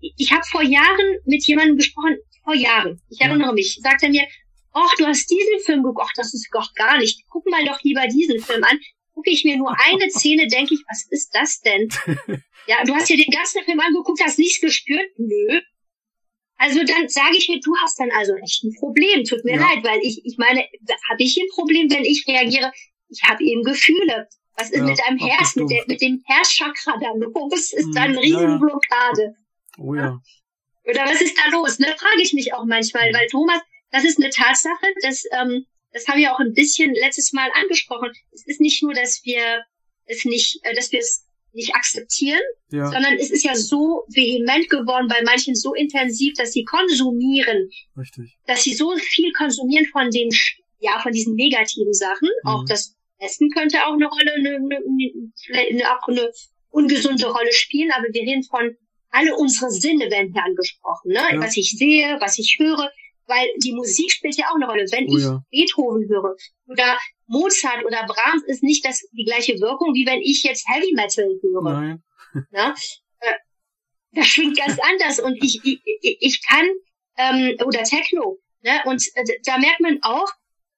ich 0.00 0.32
habe 0.32 0.44
vor 0.50 0.62
Jahren 0.62 1.18
mit 1.24 1.46
jemandem 1.46 1.76
gesprochen, 1.76 2.16
vor 2.44 2.54
Jahren, 2.54 3.00
ich 3.10 3.20
erinnere 3.20 3.52
mich, 3.52 3.78
sagt 3.82 4.02
er 4.02 4.10
mir, 4.10 4.26
ach, 4.72 4.94
du 4.98 5.06
hast 5.06 5.30
diesen 5.30 5.60
Film 5.64 5.82
geguckt, 5.82 6.12
das 6.16 6.34
ist 6.34 6.48
doch 6.52 6.72
gar 6.74 6.98
nicht, 6.98 7.24
guck 7.28 7.46
mal 7.50 7.64
doch 7.64 7.82
lieber 7.82 8.06
diesen 8.06 8.40
Film 8.40 8.64
an. 8.64 8.78
Gucke 9.14 9.30
ich 9.30 9.44
mir 9.44 9.56
nur 9.56 9.74
eine 9.78 10.10
Szene, 10.10 10.46
denke 10.46 10.74
ich, 10.74 10.80
was 10.88 11.06
ist 11.10 11.30
das 11.34 11.60
denn? 11.60 11.88
Ja, 12.68 12.84
du 12.84 12.94
hast 12.94 13.08
dir 13.08 13.16
den 13.16 13.32
ganzen 13.32 13.64
Film 13.64 13.80
angeguckt, 13.80 14.20
hast 14.22 14.38
nichts 14.38 14.60
gespürt? 14.60 15.10
Nö. 15.16 15.60
Also 16.58 16.84
dann 16.84 17.08
sage 17.08 17.36
ich 17.36 17.48
mir, 17.48 17.60
du 17.60 17.74
hast 17.82 17.98
dann 17.98 18.10
also 18.10 18.34
echt 18.34 18.62
ein 18.62 18.74
Problem. 18.78 19.24
Tut 19.24 19.44
mir 19.44 19.54
ja. 19.54 19.60
leid, 19.60 19.82
weil 19.84 20.00
ich, 20.02 20.20
ich 20.24 20.36
meine, 20.36 20.60
habe 21.08 21.22
ich 21.22 21.38
ein 21.38 21.48
Problem, 21.54 21.90
wenn 21.90 22.04
ich 22.04 22.26
reagiere? 22.28 22.70
Ich 23.08 23.22
habe 23.22 23.42
eben 23.42 23.62
Gefühle. 23.62 24.28
Was 24.56 24.70
ist 24.70 24.78
ja, 24.78 24.84
mit 24.84 24.98
deinem 24.98 25.18
Herz, 25.18 25.54
mit, 25.54 25.70
der, 25.70 25.84
mit 25.86 26.02
dem 26.02 26.20
Herzchakra 26.26 26.98
da 27.00 27.12
los? 27.14 27.72
Ist 27.72 27.94
da 27.94 28.02
eine 28.02 28.14
hm, 28.14 28.20
Riesenblockade? 28.20 29.36
Oh 29.78 29.94
ja. 29.94 30.20
Oder 30.84 31.04
was 31.04 31.20
ist 31.20 31.38
da 31.38 31.48
los? 31.50 31.78
Ne, 31.78 31.94
frage 31.96 32.22
ich 32.22 32.32
mich 32.32 32.52
auch 32.52 32.64
manchmal, 32.64 33.12
weil 33.14 33.28
Thomas, 33.28 33.60
das 33.90 34.04
ist 34.04 34.18
eine 34.18 34.30
Tatsache, 34.30 34.86
dass, 35.02 35.24
ähm, 35.32 35.66
das 35.92 36.06
haben 36.06 36.18
wir 36.18 36.32
auch 36.32 36.40
ein 36.40 36.52
bisschen 36.52 36.94
letztes 36.94 37.32
Mal 37.32 37.50
angesprochen. 37.54 38.10
Es 38.32 38.46
ist 38.46 38.60
nicht 38.60 38.82
nur, 38.82 38.94
dass 38.94 39.22
wir 39.24 39.64
es 40.06 40.24
nicht, 40.24 40.60
äh, 40.64 40.74
dass 40.74 40.92
wir 40.92 41.00
es 41.00 41.24
nicht 41.52 41.74
akzeptieren, 41.74 42.40
ja. 42.70 42.90
sondern 42.90 43.14
es 43.14 43.30
ist 43.30 43.44
ja 43.44 43.54
so 43.54 44.04
vehement 44.08 44.68
geworden, 44.68 45.08
bei 45.08 45.22
manchen 45.24 45.54
so 45.54 45.74
intensiv, 45.74 46.34
dass 46.34 46.52
sie 46.52 46.64
konsumieren. 46.64 47.70
Richtig. 47.96 48.38
Dass 48.46 48.62
sie 48.64 48.74
so 48.74 48.94
viel 48.96 49.32
konsumieren 49.32 49.86
von 49.86 50.10
den, 50.10 50.28
ja, 50.78 51.00
von 51.00 51.12
diesen 51.12 51.34
negativen 51.34 51.92
Sachen. 51.92 52.28
Mhm. 52.42 52.48
Auch 52.48 52.64
das 52.66 52.94
Essen 53.18 53.50
könnte 53.50 53.84
auch 53.86 53.94
eine 53.94 54.06
Rolle, 54.06 54.32
eine, 54.34 54.56
eine, 54.56 55.32
eine, 55.70 55.96
auch 55.96 56.06
eine 56.06 56.30
ungesunde 56.70 57.26
Rolle 57.26 57.52
spielen, 57.52 57.90
aber 57.92 58.06
wir 58.12 58.22
reden 58.22 58.44
von 58.44 58.76
alle 59.10 59.34
unsere 59.36 59.70
Sinne 59.70 60.10
werden 60.10 60.32
hier 60.32 60.44
angesprochen, 60.44 61.12
ne? 61.12 61.22
Ja. 61.32 61.40
Was 61.40 61.56
ich 61.56 61.72
sehe, 61.72 62.18
was 62.20 62.38
ich 62.38 62.56
höre, 62.58 62.90
weil 63.28 63.46
die 63.62 63.72
Musik 63.72 64.10
spielt 64.10 64.36
ja 64.36 64.46
auch 64.50 64.56
eine 64.56 64.66
Rolle. 64.66 64.84
Wenn 64.90 65.08
oh, 65.08 65.16
ich 65.16 65.22
ja. 65.22 65.42
Beethoven 65.50 66.08
höre 66.08 66.34
oder 66.66 66.98
Mozart 67.26 67.84
oder 67.84 68.06
Brahms 68.06 68.42
ist 68.46 68.62
nicht 68.62 68.84
das, 68.84 69.06
die 69.12 69.24
gleiche 69.24 69.60
Wirkung, 69.60 69.94
wie 69.94 70.06
wenn 70.06 70.20
ich 70.20 70.42
jetzt 70.42 70.66
Heavy 70.68 70.92
Metal 70.94 71.28
höre. 71.42 71.62
Nein. 71.62 72.02
Na? 72.50 72.74
Äh, 73.20 73.34
das 74.12 74.26
schwingt 74.26 74.56
ganz 74.56 74.78
anders 74.90 75.20
und 75.20 75.36
ich, 75.42 75.60
ich, 75.62 75.80
ich 76.02 76.42
kann, 76.46 76.66
ähm, 77.18 77.56
oder 77.64 77.82
Techno, 77.84 78.38
ne? 78.62 78.80
und 78.86 79.02
äh, 79.14 79.24
da 79.44 79.58
merkt 79.58 79.80
man 79.80 79.98
auch, 80.02 80.28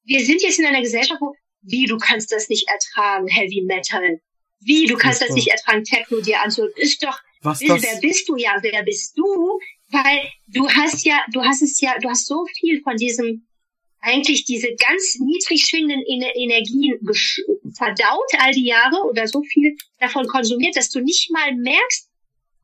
wir 0.04 0.24
sind 0.24 0.42
jetzt 0.42 0.58
in 0.58 0.66
einer 0.66 0.82
Gesellschaft, 0.82 1.20
wo, 1.20 1.34
wie, 1.62 1.86
du 1.86 1.98
kannst 1.98 2.32
das 2.32 2.48
nicht 2.48 2.68
ertragen, 2.68 3.28
Heavy 3.28 3.62
Metal. 3.62 4.20
Wie, 4.60 4.86
du 4.86 4.96
kannst 4.96 5.22
das 5.22 5.30
nicht 5.30 5.48
ertragen, 5.48 5.84
Techno 5.84 6.20
dir 6.20 6.40
anzuhören. 6.40 6.72
Ist 6.76 7.02
doch, 7.02 7.18
Was 7.42 7.60
das? 7.60 7.82
wer 7.82 8.00
bist 8.00 8.28
du 8.28 8.36
ja, 8.36 8.58
wer 8.60 8.82
bist 8.82 9.16
du? 9.16 9.58
Weil 9.90 10.28
du 10.46 10.68
hast 10.68 11.04
ja, 11.04 11.20
du 11.32 11.42
hast 11.42 11.62
es 11.62 11.80
ja, 11.80 11.98
du 12.00 12.08
hast 12.08 12.26
so 12.26 12.44
viel 12.58 12.80
von 12.82 12.96
diesem 12.96 13.46
eigentlich 14.02 14.44
diese 14.44 14.68
ganz 14.68 15.18
niedrig 15.20 15.66
schwingenden 15.66 16.04
Energien 16.06 16.98
verdaut 17.76 18.32
all 18.38 18.52
die 18.52 18.64
Jahre 18.64 19.02
oder 19.08 19.26
so 19.26 19.42
viel 19.42 19.76
davon 19.98 20.26
konsumiert, 20.26 20.76
dass 20.76 20.88
du 20.88 21.00
nicht 21.00 21.30
mal 21.30 21.54
merkst, 21.54 22.08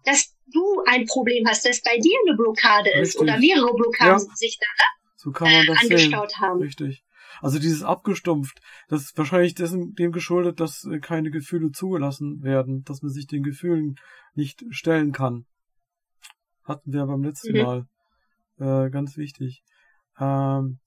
dass 0.04 0.34
du 0.46 0.62
ein 0.86 1.04
Problem 1.04 1.46
hast, 1.46 1.66
dass 1.66 1.82
bei 1.82 1.98
dir 1.98 2.16
eine 2.26 2.36
Blockade 2.36 2.88
Richtig. 2.90 3.02
ist 3.02 3.18
oder 3.18 3.38
mehrere 3.38 3.74
Blockaden 3.74 4.26
ja. 4.26 4.34
sich 4.34 4.58
da 4.58 4.84
so 5.26 5.32
kann 5.32 5.50
man 5.50 5.66
das 5.66 5.82
angestaut 5.82 6.30
sehen. 6.30 6.40
haben. 6.40 6.60
Richtig. 6.60 7.02
Also 7.40 7.58
dieses 7.58 7.82
abgestumpft, 7.82 8.60
das 8.88 9.02
ist 9.02 9.18
wahrscheinlich 9.18 9.54
dessen, 9.54 9.94
dem 9.94 10.12
geschuldet, 10.12 10.60
dass 10.60 10.84
äh, 10.84 11.00
keine 11.00 11.30
Gefühle 11.30 11.72
zugelassen 11.72 12.42
werden, 12.42 12.84
dass 12.84 13.02
man 13.02 13.10
sich 13.10 13.26
den 13.26 13.42
Gefühlen 13.42 13.96
nicht 14.34 14.64
stellen 14.70 15.12
kann. 15.12 15.44
Hatten 16.66 16.92
wir 16.92 17.06
beim 17.06 17.22
letzten 17.22 17.56
mhm. 17.56 17.62
Mal. 17.62 17.86
Äh, 18.58 18.90
ganz 18.90 19.16
wichtig. 19.16 19.62
Ähm, 20.18 20.78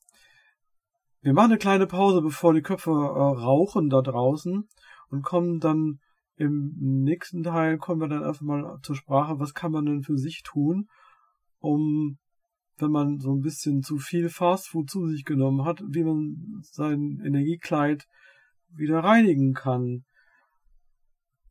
wir 1.22 1.34
machen 1.34 1.52
eine 1.52 1.58
kleine 1.58 1.88
Pause, 1.88 2.22
bevor 2.22 2.54
die 2.54 2.62
Köpfe 2.62 2.92
äh, 2.92 2.94
rauchen 2.94 3.90
da 3.90 4.02
draußen 4.02 4.68
und 5.10 5.22
kommen 5.24 5.60
dann 5.60 6.00
im 6.36 6.74
nächsten 6.78 7.44
Teil 7.44 7.78
kommen 7.78 8.00
wir 8.00 8.08
dann 8.08 8.24
einfach 8.24 8.42
mal 8.42 8.80
zur 8.82 8.96
Sprache, 8.96 9.40
was 9.40 9.54
kann 9.54 9.74
man 9.74 9.86
denn 9.86 10.04
für 10.04 10.18
sich 10.18 10.42
tun, 10.44 10.88
um 11.60 12.18
wenn 12.78 12.92
man 12.92 13.20
so 13.20 13.34
ein 13.34 13.42
bisschen 13.42 13.84
zu 13.84 13.98
viel 13.98 14.30
Fastfood 14.30 14.90
zu 14.90 15.06
sich 15.08 15.26
genommen 15.26 15.66
hat, 15.66 15.84
wie 15.86 16.04
man 16.04 16.62
sein 16.62 17.22
Energiekleid 17.26 18.08
wieder 18.70 19.00
reinigen 19.00 19.54
kann. 19.54 20.06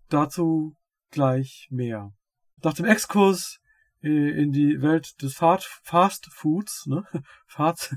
Dazu 0.08 0.74
gleich 1.10 1.68
mehr. 1.70 2.14
Nach 2.62 2.72
dem 2.72 2.86
Exkurs 2.86 3.60
in 4.00 4.52
die 4.52 4.80
Welt 4.80 5.20
des 5.22 5.34
Fast 5.34 6.26
Foods, 6.32 6.86
ne? 6.86 7.04
Fast 7.46 7.96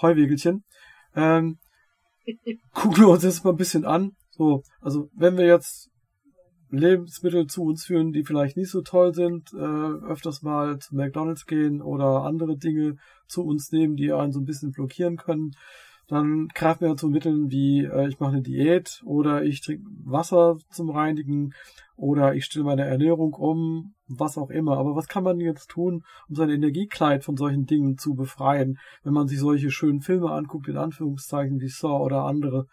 Heuwegelchen, 0.00 0.64
ähm, 1.14 1.58
gucken 2.74 2.98
wir 2.98 3.08
uns 3.08 3.24
jetzt 3.24 3.44
mal 3.44 3.50
ein 3.50 3.56
bisschen 3.56 3.84
an. 3.84 4.12
So, 4.30 4.62
also 4.80 5.10
wenn 5.14 5.36
wir 5.36 5.46
jetzt 5.46 5.90
Lebensmittel 6.70 7.46
zu 7.46 7.64
uns 7.64 7.84
führen, 7.84 8.12
die 8.12 8.24
vielleicht 8.24 8.56
nicht 8.56 8.70
so 8.70 8.80
toll 8.82 9.14
sind, 9.14 9.52
äh, 9.52 9.56
öfters 9.56 10.42
mal 10.42 10.78
zu 10.78 10.94
McDonalds 10.94 11.46
gehen 11.46 11.82
oder 11.82 12.22
andere 12.22 12.56
Dinge 12.56 12.96
zu 13.26 13.44
uns 13.44 13.72
nehmen, 13.72 13.96
die 13.96 14.12
einen 14.12 14.32
so 14.32 14.40
ein 14.40 14.44
bisschen 14.44 14.70
blockieren 14.70 15.16
können, 15.16 15.52
dann 16.10 16.48
greifen 16.54 16.86
wir 16.86 16.96
zu 16.96 17.08
Mitteln 17.08 17.50
wie 17.50 17.84
äh, 17.84 18.08
ich 18.08 18.18
mache 18.18 18.32
eine 18.32 18.42
Diät 18.42 19.00
oder 19.04 19.44
ich 19.44 19.60
trinke 19.60 19.84
Wasser 20.04 20.58
zum 20.70 20.90
Reinigen 20.90 21.52
oder 21.94 22.34
ich 22.34 22.46
stelle 22.46 22.64
meine 22.64 22.84
Ernährung 22.84 23.32
um, 23.34 23.94
was 24.08 24.36
auch 24.36 24.50
immer. 24.50 24.78
Aber 24.78 24.96
was 24.96 25.06
kann 25.06 25.22
man 25.22 25.38
jetzt 25.38 25.68
tun, 25.68 26.02
um 26.28 26.34
sein 26.34 26.50
Energiekleid 26.50 27.22
von 27.22 27.36
solchen 27.36 27.66
Dingen 27.66 27.96
zu 27.96 28.14
befreien, 28.14 28.78
wenn 29.04 29.12
man 29.12 29.28
sich 29.28 29.38
solche 29.38 29.70
schönen 29.70 30.00
Filme 30.00 30.32
anguckt, 30.32 30.66
in 30.66 30.76
Anführungszeichen 30.76 31.60
wie 31.60 31.68
Saw 31.68 32.02
oder 32.02 32.24
andere 32.24 32.66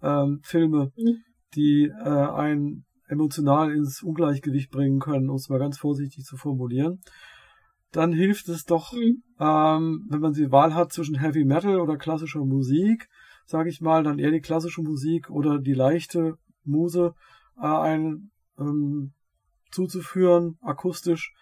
ähm, 0.00 0.40
Filme, 0.42 0.92
mhm. 0.96 1.22
die 1.56 1.86
äh, 1.86 2.08
einen 2.08 2.84
emotional 3.08 3.72
ins 3.72 4.02
Ungleichgewicht 4.02 4.70
bringen 4.70 5.00
können, 5.00 5.28
um 5.28 5.36
es 5.36 5.48
mal 5.48 5.58
ganz 5.58 5.78
vorsichtig 5.78 6.24
zu 6.24 6.36
formulieren, 6.36 7.00
dann 7.96 8.12
hilft 8.12 8.48
es 8.48 8.64
doch, 8.64 8.92
mhm. 8.92 9.22
ähm, 9.40 10.06
wenn 10.08 10.20
man 10.20 10.34
die 10.34 10.52
Wahl 10.52 10.74
hat 10.74 10.92
zwischen 10.92 11.18
Heavy 11.18 11.44
Metal 11.44 11.80
oder 11.80 11.96
klassischer 11.96 12.44
Musik, 12.44 13.08
sage 13.46 13.70
ich 13.70 13.80
mal, 13.80 14.02
dann 14.02 14.18
eher 14.18 14.32
die 14.32 14.40
klassische 14.40 14.82
Musik 14.82 15.30
oder 15.30 15.58
die 15.58 15.72
leichte 15.72 16.36
Muse 16.64 17.14
äh, 17.58 17.66
ein, 17.66 18.30
ähm, 18.58 19.12
zuzuführen, 19.70 20.58
akustisch, 20.60 21.32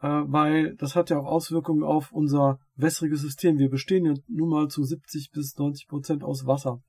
äh, 0.00 0.08
weil 0.08 0.74
das 0.76 0.96
hat 0.96 1.10
ja 1.10 1.18
auch 1.18 1.26
Auswirkungen 1.26 1.82
auf 1.82 2.12
unser 2.12 2.58
wässriges 2.76 3.20
System. 3.20 3.58
Wir 3.58 3.68
bestehen 3.68 4.06
ja 4.06 4.14
nun 4.26 4.48
mal 4.48 4.68
zu 4.68 4.82
70 4.82 5.30
bis 5.32 5.56
90 5.58 5.86
Prozent 5.86 6.24
aus 6.24 6.46
Wasser. 6.46 6.80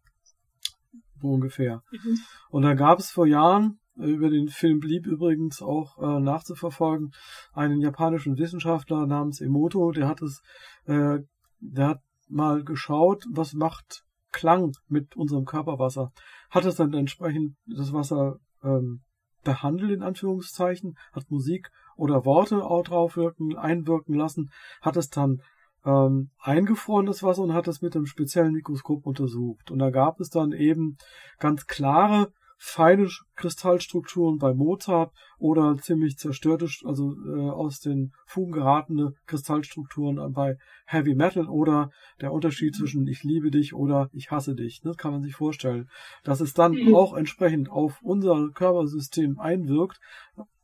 So 1.21 1.27
ungefähr. 1.27 1.83
Mhm. 1.91 2.17
Und 2.49 2.61
da 2.63 2.73
gab 2.75 2.99
es 2.99 3.11
vor 3.11 3.27
Jahren 3.27 3.79
über 3.95 4.29
den 4.29 4.47
Film 4.47 4.79
blieb 4.79 5.05
übrigens 5.05 5.61
auch 5.61 5.97
äh, 5.97 6.19
nachzuverfolgen. 6.19 7.11
Einen 7.53 7.81
japanischen 7.81 8.37
Wissenschaftler 8.37 9.05
namens 9.05 9.41
Emoto, 9.41 9.91
der 9.91 10.07
hat 10.07 10.21
es, 10.21 10.41
äh, 10.85 11.19
der 11.59 11.87
hat 11.87 12.01
mal 12.27 12.63
geschaut, 12.63 13.25
was 13.29 13.53
macht 13.53 14.03
Klang 14.31 14.71
mit 14.87 15.15
unserem 15.15 15.45
Körperwasser. 15.45 16.11
Hat 16.49 16.65
es 16.65 16.75
dann 16.75 16.93
entsprechend 16.93 17.57
das 17.65 17.91
Wasser 17.91 18.37
ähm, 18.63 19.01
behandelt, 19.43 19.91
in 19.91 20.03
Anführungszeichen, 20.03 20.97
hat 21.11 21.29
Musik 21.29 21.69
oder 21.97 22.25
Worte 22.25 22.63
auch 22.63 22.83
drauf 22.83 23.17
wirken, 23.17 23.57
einwirken 23.57 24.15
lassen, 24.15 24.49
hat 24.81 24.95
es 24.95 25.09
dann 25.09 25.41
ähm, 25.83 26.29
eingefroren, 26.39 27.07
das 27.07 27.23
Wasser, 27.23 27.41
und 27.41 27.53
hat 27.53 27.67
es 27.67 27.81
mit 27.81 27.95
einem 27.95 28.05
speziellen 28.05 28.53
Mikroskop 28.53 29.05
untersucht. 29.05 29.71
Und 29.71 29.79
da 29.79 29.89
gab 29.89 30.19
es 30.19 30.29
dann 30.29 30.51
eben 30.51 30.97
ganz 31.39 31.65
klare 31.65 32.31
feine 32.63 33.09
Kristallstrukturen 33.35 34.37
bei 34.37 34.53
Mozart 34.53 35.11
oder 35.39 35.77
ziemlich 35.77 36.19
zerstörte, 36.19 36.67
also 36.85 37.15
äh, 37.25 37.49
aus 37.49 37.79
den 37.79 38.13
Fugen 38.27 38.51
geratene 38.51 39.15
Kristallstrukturen 39.25 40.31
bei 40.31 40.59
Heavy 40.85 41.15
Metal 41.15 41.47
oder 41.47 41.89
der 42.21 42.31
Unterschied 42.31 42.75
zwischen 42.75 43.07
ich 43.07 43.23
liebe 43.23 43.49
dich 43.49 43.73
oder 43.73 44.09
ich 44.13 44.29
hasse 44.29 44.53
dich. 44.53 44.81
Das 44.83 44.95
kann 44.95 45.11
man 45.11 45.23
sich 45.23 45.33
vorstellen. 45.35 45.89
Dass 46.23 46.39
es 46.39 46.53
dann 46.53 46.73
mhm. 46.73 46.93
auch 46.93 47.15
entsprechend 47.17 47.71
auf 47.71 47.99
unser 48.03 48.51
Körpersystem 48.53 49.39
einwirkt, 49.39 49.99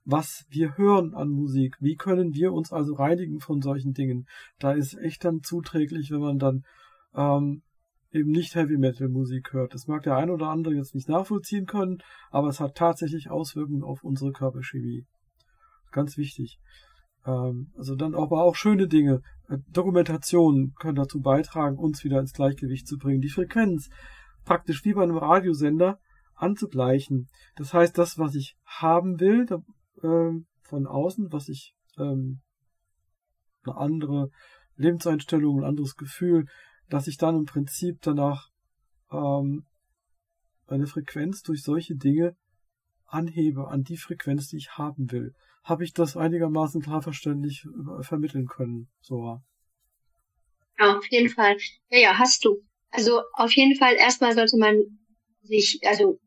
was 0.06 0.46
wir 0.50 0.78
hören 0.78 1.16
an 1.16 1.30
Musik. 1.30 1.78
Wie 1.80 1.96
können 1.96 2.36
wir 2.36 2.54
uns 2.54 2.72
also 2.72 2.94
reinigen 2.94 3.40
von 3.40 3.64
solchen 3.64 3.94
Dingen? 3.94 4.28
Da 4.60 4.74
ist 4.74 4.94
echt 4.94 5.26
dann 5.26 5.42
zuträglich, 5.42 6.12
wenn 6.12 6.22
man 6.22 6.38
dann 6.38 6.64
ähm, 7.16 7.64
eben 8.12 8.32
nicht 8.32 8.56
Heavy 8.56 8.78
Metal 8.78 9.10
Musik 9.10 9.54
hört. 9.54 9.74
Das 9.74 9.88
mag 9.88 10.04
der 10.04 10.16
ein 10.16 10.30
oder 10.30 10.50
andere 10.50 10.74
jetzt 10.74 10.96
nicht 10.96 11.10
nachvollziehen 11.10 11.66
können, 11.66 12.00
aber 12.32 12.48
es 12.48 12.60
hat 12.60 12.76
tatsächlich 12.76 13.30
Auswirkungen 13.30 13.84
auf 13.84 14.04
unsere 14.04 14.32
Körperchemie. 14.32 15.06
Ganz 15.92 16.18
wichtig. 16.18 16.60
Ähm, 17.26 17.72
also 17.78 17.96
dann 17.96 18.16
aber 18.16 18.44
auch 18.44 18.56
schöne 18.56 18.88
Dinge. 18.88 19.22
Äh, 19.50 19.58
Dokumentationen 19.70 20.74
können 20.80 20.96
dazu 20.96 21.22
beitragen, 21.22 21.78
uns 21.78 22.04
wieder 22.04 22.20
ins 22.20 22.34
Gleichgewicht 22.34 22.88
zu 22.88 22.98
bringen. 22.98 23.22
Die 23.22 23.30
Frequenz 23.30 23.90
praktisch 24.46 24.86
wie 24.86 24.94
bei 24.94 25.04
einem 25.04 25.18
Radiosender 25.18 26.00
anzugleichen. 26.36 27.28
Das 27.56 27.74
heißt, 27.74 27.98
das, 27.98 28.18
was 28.18 28.36
ich 28.36 28.56
haben 28.66 29.20
will, 29.20 29.46
da, 29.46 29.58
äh, 30.04 30.40
von 30.62 30.88
außen, 30.88 31.32
was 31.32 31.50
ich 31.50 31.74
ähm, 31.98 32.42
eine 33.66 33.76
andere 33.78 34.30
Lebenseinstellung, 34.76 35.60
ein 35.60 35.66
anderes 35.66 35.96
Gefühl, 35.96 36.46
dass 36.90 37.08
ich 37.08 37.18
dann 37.18 37.36
im 37.36 37.46
Prinzip 37.46 38.00
danach 38.02 38.50
ähm, 39.12 39.66
eine 40.68 40.88
Frequenz 40.88 41.42
durch 41.44 41.64
solche 41.64 41.96
Dinge 41.96 42.36
anhebe 43.06 43.68
an 43.70 43.84
die 43.84 43.98
Frequenz, 43.98 44.50
die 44.50 44.58
ich 44.58 44.78
haben 44.78 45.12
will. 45.12 45.34
Habe 45.64 45.84
ich 45.84 45.94
das 45.94 46.18
einigermaßen 46.18 46.82
klar 46.82 47.02
verständlich 47.02 47.66
äh, 47.66 48.04
vermitteln 48.04 48.48
können, 48.48 48.90
so. 49.02 49.42
Ja, 50.80 50.98
auf 50.98 51.08
jeden 51.10 51.30
Fall. 51.30 51.58
Ja, 51.90 52.00
ja, 52.00 52.20
hast 52.20 52.46
du. 52.46 52.64
Also 52.90 53.22
auf 53.34 53.52
jeden 53.54 53.76
Fall 53.76 53.96
erstmal 53.96 54.34
sollte 54.34 54.58
man 54.58 54.76
sich, 55.42 55.80
also 55.86 56.20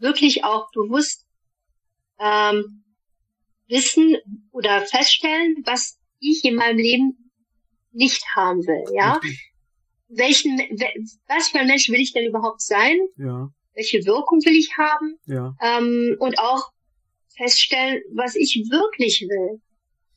wirklich 0.00 0.44
auch 0.44 0.70
bewusst 0.72 1.26
ähm, 2.18 2.84
wissen 3.68 4.16
oder 4.50 4.84
feststellen, 4.86 5.62
was 5.64 5.98
ich 6.18 6.44
in 6.44 6.56
meinem 6.56 6.78
Leben 6.78 7.29
nicht 7.92 8.24
haben 8.34 8.66
will, 8.66 8.84
ja. 8.94 9.14
Richtig. 9.14 9.46
Welchen, 10.08 10.58
was 11.28 11.48
für 11.48 11.60
ein 11.60 11.68
Mensch 11.68 11.88
will 11.88 12.00
ich 12.00 12.12
denn 12.12 12.26
überhaupt 12.26 12.62
sein? 12.62 12.98
Ja. 13.16 13.48
Welche 13.74 14.04
Wirkung 14.06 14.40
will 14.44 14.56
ich 14.56 14.76
haben? 14.76 15.18
Ja. 15.26 15.54
Ähm, 15.62 16.16
und 16.18 16.38
auch 16.38 16.70
feststellen, 17.36 18.02
was 18.12 18.34
ich 18.34 18.66
wirklich 18.70 19.20
will. 19.22 19.60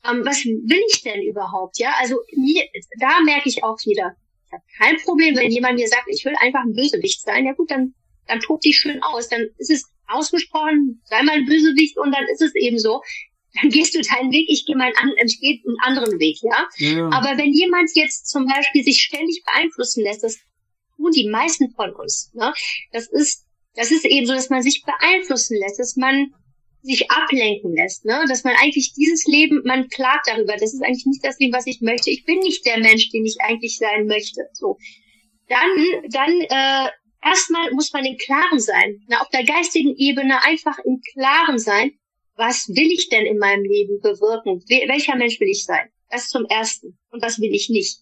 Ähm, 0.04 0.24
was 0.24 0.44
will 0.44 0.82
ich 0.90 1.02
denn 1.02 1.22
überhaupt? 1.22 1.78
Ja, 1.78 1.94
also 1.98 2.16
mir, 2.36 2.64
da 2.98 3.20
merke 3.24 3.48
ich 3.48 3.62
auch 3.62 3.78
wieder, 3.86 4.16
ich 4.46 4.52
habe 4.52 4.64
kein 4.76 4.96
Problem, 4.98 5.36
wenn 5.36 5.50
jemand 5.50 5.78
mir 5.78 5.88
sagt, 5.88 6.08
ich 6.08 6.24
will 6.24 6.34
einfach 6.40 6.62
ein 6.62 6.74
Bösewicht 6.74 7.22
sein. 7.22 7.46
Ja 7.46 7.52
gut, 7.52 7.70
dann, 7.70 7.94
dann 8.26 8.40
tob 8.40 8.60
dich 8.60 8.76
schön 8.76 9.02
aus. 9.02 9.28
Dann 9.28 9.48
ist 9.58 9.70
es 9.70 9.90
ausgesprochen, 10.06 11.00
sei 11.04 11.22
mal 11.22 11.36
ein 11.36 11.46
Bösewicht 11.46 11.96
und 11.98 12.12
dann 12.12 12.24
ist 12.32 12.42
es 12.42 12.54
eben 12.54 12.78
so 12.78 13.00
dann 13.54 13.70
gehst 13.70 13.94
du 13.94 14.00
deinen 14.00 14.32
Weg, 14.32 14.46
ich 14.48 14.66
gehe 14.66 14.76
meinen 14.76 14.94
gehe 14.94 15.62
einen 15.64 15.76
anderen 15.82 16.18
Weg, 16.18 16.38
ja? 16.42 16.68
ja? 16.78 17.08
Aber 17.10 17.38
wenn 17.38 17.52
jemand 17.52 17.90
jetzt 17.94 18.28
zum 18.28 18.46
Beispiel 18.46 18.82
sich 18.82 19.00
ständig 19.00 19.42
beeinflussen 19.44 20.02
lässt, 20.02 20.24
das 20.24 20.38
tun 20.96 21.12
die 21.12 21.28
meisten 21.28 21.70
von 21.70 21.94
uns, 21.94 22.30
ne? 22.34 22.52
Das 22.92 23.06
ist, 23.10 23.46
das 23.74 23.90
ist 23.90 24.04
eben 24.04 24.26
so, 24.26 24.32
dass 24.32 24.50
man 24.50 24.62
sich 24.62 24.82
beeinflussen 24.84 25.56
lässt, 25.58 25.78
dass 25.78 25.96
man 25.96 26.32
sich 26.82 27.10
ablenken 27.10 27.74
lässt, 27.74 28.04
ne? 28.04 28.24
Dass 28.28 28.44
man 28.44 28.54
eigentlich 28.56 28.92
dieses 28.94 29.24
Leben, 29.26 29.62
man 29.64 29.88
klagt 29.88 30.28
darüber, 30.28 30.54
das 30.54 30.74
ist 30.74 30.82
eigentlich 30.82 31.06
nicht 31.06 31.24
das 31.24 31.38
Leben, 31.38 31.52
was 31.52 31.66
ich 31.66 31.80
möchte. 31.80 32.10
Ich 32.10 32.24
bin 32.24 32.40
nicht 32.40 32.66
der 32.66 32.78
Mensch, 32.78 33.10
den 33.10 33.24
ich 33.24 33.36
eigentlich 33.40 33.78
sein 33.78 34.06
möchte. 34.06 34.42
So. 34.52 34.78
Dann, 35.48 35.70
dann, 36.10 36.40
äh, 36.40 36.90
erstmal 37.22 37.70
muss 37.72 37.92
man 37.92 38.04
im 38.04 38.16
Klaren 38.16 38.58
sein, 38.58 39.00
ne? 39.08 39.20
auf 39.20 39.28
der 39.30 39.44
geistigen 39.44 39.96
Ebene 39.96 40.42
einfach 40.44 40.78
im 40.84 41.00
Klaren 41.12 41.58
sein, 41.58 41.92
was 42.36 42.68
will 42.68 42.90
ich 42.90 43.08
denn 43.08 43.26
in 43.26 43.38
meinem 43.38 43.64
Leben 43.64 44.00
bewirken? 44.00 44.62
Welcher 44.68 45.16
Mensch 45.16 45.40
will 45.40 45.48
ich 45.48 45.64
sein? 45.64 45.88
Das 46.10 46.28
zum 46.28 46.44
Ersten. 46.46 46.98
Und 47.10 47.22
was 47.22 47.40
will 47.40 47.54
ich 47.54 47.68
nicht? 47.68 48.00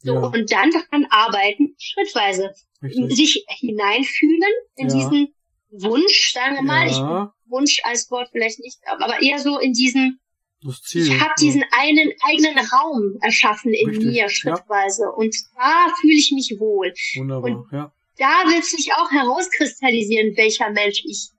So, 0.00 0.14
ja. 0.14 0.26
und 0.26 0.52
dann 0.52 0.70
daran 0.70 1.06
arbeiten, 1.10 1.74
schrittweise. 1.78 2.54
Richtig. 2.82 3.16
Sich 3.16 3.44
hineinfühlen 3.48 4.52
in 4.76 4.88
ja. 4.88 4.94
diesen 4.94 5.34
Wunsch, 5.70 6.32
sagen 6.32 6.54
wir 6.54 6.62
mal. 6.62 6.88
Ja. 6.88 7.32
Ich, 7.34 7.50
Wunsch 7.50 7.80
als 7.84 8.10
Wort 8.10 8.28
vielleicht 8.30 8.60
nicht, 8.60 8.78
aber 8.86 9.22
eher 9.22 9.38
so 9.38 9.58
in 9.58 9.72
diesen, 9.72 10.20
ich 10.60 11.20
habe 11.20 11.32
diesen 11.40 11.64
einen 11.70 12.12
eigenen 12.22 12.58
Raum 12.58 13.16
erschaffen 13.20 13.72
in 13.72 13.88
Richtig. 13.88 14.08
mir 14.08 14.28
schrittweise. 14.28 15.10
Und 15.16 15.34
da 15.56 15.86
fühle 16.00 16.14
ich 16.18 16.30
mich 16.32 16.56
wohl. 16.58 16.92
Wunderbar, 17.16 17.50
und 17.50 17.72
ja. 17.72 17.92
Da 18.18 18.50
wird 18.50 18.64
sich 18.64 18.92
auch 18.94 19.10
herauskristallisieren, 19.10 20.36
welcher 20.36 20.70
Mensch 20.70 21.04
ich 21.06 21.30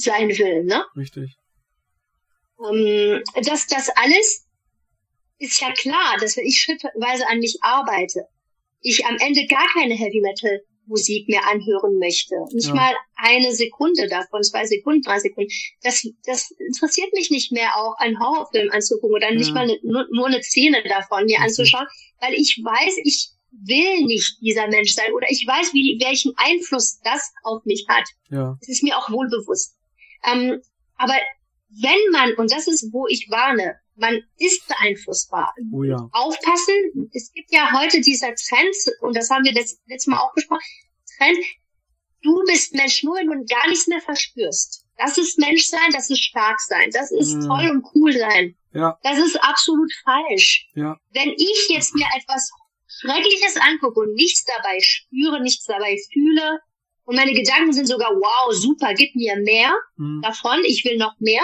sein 0.00 0.28
will, 0.30 0.64
ne? 0.64 0.84
Richtig. 0.96 1.36
Ähm, 2.64 3.22
das, 3.44 3.66
das 3.66 3.88
alles 3.90 4.46
ist 5.38 5.60
ja 5.60 5.72
klar, 5.72 6.16
dass 6.20 6.36
wenn 6.36 6.46
ich 6.46 6.58
schrittweise 6.58 7.28
an 7.28 7.38
mich 7.38 7.58
arbeite, 7.62 8.26
ich 8.80 9.06
am 9.06 9.16
Ende 9.18 9.46
gar 9.46 9.66
keine 9.72 9.94
Heavy 9.94 10.20
Metal 10.20 10.60
Musik 10.88 11.28
mehr 11.28 11.46
anhören 11.46 11.98
möchte. 11.98 12.34
Nicht 12.52 12.68
ja. 12.68 12.74
mal 12.74 12.94
eine 13.14 13.54
Sekunde 13.54 14.08
davon, 14.08 14.42
zwei 14.42 14.64
Sekunden, 14.66 15.02
drei 15.02 15.18
Sekunden. 15.18 15.50
Das, 15.82 16.02
das 16.24 16.50
interessiert 16.50 17.12
mich 17.12 17.30
nicht 17.30 17.52
mehr, 17.52 17.76
auch 17.76 17.96
einen 17.98 18.18
Horrorfilm 18.18 18.70
anzugucken 18.72 19.14
oder 19.14 19.30
nicht 19.32 19.48
ja. 19.48 19.54
mal 19.54 19.64
eine, 19.64 19.78
nur, 19.82 20.06
nur, 20.10 20.26
eine 20.26 20.42
Szene 20.42 20.82
davon 20.88 21.26
mir 21.26 21.40
anzuschauen, 21.40 21.86
weil 22.20 22.34
ich 22.34 22.60
weiß, 22.64 22.96
ich 23.04 23.28
will 23.50 24.06
nicht 24.06 24.38
dieser 24.40 24.66
Mensch 24.68 24.94
sein 24.94 25.12
oder 25.12 25.26
ich 25.30 25.46
weiß, 25.46 25.72
wie, 25.74 25.98
welchen 26.02 26.32
Einfluss 26.36 27.00
das 27.04 27.32
auf 27.42 27.64
mich 27.64 27.84
hat. 27.88 28.04
Ja. 28.30 28.56
Das 28.60 28.68
ist 28.68 28.82
mir 28.82 28.96
auch 28.96 29.10
wohl 29.10 29.28
bewusst. 29.28 29.77
Ähm, 30.24 30.60
aber 30.96 31.14
wenn 31.70 32.10
man, 32.12 32.34
und 32.34 32.50
das 32.50 32.66
ist, 32.66 32.92
wo 32.92 33.06
ich 33.08 33.28
warne, 33.30 33.78
man 33.96 34.22
ist 34.38 34.66
beeinflussbar. 34.68 35.52
Oh 35.72 35.82
ja. 35.82 36.08
Aufpassen, 36.12 37.10
es 37.12 37.32
gibt 37.32 37.52
ja 37.52 37.72
heute 37.72 38.00
dieser 38.00 38.34
Trend, 38.34 38.74
und 39.00 39.16
das 39.16 39.28
haben 39.30 39.44
wir 39.44 39.52
das 39.52 39.78
letzte 39.86 40.10
Mal 40.10 40.18
auch 40.18 40.32
gesprochen, 40.34 40.62
Trend, 41.18 41.38
du 42.22 42.42
bist 42.46 42.74
Mensch 42.74 43.02
nur, 43.02 43.16
wenn 43.16 43.28
du 43.28 43.44
gar 43.44 43.68
nichts 43.68 43.86
mehr 43.86 44.00
verspürst. 44.00 44.84
Das 44.96 45.18
ist 45.18 45.38
Menschsein, 45.38 45.90
das 45.92 46.10
ist 46.10 46.22
stark 46.22 46.60
sein, 46.60 46.90
das 46.92 47.10
ist 47.12 47.34
mhm. 47.34 47.46
toll 47.46 47.70
und 47.70 47.84
cool 47.94 48.12
sein. 48.12 48.56
Ja. 48.72 48.98
Das 49.02 49.18
ist 49.18 49.36
absolut 49.42 49.92
falsch. 50.04 50.68
Ja. 50.74 50.96
Wenn 51.12 51.30
ich 51.30 51.66
jetzt 51.68 51.94
mir 51.94 52.06
etwas 52.16 52.50
Schreckliches 52.86 53.56
angucke 53.56 54.00
und 54.00 54.14
nichts 54.14 54.44
dabei 54.44 54.78
spüre, 54.80 55.40
nichts 55.40 55.64
dabei 55.64 55.96
fühle, 56.12 56.60
und 57.08 57.16
meine 57.16 57.32
Gedanken 57.32 57.72
sind 57.72 57.86
sogar, 57.86 58.10
wow, 58.10 58.54
super, 58.54 58.92
gib 58.92 59.16
mir 59.16 59.34
mehr 59.36 59.72
mhm. 59.96 60.20
davon, 60.20 60.62
ich 60.66 60.84
will 60.84 60.98
noch 60.98 61.14
mehr, 61.20 61.40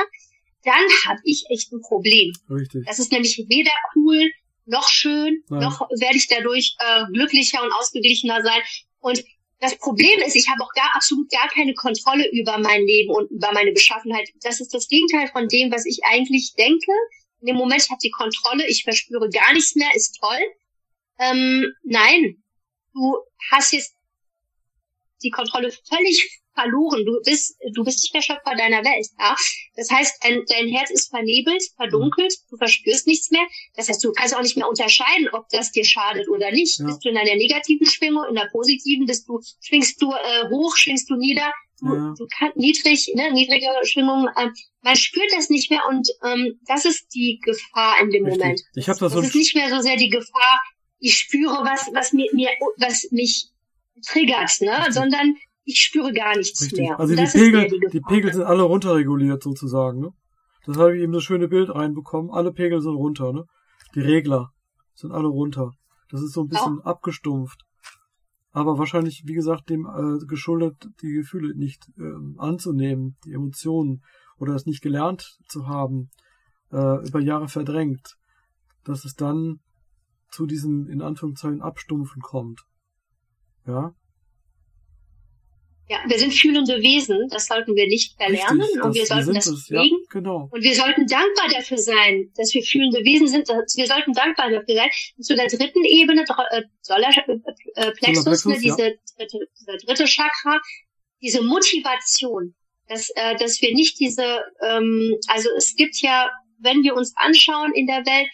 dann 0.63 0.85
habe 1.07 1.21
ich 1.25 1.47
echt 1.49 1.73
ein 1.73 1.81
Problem. 1.81 2.35
Richtig. 2.51 2.85
Das 2.85 2.99
ist 2.99 3.11
nämlich 3.11 3.43
weder 3.49 3.71
cool 3.97 4.31
noch 4.67 4.87
schön, 4.91 5.43
Nein. 5.49 5.61
noch 5.61 5.81
werde 5.99 6.19
ich 6.19 6.29
dadurch 6.29 6.77
äh, 6.81 7.05
glücklicher 7.15 7.63
und 7.63 7.73
ausgeglichener 7.73 8.43
sein. 8.43 8.61
Und 9.01 9.25
das 9.59 9.79
Problem 9.79 10.21
ist, 10.21 10.37
ich 10.37 10.51
habe 10.51 10.63
auch 10.63 10.73
gar 10.75 10.91
absolut 10.95 11.31
gar 11.31 11.49
keine 11.49 11.73
Kontrolle 11.73 12.31
über 12.33 12.59
mein 12.59 12.83
Leben 12.85 13.15
und 13.15 13.31
über 13.31 13.51
meine 13.53 13.73
Beschaffenheit. 13.73 14.29
Das 14.43 14.61
ist 14.61 14.75
das 14.75 14.87
Gegenteil 14.89 15.29
von 15.29 15.49
dem, 15.49 15.73
was 15.73 15.87
ich 15.87 16.01
eigentlich 16.05 16.53
denke. 16.59 16.93
In 17.41 17.47
dem 17.47 17.57
Moment, 17.57 17.83
ich 17.83 17.91
habe 17.91 18.01
die 18.05 18.11
Kontrolle, 18.11 18.69
ich 18.69 18.85
verspüre 18.85 19.31
gar 19.31 19.55
nichts 19.55 19.77
mehr, 19.77 19.89
ist 19.95 20.19
toll. 20.21 20.43
Ähm, 21.19 21.73
nein, 21.85 22.43
du 22.93 23.17
hast 23.51 23.73
jetzt 23.73 23.95
die 25.25 25.31
Kontrolle 25.31 25.73
völlig 25.89 26.43
verloren. 26.55 27.05
Du 27.05 27.21
bist, 27.25 27.57
du 27.75 27.85
bist 27.85 28.03
nicht 28.03 28.15
der 28.15 28.23
Schöpfer 28.23 28.55
deiner 28.57 28.85
Welt. 28.85 29.07
Ja? 29.19 29.35
Das 29.77 29.91
heißt, 29.91 30.23
dein, 30.23 30.43
dein 30.49 30.69
Herz 30.69 30.91
ist 30.91 31.11
vernebelt, 31.11 31.63
verdunkelt, 31.77 32.33
du 32.51 32.57
verspürst 32.57 33.07
nichts 33.07 33.31
mehr. 33.31 33.45
Das 33.75 33.89
heißt, 33.89 34.03
du 34.05 34.13
kannst 34.13 34.37
auch 34.37 34.43
nicht 34.43 34.57
mehr 34.57 34.69
unterscheiden, 34.69 35.29
ob 35.33 35.49
das 35.51 35.73
dir 35.73 35.85
schadet 35.85 36.29
oder 36.29 36.51
nicht. 36.53 36.79
Ja. 36.79 36.87
Bist 36.87 37.05
du 37.05 37.09
in 37.09 37.17
einer 37.17 37.35
negativen 37.35 37.87
Schwingung, 37.87 38.25
in 38.29 38.37
der 38.37 38.49
positiven, 38.53 39.07
bist 39.07 39.29
du, 39.29 39.41
schwingst 39.61 40.01
du 40.01 40.13
äh, 40.13 40.49
hoch, 40.49 40.77
schwingst 40.77 41.11
du 41.11 41.17
nieder, 41.17 41.53
du, 41.81 41.95
ja. 41.95 42.15
du 42.17 42.27
kannst 42.39 42.57
niedrig, 42.57 43.13
ne, 43.15 43.33
niedrige 43.33 43.67
Schwingungen, 43.83 44.29
äh, 44.37 44.49
man 44.83 44.97
spürt 44.97 45.33
das 45.37 45.51
nicht 45.51 45.71
mehr 45.71 45.83
und 45.89 46.09
ähm, 46.25 46.61
das 46.67 46.85
ist 46.85 47.07
die 47.15 47.41
Gefahr 47.43 48.01
in 48.01 48.11
dem 48.11 48.25
Richtig. 48.25 48.43
Moment. 48.43 48.63
Ich 48.75 48.89
hab 48.89 48.99
das, 48.99 49.13
das 49.13 49.27
ist 49.27 49.35
nicht 49.35 49.57
mehr 49.57 49.71
so 49.71 49.81
sehr 49.81 49.97
die 49.97 50.11
Gefahr, 50.11 50.63
ich 51.01 51.17
spüre 51.17 51.65
was, 51.65 51.91
was 51.93 52.13
mir, 52.13 52.31
mir 52.33 52.51
was 52.79 53.09
mich 53.11 53.49
triggert, 54.07 54.61
ne, 54.61 54.87
sondern 54.91 55.35
ich 55.65 55.81
spüre 55.81 56.13
gar 56.13 56.37
nichts 56.37 56.61
Richtig. 56.63 56.81
mehr. 56.81 57.01
Also 57.01 57.15
die 57.15 57.25
Pegel, 57.25 57.69
die, 57.69 57.89
die, 57.91 58.01
Pegel 58.01 58.33
sind 58.33 58.43
alle 58.43 58.63
runterreguliert 58.63 59.43
sozusagen, 59.43 60.01
ne? 60.01 60.11
Das 60.67 60.79
habe 60.79 60.97
ich 60.97 61.03
eben 61.03 61.13
das 61.13 61.23
schöne 61.23 61.49
Bild 61.49 61.75
reinbekommen. 61.75 62.31
Alle 62.31 62.53
Pegel 62.53 62.81
sind 62.81 62.95
runter, 62.95 63.33
ne? 63.33 63.45
Die 63.95 64.01
Regler 64.01 64.51
sind 64.95 65.13
alle 65.13 65.29
runter. 65.29 65.73
Das 66.11 66.23
ist 66.23 66.33
so 66.33 66.43
ein 66.43 66.49
bisschen 66.49 66.79
oh. 66.79 66.85
abgestumpft. 66.85 67.65
Aber 68.51 68.79
wahrscheinlich, 68.79 69.25
wie 69.27 69.35
gesagt, 69.35 69.69
dem 69.69 69.85
äh, 69.85 70.25
geschuldet, 70.27 70.77
die 71.03 71.13
Gefühle 71.13 71.57
nicht 71.57 71.89
äh, 71.99 72.39
anzunehmen, 72.39 73.17
die 73.25 73.33
Emotionen 73.33 74.03
oder 74.39 74.55
es 74.55 74.65
nicht 74.65 74.81
gelernt 74.81 75.39
zu 75.49 75.67
haben, 75.67 76.11
äh, 76.71 77.07
über 77.07 77.21
Jahre 77.21 77.49
verdrängt, 77.49 78.17
dass 78.85 79.05
es 79.05 79.15
dann 79.15 79.61
zu 80.31 80.47
diesem 80.47 80.89
in 80.89 81.03
Anführungszeichen 81.03 81.63
Abstumpfen 81.63 82.23
kommt. 82.23 82.63
Ja, 83.67 83.95
ja, 85.87 85.99
wir 86.07 86.19
sind 86.19 86.33
fühlende 86.33 86.81
Wesen, 86.81 87.29
das 87.29 87.47
sollten 87.47 87.77
wir 87.77 87.87
nicht 87.87 88.17
verlernen 88.17 88.63
Richtig, 88.63 88.83
und 88.83 88.95
wir 88.95 89.05
sollten 89.05 89.35
das 89.35 89.65
pflegen. 89.67 89.99
Ja, 90.01 90.09
genau. 90.09 90.49
Und 90.51 90.63
wir 90.63 90.75
sollten 90.75 91.07
dankbar 91.07 91.49
dafür 91.53 91.77
sein, 91.77 92.31
dass 92.37 92.55
wir 92.55 92.63
fühlende 92.63 93.05
Wesen 93.05 93.29
sind. 93.29 93.49
Wir 93.49 93.87
sollten 93.87 94.15
dankbar 94.15 94.51
dafür 94.51 94.77
sein. 94.77 94.89
Und 95.19 95.25
zu 95.25 95.37
der 95.37 95.47
dritten 95.47 95.85
Ebene, 95.85 96.25
äh, 96.53 96.63
Solarplexus, 96.81 98.47
ne, 98.47 98.59
diese, 98.61 98.83
ja. 98.83 98.93
dritte, 99.19 99.39
dieser 99.61 99.77
dritte 99.77 100.07
Chakra, 100.07 100.59
diese 101.21 101.43
Motivation, 101.43 102.55
dass, 102.89 103.11
äh, 103.11 103.37
dass 103.37 103.61
wir 103.61 103.75
nicht 103.75 104.01
diese, 104.01 104.43
ähm, 104.67 105.19
also 105.29 105.51
es 105.59 105.77
gibt 105.77 106.01
ja, 106.01 106.31
wenn 106.61 106.83
wir 106.83 106.95
uns 106.95 107.13
anschauen 107.17 107.75
in 107.75 107.87
der 107.87 108.07
Welt, 108.07 108.31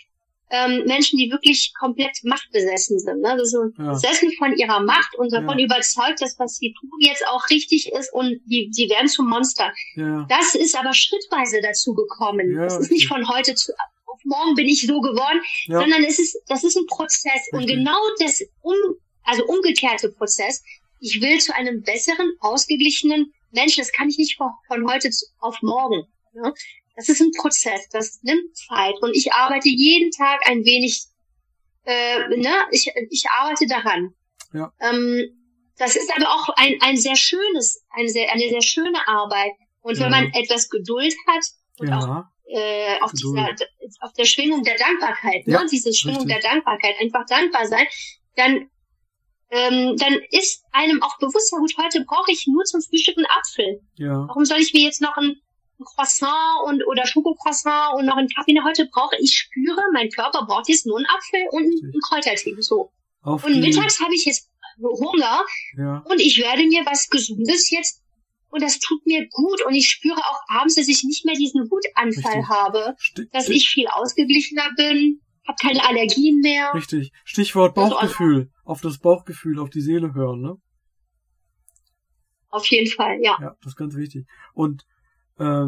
ähm, 0.50 0.84
Menschen, 0.86 1.18
die 1.18 1.30
wirklich 1.30 1.72
komplett 1.78 2.18
machtbesessen 2.24 2.98
sind. 2.98 3.20
Ne? 3.22 3.30
Also 3.30 3.66
ja. 3.78 3.92
besessen 3.92 4.32
von 4.38 4.56
ihrer 4.56 4.80
Macht 4.80 5.16
und 5.16 5.32
davon 5.32 5.58
ja. 5.58 5.66
überzeugt, 5.66 6.20
dass 6.20 6.38
was 6.38 6.56
sie 6.56 6.74
tun 6.78 6.90
jetzt 7.00 7.26
auch 7.28 7.48
richtig 7.50 7.92
ist 7.92 8.12
und 8.12 8.40
die, 8.46 8.70
die 8.70 8.90
werden 8.90 9.08
zum 9.08 9.28
Monster. 9.28 9.72
Ja. 9.94 10.26
Das 10.28 10.54
ist 10.54 10.76
aber 10.76 10.92
schrittweise 10.92 11.60
dazu 11.62 11.94
gekommen. 11.94 12.54
das 12.56 12.78
ist 12.78 12.90
nicht 12.90 13.08
von 13.08 13.28
heute 13.28 13.54
zu 13.54 13.72
auf 14.06 14.20
morgen 14.24 14.54
bin 14.54 14.66
ich 14.66 14.86
so 14.86 15.00
geworden, 15.00 15.40
sondern 15.68 16.02
es 16.02 16.18
ist, 16.18 16.36
das 16.48 16.64
ist 16.64 16.76
ein 16.76 16.86
Prozess. 16.86 17.32
Richtig. 17.32 17.52
Und 17.52 17.66
genau 17.66 17.98
das 18.18 18.42
um, 18.60 18.74
also 19.22 19.44
umgekehrte 19.44 20.10
Prozess. 20.10 20.62
Ich 20.98 21.20
will 21.22 21.38
zu 21.38 21.54
einem 21.54 21.82
besseren, 21.82 22.32
ausgeglichenen 22.40 23.32
Menschen. 23.52 23.82
Das 23.82 23.92
kann 23.92 24.08
ich 24.08 24.18
nicht 24.18 24.36
von, 24.36 24.50
von 24.66 24.90
heute 24.90 25.10
auf 25.38 25.62
morgen. 25.62 26.02
Ne? 26.32 26.52
Das 27.00 27.08
ist 27.08 27.22
ein 27.22 27.30
Prozess, 27.32 27.88
das 27.92 28.20
nimmt 28.22 28.54
Zeit 28.54 28.94
und 29.00 29.16
ich 29.16 29.32
arbeite 29.32 29.70
jeden 29.70 30.10
Tag 30.10 30.46
ein 30.46 30.66
wenig, 30.66 31.06
äh, 31.84 32.28
ne, 32.36 32.52
ich, 32.72 32.92
ich 33.08 33.24
arbeite 33.30 33.66
daran. 33.66 34.12
Ja. 34.52 34.70
Ähm, 34.80 35.24
das 35.78 35.96
ist 35.96 36.12
aber 36.14 36.28
auch 36.28 36.50
ein, 36.56 36.76
ein 36.82 36.98
sehr 36.98 37.16
schönes, 37.16 37.82
eine 37.88 38.10
sehr, 38.10 38.30
eine 38.30 38.50
sehr 38.50 38.60
schöne 38.60 39.08
Arbeit. 39.08 39.52
Und 39.80 39.96
ja. 39.96 40.04
wenn 40.04 40.10
man 40.10 40.32
etwas 40.34 40.68
Geduld 40.68 41.14
hat 41.26 41.42
und 41.78 41.88
ja. 41.88 41.98
auch 41.98 42.24
äh, 42.52 43.00
auf, 43.00 43.12
dieser, 43.12 43.48
auf 44.00 44.12
der 44.12 44.26
Schwingung 44.26 44.62
der 44.62 44.76
Dankbarkeit, 44.76 45.46
ne, 45.46 45.54
ja, 45.54 45.64
diese 45.64 45.94
Schwingung 45.94 46.26
richtig. 46.26 46.42
der 46.42 46.50
Dankbarkeit, 46.50 46.96
einfach 47.00 47.24
dankbar 47.24 47.66
sein, 47.66 47.86
dann 48.36 48.68
ähm, 49.52 49.96
dann 49.96 50.20
ist 50.30 50.64
einem 50.70 51.02
auch 51.02 51.18
bewusst, 51.18 51.50
ja 51.50 51.58
gut, 51.58 51.72
heute 51.78 52.04
brauche 52.04 52.30
ich 52.30 52.46
nur 52.46 52.62
zum 52.64 52.82
Frühstück 52.82 53.16
einen 53.16 53.26
Apfel. 53.26 53.80
Ja. 53.94 54.28
Warum 54.28 54.44
soll 54.44 54.58
ich 54.58 54.74
mir 54.74 54.82
jetzt 54.82 55.00
noch 55.00 55.16
einen 55.16 55.30
ein 55.30 55.42
Croissant 55.84 56.66
und 56.66 56.86
oder 56.86 57.06
Schokocroissant 57.06 57.94
und 57.98 58.06
noch 58.06 58.16
einen 58.16 58.28
Kaffee. 58.28 58.58
Heute 58.64 58.86
brauche 58.86 59.16
ich 59.20 59.36
spüre, 59.36 59.82
mein 59.92 60.08
Körper 60.10 60.44
braucht 60.46 60.68
jetzt 60.68 60.86
nur 60.86 60.98
einen 60.98 61.06
Apfel 61.06 61.40
und 61.50 61.64
einen 61.64 62.00
Kräutertee. 62.08 62.56
So. 62.60 62.92
Auf 63.22 63.44
und 63.44 63.60
mittags 63.60 64.00
habe 64.00 64.14
ich 64.14 64.24
jetzt 64.24 64.50
Hunger 64.78 65.44
ja. 65.76 66.02
und 66.06 66.20
ich 66.20 66.38
werde 66.38 66.64
mir 66.66 66.84
was 66.86 67.08
Gesundes 67.10 67.70
jetzt 67.70 68.02
und 68.50 68.62
das 68.62 68.78
tut 68.78 69.04
mir 69.06 69.28
gut 69.28 69.64
und 69.66 69.74
ich 69.74 69.88
spüre 69.88 70.18
auch 70.18 70.40
abends, 70.48 70.74
dass 70.74 70.88
ich 70.88 71.04
nicht 71.04 71.24
mehr 71.24 71.34
diesen 71.34 71.70
Wutanfall 71.70 72.38
Richtig. 72.40 72.48
habe, 72.48 72.94
Sti 72.98 73.28
dass 73.32 73.48
ich 73.48 73.68
viel 73.68 73.86
ausgeglichener 73.88 74.70
bin, 74.76 75.20
habe 75.46 75.56
keine 75.60 75.86
Allergien 75.86 76.40
mehr. 76.40 76.72
Richtig. 76.74 77.12
Stichwort 77.24 77.74
Bauchgefühl. 77.74 78.50
auf 78.64 78.80
das 78.80 78.98
Bauchgefühl, 78.98 79.58
auf 79.58 79.70
die 79.70 79.80
Seele 79.80 80.14
hören, 80.14 80.40
ne? 80.40 80.56
Auf 82.48 82.66
jeden 82.66 82.90
Fall, 82.90 83.18
ja. 83.22 83.38
Ja, 83.40 83.56
das 83.62 83.72
ist 83.72 83.76
ganz 83.76 83.94
wichtig. 83.94 84.26
Und 84.54 84.84
äh, 85.40 85.66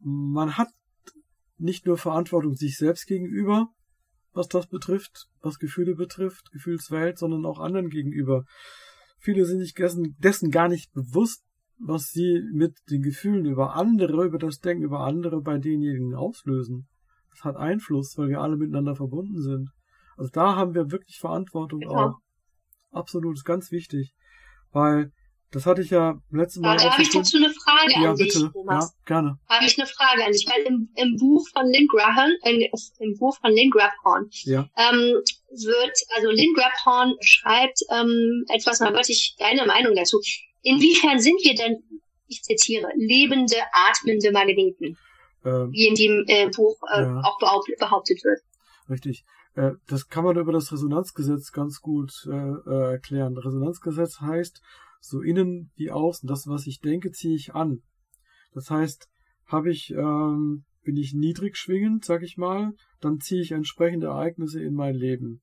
man 0.00 0.56
hat 0.56 0.68
nicht 1.58 1.86
nur 1.86 1.98
Verantwortung 1.98 2.54
sich 2.56 2.76
selbst 2.78 3.06
gegenüber, 3.06 3.68
was 4.32 4.48
das 4.48 4.66
betrifft, 4.66 5.28
was 5.42 5.58
Gefühle 5.58 5.94
betrifft, 5.94 6.50
Gefühlswelt, 6.52 7.18
sondern 7.18 7.44
auch 7.44 7.58
anderen 7.58 7.90
gegenüber. 7.90 8.44
Viele 9.18 9.44
sind 9.44 9.60
sich 9.60 9.74
dessen, 9.74 10.16
dessen 10.18 10.50
gar 10.50 10.68
nicht 10.68 10.92
bewusst, 10.92 11.44
was 11.78 12.10
sie 12.10 12.42
mit 12.52 12.76
den 12.90 13.02
Gefühlen 13.02 13.44
über 13.44 13.74
andere, 13.74 14.24
über 14.24 14.38
das 14.38 14.60
Denken 14.60 14.84
über 14.84 15.00
andere 15.00 15.40
bei 15.42 15.58
denjenigen 15.58 16.14
auslösen. 16.14 16.88
Das 17.30 17.44
hat 17.44 17.56
Einfluss, 17.56 18.16
weil 18.16 18.28
wir 18.28 18.40
alle 18.40 18.56
miteinander 18.56 18.96
verbunden 18.96 19.40
sind. 19.40 19.70
Also 20.16 20.30
da 20.32 20.56
haben 20.56 20.74
wir 20.74 20.90
wirklich 20.90 21.18
Verantwortung 21.18 21.82
ja. 21.82 21.88
auch. 21.88 22.18
Absolut, 22.90 23.36
ist 23.36 23.44
ganz 23.44 23.70
wichtig. 23.70 24.14
Weil 24.72 25.12
das 25.50 25.66
hatte 25.66 25.82
ich 25.82 25.90
ja 25.90 26.20
letztes 26.30 26.62
Mal. 26.62 26.76
Da 26.76 26.92
habe 26.92 27.02
ich 27.02 27.10
dazu 27.10 27.36
eine 27.36 27.52
Frage 27.80 28.02
ja, 28.02 28.10
an 28.10 28.16
bitte. 28.16 28.38
dich, 28.38 28.52
Thomas. 28.52 28.84
Ja, 28.84 29.04
gerne. 29.06 29.38
Habe 29.48 29.64
ich 29.64 29.78
eine 29.78 29.86
Frage 29.86 30.24
an 30.24 30.32
dich, 30.32 30.46
weil 30.46 30.62
im, 30.66 30.88
im 30.96 31.16
Buch 31.16 31.46
von 31.52 31.66
Lynn 31.66 31.86
Graham, 31.88 32.30
äh, 32.42 32.68
im 32.98 33.16
Buch 33.18 33.38
von 33.40 33.52
Lynn 33.52 33.70
Graham 33.70 34.28
ja. 34.44 34.68
ähm, 34.76 35.22
wird, 35.50 35.96
also 36.16 36.30
Lynn 36.30 36.54
Graham 36.54 37.14
schreibt 37.20 37.80
ähm, 37.90 38.44
etwas, 38.48 38.78
da 38.78 38.92
wollte 38.92 39.12
ich 39.12 39.36
deine 39.38 39.66
Meinung 39.66 39.94
dazu. 39.94 40.20
Inwiefern 40.62 41.18
sind 41.18 41.40
wir 41.42 41.54
denn, 41.54 41.82
ich 42.26 42.42
zitiere, 42.42 42.88
lebende, 42.96 43.56
atmende 43.72 44.30
Magneten? 44.30 44.96
ähm, 45.44 45.72
wie 45.72 45.86
in 45.86 45.94
dem 45.94 46.24
äh, 46.26 46.50
Buch 46.50 46.76
äh, 46.92 47.02
ja. 47.02 47.20
auch 47.24 47.38
behauptet, 47.38 47.78
behauptet 47.78 48.22
wird. 48.24 48.40
Richtig. 48.88 49.24
Äh, 49.54 49.72
das 49.88 50.08
kann 50.08 50.24
man 50.24 50.36
über 50.36 50.52
das 50.52 50.72
Resonanzgesetz 50.72 51.52
ganz 51.52 51.80
gut 51.80 52.12
äh, 52.26 52.30
äh, 52.32 52.92
erklären. 52.92 53.36
Resonanzgesetz 53.36 54.20
heißt, 54.20 54.60
so 55.00 55.20
innen 55.20 55.70
wie 55.74 55.90
außen, 55.90 56.28
das, 56.28 56.46
was 56.46 56.66
ich 56.66 56.80
denke, 56.80 57.10
ziehe 57.10 57.34
ich 57.34 57.54
an. 57.54 57.82
Das 58.52 58.70
heißt, 58.70 59.08
habe 59.46 59.70
ich, 59.70 59.90
ähm, 59.90 60.64
bin 60.82 60.96
ich 60.96 61.14
niedrig 61.14 61.56
schwingend, 61.56 62.04
sag 62.04 62.22
ich 62.22 62.36
mal, 62.36 62.72
dann 63.00 63.20
ziehe 63.20 63.42
ich 63.42 63.52
entsprechende 63.52 64.08
Ereignisse 64.08 64.62
in 64.62 64.74
mein 64.74 64.94
Leben. 64.94 65.42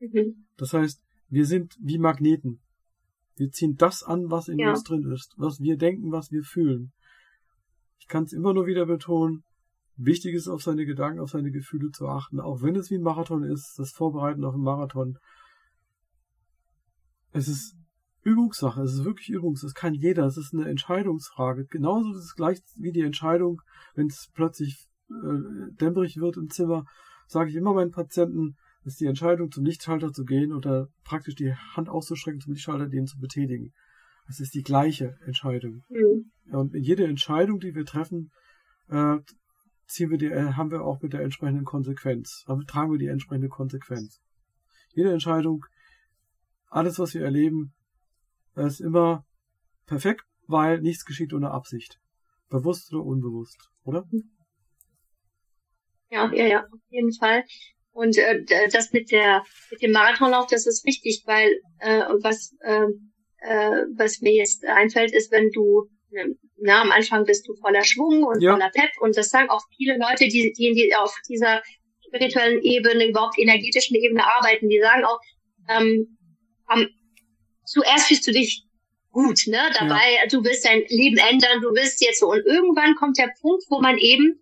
Mhm. 0.00 0.46
Das 0.56 0.74
heißt, 0.74 1.02
wir 1.28 1.46
sind 1.46 1.76
wie 1.80 1.98
Magneten. 1.98 2.60
Wir 3.36 3.50
ziehen 3.50 3.76
das 3.76 4.02
an, 4.02 4.30
was 4.30 4.48
in 4.48 4.58
ja. 4.58 4.70
uns 4.70 4.82
drin 4.82 5.10
ist, 5.10 5.34
was 5.36 5.60
wir 5.60 5.76
denken, 5.76 6.12
was 6.12 6.30
wir 6.30 6.42
fühlen. 6.42 6.92
Ich 7.98 8.08
kann 8.08 8.24
es 8.24 8.32
immer 8.32 8.52
nur 8.52 8.66
wieder 8.66 8.84
betonen, 8.84 9.44
wichtig 9.96 10.34
ist, 10.34 10.48
auf 10.48 10.62
seine 10.62 10.84
Gedanken, 10.84 11.20
auf 11.20 11.30
seine 11.30 11.50
Gefühle 11.50 11.90
zu 11.90 12.06
achten, 12.08 12.40
auch 12.40 12.62
wenn 12.62 12.76
es 12.76 12.90
wie 12.90 12.96
ein 12.96 13.02
Marathon 13.02 13.44
ist, 13.44 13.78
das 13.78 13.92
Vorbereiten 13.92 14.44
auf 14.44 14.54
einen 14.54 14.64
Marathon. 14.64 15.18
Es 17.32 17.48
ist 17.48 17.76
Übungssache, 18.22 18.82
es 18.82 18.94
ist 18.94 19.04
wirklich 19.04 19.30
Übungs, 19.30 19.62
das 19.62 19.74
kann 19.74 19.94
jeder, 19.94 20.26
es 20.26 20.36
ist 20.36 20.54
eine 20.54 20.68
Entscheidungsfrage. 20.68 21.66
Genauso 21.66 22.12
ist 22.12 22.24
es 22.24 22.34
gleich 22.34 22.60
wie 22.76 22.92
die 22.92 23.00
Entscheidung, 23.00 23.60
wenn 23.94 24.06
es 24.06 24.30
plötzlich 24.32 24.88
äh, 25.10 25.72
dämmerig 25.80 26.18
wird 26.18 26.36
im 26.36 26.48
Zimmer, 26.48 26.84
sage 27.26 27.50
ich 27.50 27.56
immer 27.56 27.74
meinen 27.74 27.90
Patienten, 27.90 28.56
ist 28.84 29.00
die 29.00 29.06
Entscheidung, 29.06 29.50
zum 29.50 29.64
Lichtschalter 29.64 30.12
zu 30.12 30.24
gehen 30.24 30.52
oder 30.52 30.88
praktisch 31.04 31.34
die 31.34 31.54
Hand 31.54 31.88
auszustrecken, 31.88 32.40
zum 32.40 32.52
Lichtschalter 32.52 32.88
den 32.88 33.06
zu 33.06 33.18
betätigen. 33.18 33.72
Es 34.28 34.40
ist 34.40 34.54
die 34.54 34.62
gleiche 34.62 35.16
Entscheidung. 35.24 35.82
Mhm. 35.88 36.30
Und 36.54 36.74
in 36.74 36.82
jede 36.82 37.06
Entscheidung, 37.06 37.60
die 37.60 37.74
wir 37.74 37.84
treffen, 37.84 38.30
äh, 38.88 39.18
ziehen 39.86 40.10
wir 40.10 40.18
die, 40.18 40.26
äh, 40.26 40.52
haben 40.52 40.70
wir 40.70 40.82
auch 40.82 41.00
mit 41.02 41.12
der 41.12 41.22
entsprechenden 41.22 41.64
Konsequenz, 41.64 42.44
also 42.46 42.62
tragen 42.62 42.92
wir 42.92 42.98
die 42.98 43.08
entsprechende 43.08 43.48
Konsequenz. 43.48 44.20
Jede 44.94 45.12
Entscheidung, 45.12 45.64
alles, 46.72 46.98
was 46.98 47.14
wir 47.14 47.22
erleben, 47.22 47.74
ist 48.56 48.80
immer 48.80 49.24
perfekt, 49.86 50.22
weil 50.46 50.80
nichts 50.80 51.04
geschieht 51.04 51.32
ohne 51.32 51.50
Absicht. 51.50 51.98
Bewusst 52.48 52.92
oder 52.92 53.04
unbewusst, 53.04 53.70
oder? 53.84 54.08
Ja, 56.10 56.32
ja, 56.32 56.46
ja, 56.46 56.60
auf 56.64 56.80
jeden 56.90 57.12
Fall. 57.12 57.44
Und 57.92 58.16
äh, 58.18 58.44
das 58.70 58.92
mit 58.92 59.10
der 59.10 59.44
mit 59.70 59.82
dem 59.82 59.92
Marathonlauf, 59.92 60.46
das 60.46 60.66
ist 60.66 60.84
wichtig, 60.86 61.22
weil 61.26 61.50
äh, 61.78 62.04
was 62.22 62.54
äh, 62.60 62.86
äh, 63.38 63.84
was 63.96 64.20
mir 64.20 64.34
jetzt 64.34 64.64
einfällt, 64.64 65.12
ist, 65.12 65.30
wenn 65.30 65.50
du 65.50 65.88
na, 66.58 66.82
am 66.82 66.90
Anfang 66.90 67.24
bist 67.24 67.48
du 67.48 67.54
voller 67.54 67.84
Schwung 67.84 68.24
und 68.24 68.42
ja. 68.42 68.52
voller 68.52 68.70
Pep 68.70 68.90
und 69.00 69.16
das 69.16 69.30
sagen 69.30 69.48
auch 69.50 69.62
viele 69.76 69.96
Leute, 69.98 70.28
die, 70.28 70.52
die, 70.52 70.72
die 70.74 70.94
auf 70.94 71.14
dieser 71.28 71.62
spirituellen 72.06 72.60
Ebene, 72.62 73.08
überhaupt 73.08 73.38
energetischen 73.38 73.96
Ebene 73.96 74.22
arbeiten, 74.24 74.68
die 74.68 74.80
sagen 74.80 75.04
auch, 75.04 75.18
ähm, 75.68 76.18
am, 76.66 76.86
zuerst 77.64 78.08
fühlst 78.08 78.26
du 78.26 78.32
dich 78.32 78.64
gut, 79.10 79.46
ne, 79.46 79.70
dabei, 79.78 80.14
ja. 80.22 80.26
du 80.28 80.42
willst 80.42 80.64
dein 80.64 80.82
Leben 80.88 81.18
ändern, 81.18 81.60
du 81.60 81.68
willst 81.74 82.02
jetzt 82.02 82.20
so 82.20 82.30
und 82.30 82.44
irgendwann 82.46 82.94
kommt 82.94 83.18
der 83.18 83.30
Punkt, 83.40 83.64
wo 83.68 83.80
man 83.80 83.98
eben 83.98 84.40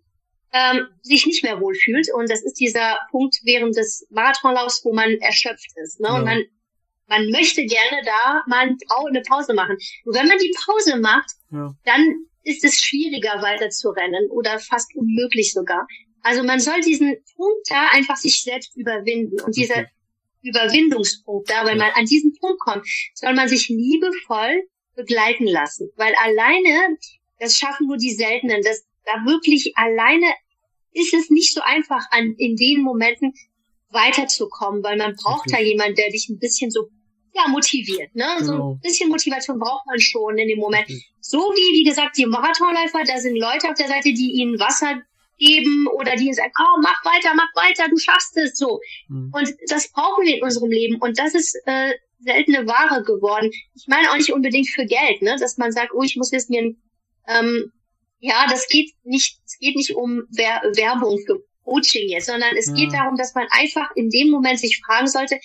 ähm, 0.53 0.87
sich 1.01 1.25
nicht 1.25 1.43
mehr 1.43 1.59
wohlfühlt 1.59 2.07
und 2.13 2.29
das 2.29 2.43
ist 2.43 2.59
dieser 2.59 2.97
Punkt 3.09 3.37
während 3.43 3.75
des 3.75 4.07
Marathonlaufs, 4.09 4.83
wo 4.85 4.93
man 4.93 5.11
erschöpft 5.19 5.71
ist, 5.83 5.99
ne, 5.99 6.07
ja. 6.07 6.15
und 6.15 6.25
man 6.25 6.43
man 7.07 7.29
möchte 7.29 7.65
gerne 7.65 8.01
da 8.05 8.41
mal 8.47 8.73
eine 9.09 9.21
Pause 9.23 9.53
machen. 9.53 9.75
Und 10.05 10.15
wenn 10.15 10.29
man 10.29 10.37
die 10.37 10.55
Pause 10.65 10.97
macht, 10.97 11.29
ja. 11.51 11.75
dann 11.83 12.25
ist 12.43 12.63
es 12.63 12.81
schwieriger 12.81 13.41
weiter 13.41 13.69
zu 13.69 13.89
rennen 13.89 14.29
oder 14.29 14.59
fast 14.59 14.95
unmöglich 14.95 15.51
sogar. 15.51 15.85
Also 16.23 16.43
man 16.43 16.59
soll 16.59 16.79
diesen 16.81 17.17
Punkt 17.35 17.69
da 17.69 17.87
einfach 17.91 18.15
sich 18.15 18.41
selbst 18.41 18.77
überwinden 18.77 19.41
und 19.41 19.55
dieser 19.57 19.87
Überwindungspunkt 20.41 21.49
da, 21.49 21.65
wenn 21.65 21.77
man 21.77 21.91
an 21.91 22.05
diesen 22.05 22.33
Punkt 22.39 22.59
kommt, 22.59 22.85
soll 23.13 23.33
man 23.33 23.47
sich 23.47 23.69
liebevoll 23.69 24.63
begleiten 24.95 25.45
lassen, 25.45 25.89
weil 25.95 26.13
alleine, 26.15 26.97
das 27.39 27.57
schaffen 27.57 27.87
nur 27.87 27.97
die 27.97 28.13
Seltenen, 28.13 28.61
das 28.63 28.83
da 29.05 29.25
wirklich 29.25 29.73
alleine 29.75 30.27
ist 30.93 31.13
es 31.13 31.29
nicht 31.29 31.53
so 31.53 31.61
einfach 31.61 32.05
an 32.11 32.35
in 32.37 32.55
den 32.55 32.81
Momenten 32.81 33.33
weiterzukommen, 33.89 34.83
weil 34.83 34.97
man 34.97 35.15
braucht 35.15 35.47
okay. 35.47 35.57
da 35.57 35.59
jemanden, 35.61 35.95
der 35.95 36.09
dich 36.09 36.29
ein 36.29 36.39
bisschen 36.39 36.71
so 36.71 36.89
ja, 37.33 37.47
motiviert. 37.47 38.13
Ne? 38.13 38.25
Genau. 38.39 38.45
So 38.45 38.51
ein 38.51 38.57
genau. 38.57 38.79
bisschen 38.81 39.09
Motivation 39.09 39.59
braucht 39.59 39.85
man 39.85 39.99
schon 39.99 40.37
in 40.37 40.47
dem 40.47 40.59
Moment. 40.59 40.89
Mhm. 40.89 41.01
So 41.19 41.37
wie, 41.37 41.79
wie 41.79 41.83
gesagt, 41.83 42.17
die 42.17 42.25
Marathonläufer, 42.25 43.03
da 43.05 43.19
sind 43.19 43.37
Leute 43.37 43.69
auf 43.69 43.75
der 43.75 43.87
Seite, 43.87 44.13
die 44.13 44.33
ihnen 44.33 44.59
Wasser 44.59 45.01
geben 45.41 45.87
oder 45.87 46.15
die 46.15 46.31
sagen, 46.33 46.53
oh, 46.59 46.79
mach 46.81 47.03
weiter, 47.03 47.33
mach 47.35 47.49
weiter, 47.55 47.89
du 47.89 47.97
schaffst 47.97 48.37
es 48.37 48.57
so. 48.57 48.79
Mhm. 49.09 49.31
Und 49.33 49.53
das 49.67 49.91
brauchen 49.91 50.23
wir 50.25 50.37
in 50.37 50.43
unserem 50.43 50.69
Leben. 50.69 51.01
Und 51.01 51.17
das 51.17 51.33
ist 51.33 51.59
äh, 51.65 51.93
seltene 52.19 52.67
Ware 52.67 53.03
geworden. 53.03 53.49
Ich 53.75 53.87
meine 53.87 54.11
auch 54.11 54.17
nicht 54.17 54.31
unbedingt 54.31 54.69
für 54.69 54.85
Geld, 54.85 55.21
ne? 55.21 55.35
dass 55.39 55.57
man 55.57 55.71
sagt, 55.71 55.91
oh, 55.93 56.03
ich 56.03 56.15
muss 56.15 56.31
jetzt 56.31 56.49
mir 56.49 56.75
ähm, 57.27 57.71
ja, 58.21 58.45
das 58.47 58.67
geht 58.67 58.93
nicht, 59.03 59.39
es 59.45 59.57
geht 59.57 59.75
nicht 59.75 59.95
um 59.95 60.23
Wer 60.29 60.61
Werbung 60.75 61.19
für 61.25 61.43
Coaching 61.65 62.07
jetzt, 62.09 62.27
sondern 62.27 62.55
es 62.55 62.67
ja. 62.67 62.73
geht 62.73 62.93
darum, 62.93 63.17
dass 63.17 63.33
man 63.33 63.47
einfach 63.51 63.89
in 63.95 64.09
dem 64.09 64.29
Moment 64.29 64.59
sich 64.59 64.79
fragen 64.85 65.07
sollte, 65.07 65.39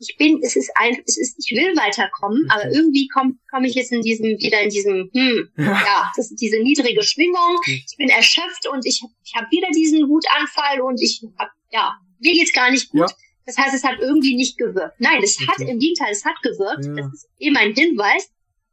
ich 0.00 0.16
bin, 0.16 0.40
es 0.42 0.56
ist 0.56 0.70
ein, 0.76 0.96
es 1.06 1.18
ist, 1.18 1.36
ich 1.38 1.56
will 1.56 1.74
weiterkommen, 1.76 2.44
okay. 2.44 2.52
aber 2.54 2.72
irgendwie 2.72 3.08
komme 3.08 3.34
komm 3.50 3.64
ich 3.64 3.74
jetzt 3.74 3.92
in 3.92 4.00
diesem, 4.02 4.38
wieder 4.38 4.60
in 4.62 4.70
diesem, 4.70 5.10
hm, 5.12 5.50
ja, 5.56 5.64
ja 5.64 6.12
das 6.16 6.30
ist 6.30 6.40
diese 6.40 6.60
niedrige 6.60 7.02
Schwingung, 7.02 7.56
okay. 7.58 7.82
ich 7.84 7.96
bin 7.96 8.08
erschöpft 8.08 8.68
und 8.72 8.86
ich, 8.86 9.02
ich 9.24 9.34
habe 9.34 9.50
wieder 9.50 9.68
diesen 9.74 10.08
Wutanfall 10.08 10.80
und 10.80 11.00
ich 11.02 11.22
hab, 11.38 11.50
ja, 11.70 11.96
mir 12.20 12.32
geht's 12.32 12.52
gar 12.52 12.70
nicht 12.70 12.90
gut. 12.90 13.00
Ja. 13.00 13.16
Das 13.46 13.56
heißt, 13.56 13.74
es 13.74 13.82
hat 13.82 13.98
irgendwie 13.98 14.36
nicht 14.36 14.58
gewirkt. 14.58 15.00
Nein, 15.00 15.22
es 15.22 15.38
okay. 15.38 15.46
hat, 15.48 15.60
im 15.60 15.78
Gegenteil, 15.78 16.12
es 16.12 16.24
hat 16.24 16.36
gewirkt. 16.42 16.84
Ja. 16.84 16.94
Das 16.94 17.14
ist 17.14 17.28
eben 17.38 17.56
ein 17.56 17.72
Hinweis. 17.72 18.30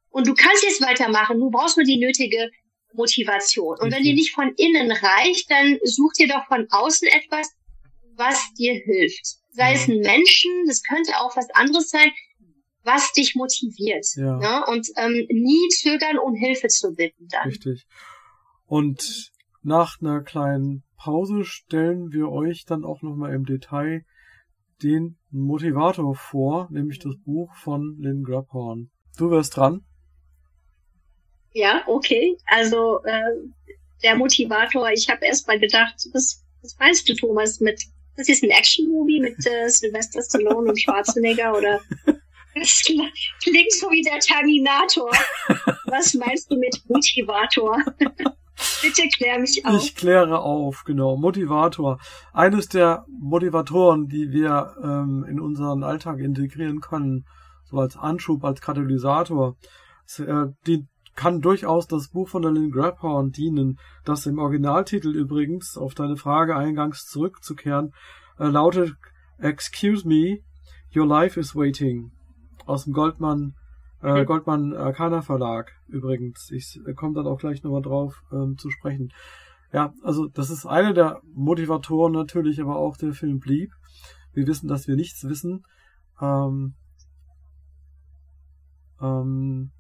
Und 0.10 0.28
du 0.28 0.34
kannst 0.34 0.64
jetzt 0.64 0.82
weitermachen. 0.82 1.40
Du 1.40 1.50
brauchst 1.50 1.78
nur 1.78 1.86
die 1.86 1.98
nötige 1.98 2.52
Motivation. 2.94 3.78
Und 3.80 3.94
wenn 3.94 4.04
dir 4.04 4.14
nicht 4.14 4.34
von 4.34 4.54
innen 4.58 4.92
reicht, 4.92 5.50
dann 5.50 5.80
such 5.84 6.14
dir 6.18 6.28
doch 6.28 6.46
von 6.48 6.68
außen 6.70 7.08
etwas, 7.08 7.52
was 8.18 8.54
dir 8.58 8.74
hilft 8.74 9.46
sei 9.56 9.74
es 9.74 9.88
ein 9.88 10.00
Menschen, 10.00 10.52
das 10.68 10.84
könnte 10.84 11.14
auch 11.20 11.36
was 11.36 11.50
anderes 11.52 11.90
sein, 11.90 12.12
was 12.84 13.14
dich 13.14 13.36
motiviert. 13.36 14.06
Ja. 14.16 14.38
Ne? 14.38 14.66
Und 14.68 14.90
ähm, 14.98 15.26
nie 15.30 15.68
zögern, 15.70 16.18
um 16.18 16.36
Hilfe 16.36 16.68
zu 16.68 16.94
bitten 16.94 17.28
dann. 17.30 17.48
Richtig. 17.48 17.88
Und 18.68 19.32
nach 19.64 20.00
einer 20.02 20.22
kleinen 20.22 20.84
Pause 20.98 21.46
stellen 21.46 22.12
wir 22.12 22.30
euch 22.30 22.66
dann 22.66 22.84
auch 22.84 23.02
nochmal 23.02 23.34
im 23.34 23.46
Detail 23.46 24.06
den 24.84 25.18
Motivator 25.32 26.16
vor, 26.16 26.68
nämlich 26.70 27.00
das 27.00 27.16
Buch 27.24 27.56
von 27.56 27.98
Lynn 28.00 28.24
Grabhorn. 28.24 28.92
Du 29.18 29.32
wirst 29.32 29.56
dran. 29.56 29.86
Ja, 31.54 31.84
okay. 31.88 32.38
Also 32.46 33.02
äh, 33.06 33.22
der 34.04 34.16
Motivator, 34.16 34.92
ich 34.92 35.10
habe 35.10 35.26
erst 35.26 35.48
mal 35.48 35.58
gedacht, 35.58 35.96
was, 36.12 36.44
was 36.62 36.78
meinst 36.78 37.08
du, 37.08 37.16
Thomas, 37.16 37.62
mit 37.62 37.82
das 38.18 38.30
ist 38.30 38.44
ein 38.44 38.50
Action-Movie 38.50 39.20
mit 39.20 39.46
äh, 39.46 39.70
Sylvester 39.70 40.22
Stallone 40.22 40.70
und 40.70 40.80
Schwarzenegger 40.80 41.58
oder 41.58 41.80
das 42.56 42.82
klingt 42.84 43.72
so 43.74 43.90
wie 43.92 44.02
der 44.02 44.20
Terminator. 44.20 45.12
Was 45.86 46.14
meinst 46.14 46.52
du 46.52 46.58
mit 46.58 46.82
Motivator? 46.88 47.78
Bitte 48.82 49.04
klär 49.18 49.40
mich 49.40 49.66
auf. 49.66 49.84
Ich 49.84 49.96
kläre 49.96 50.40
auf, 50.40 50.84
genau. 50.86 51.18
Motivator. 51.18 52.00
Eines 52.32 52.70
der 52.70 53.06
Motivatoren, 53.10 54.08
die 54.08 54.32
wir 54.32 54.76
ähm, 54.82 55.26
in 55.30 55.42
unseren 55.42 55.84
Alltag 55.84 56.20
integrieren 56.20 56.80
können, 56.80 57.26
so 57.66 57.78
als 57.80 57.98
Anschub, 57.98 58.46
als 58.46 58.62
Katalysator, 58.62 59.58
äh, 60.20 60.46
die 60.68 60.88
kann 61.16 61.42
durchaus 61.42 61.88
das 61.88 62.10
Buch 62.10 62.28
von 62.28 62.42
der 62.42 62.52
Lynn 62.52 62.72
Grabhorn 62.72 63.32
dienen, 63.32 63.80
das 64.04 64.26
im 64.26 64.38
Originaltitel 64.38 65.16
übrigens, 65.16 65.78
auf 65.78 65.96
deine 65.96 66.18
Frage 66.18 66.56
eingangs 66.56 67.06
zurückzukehren, 67.06 67.94
äh, 68.38 68.48
lautet 68.48 68.96
Excuse 69.38 70.08
me, 70.08 70.40
your 70.96 71.08
life 71.08 71.40
is 71.40 71.56
waiting. 71.56 72.12
Aus 72.66 72.84
dem 72.84 72.94
Goldmann, 72.94 73.56
äh, 74.02 74.26
Goldmann 74.26 74.74
Arcana 74.74 75.22
Verlag 75.22 75.72
übrigens. 75.88 76.52
Ich 76.52 76.80
äh, 76.86 76.94
komme 76.94 77.14
dann 77.14 77.28
auch 77.28 77.40
gleich 77.40 77.64
nochmal 77.64 77.82
drauf 77.82 78.22
ähm, 78.32 78.58
zu 78.58 78.70
sprechen. 78.70 79.12
Ja, 79.72 79.94
also 80.04 80.28
das 80.28 80.50
ist 80.50 80.66
einer 80.66 80.94
der 80.94 81.22
Motivatoren 81.34 82.14
natürlich, 82.14 82.62
aber 82.62 82.78
auch 82.78 82.98
der 82.98 83.14
Film 83.14 83.40
blieb. 83.40 83.72
Wir 84.34 84.48
wissen, 84.48 84.68
dass 84.68 84.88
wir 84.88 84.96
nichts 84.96 85.24
wissen. 85.28 85.66
Ähm, 86.22 86.76
ähm, 89.02 89.72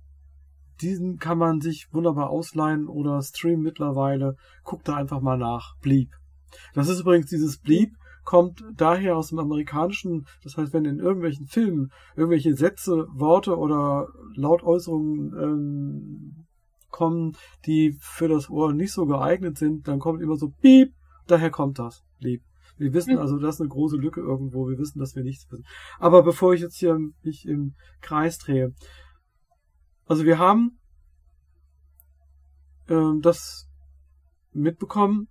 diesen 0.81 1.17
kann 1.17 1.37
man 1.37 1.61
sich 1.61 1.87
wunderbar 1.91 2.29
ausleihen 2.29 2.87
oder 2.87 3.21
streamen 3.21 3.61
mittlerweile. 3.61 4.35
Guckt 4.63 4.87
da 4.87 4.95
einfach 4.95 5.21
mal 5.21 5.37
nach. 5.37 5.75
Bleep. 5.81 6.09
Das 6.73 6.89
ist 6.89 7.01
übrigens 7.01 7.27
dieses 7.27 7.57
Bleep, 7.57 7.91
kommt 8.23 8.63
daher 8.75 9.15
aus 9.17 9.29
dem 9.29 9.39
amerikanischen, 9.39 10.25
das 10.43 10.57
heißt, 10.57 10.73
wenn 10.73 10.85
in 10.85 10.99
irgendwelchen 10.99 11.45
Filmen 11.45 11.91
irgendwelche 12.15 12.55
Sätze, 12.55 13.07
Worte 13.11 13.57
oder 13.57 14.07
Lautäußerungen 14.35 15.33
ähm, 15.39 16.45
kommen, 16.89 17.37
die 17.65 17.95
für 17.99 18.27
das 18.27 18.49
Ohr 18.49 18.73
nicht 18.73 18.93
so 18.93 19.05
geeignet 19.05 19.57
sind, 19.57 19.87
dann 19.87 19.99
kommt 19.99 20.21
immer 20.21 20.37
so 20.37 20.49
Piep, 20.61 20.93
daher 21.27 21.51
kommt 21.51 21.77
das 21.79 22.03
Lieb. 22.19 22.41
Wir 22.77 22.93
wissen 22.93 23.13
hm. 23.13 23.19
also, 23.19 23.37
das 23.37 23.55
ist 23.55 23.61
eine 23.61 23.69
große 23.69 23.95
Lücke 23.95 24.19
irgendwo. 24.19 24.67
Wir 24.67 24.77
wissen, 24.77 24.99
dass 24.99 25.15
wir 25.15 25.23
nichts 25.23 25.49
wissen. 25.49 25.65
Aber 25.99 26.23
bevor 26.23 26.53
ich 26.53 26.61
jetzt 26.61 26.77
hier 26.77 26.99
mich 27.23 27.47
im 27.47 27.75
Kreis 28.01 28.37
drehe. 28.37 28.73
Also 30.05 30.25
wir 30.25 30.37
haben 30.37 30.79
ähm, 32.87 33.21
das 33.21 33.67
mitbekommen, 34.51 35.27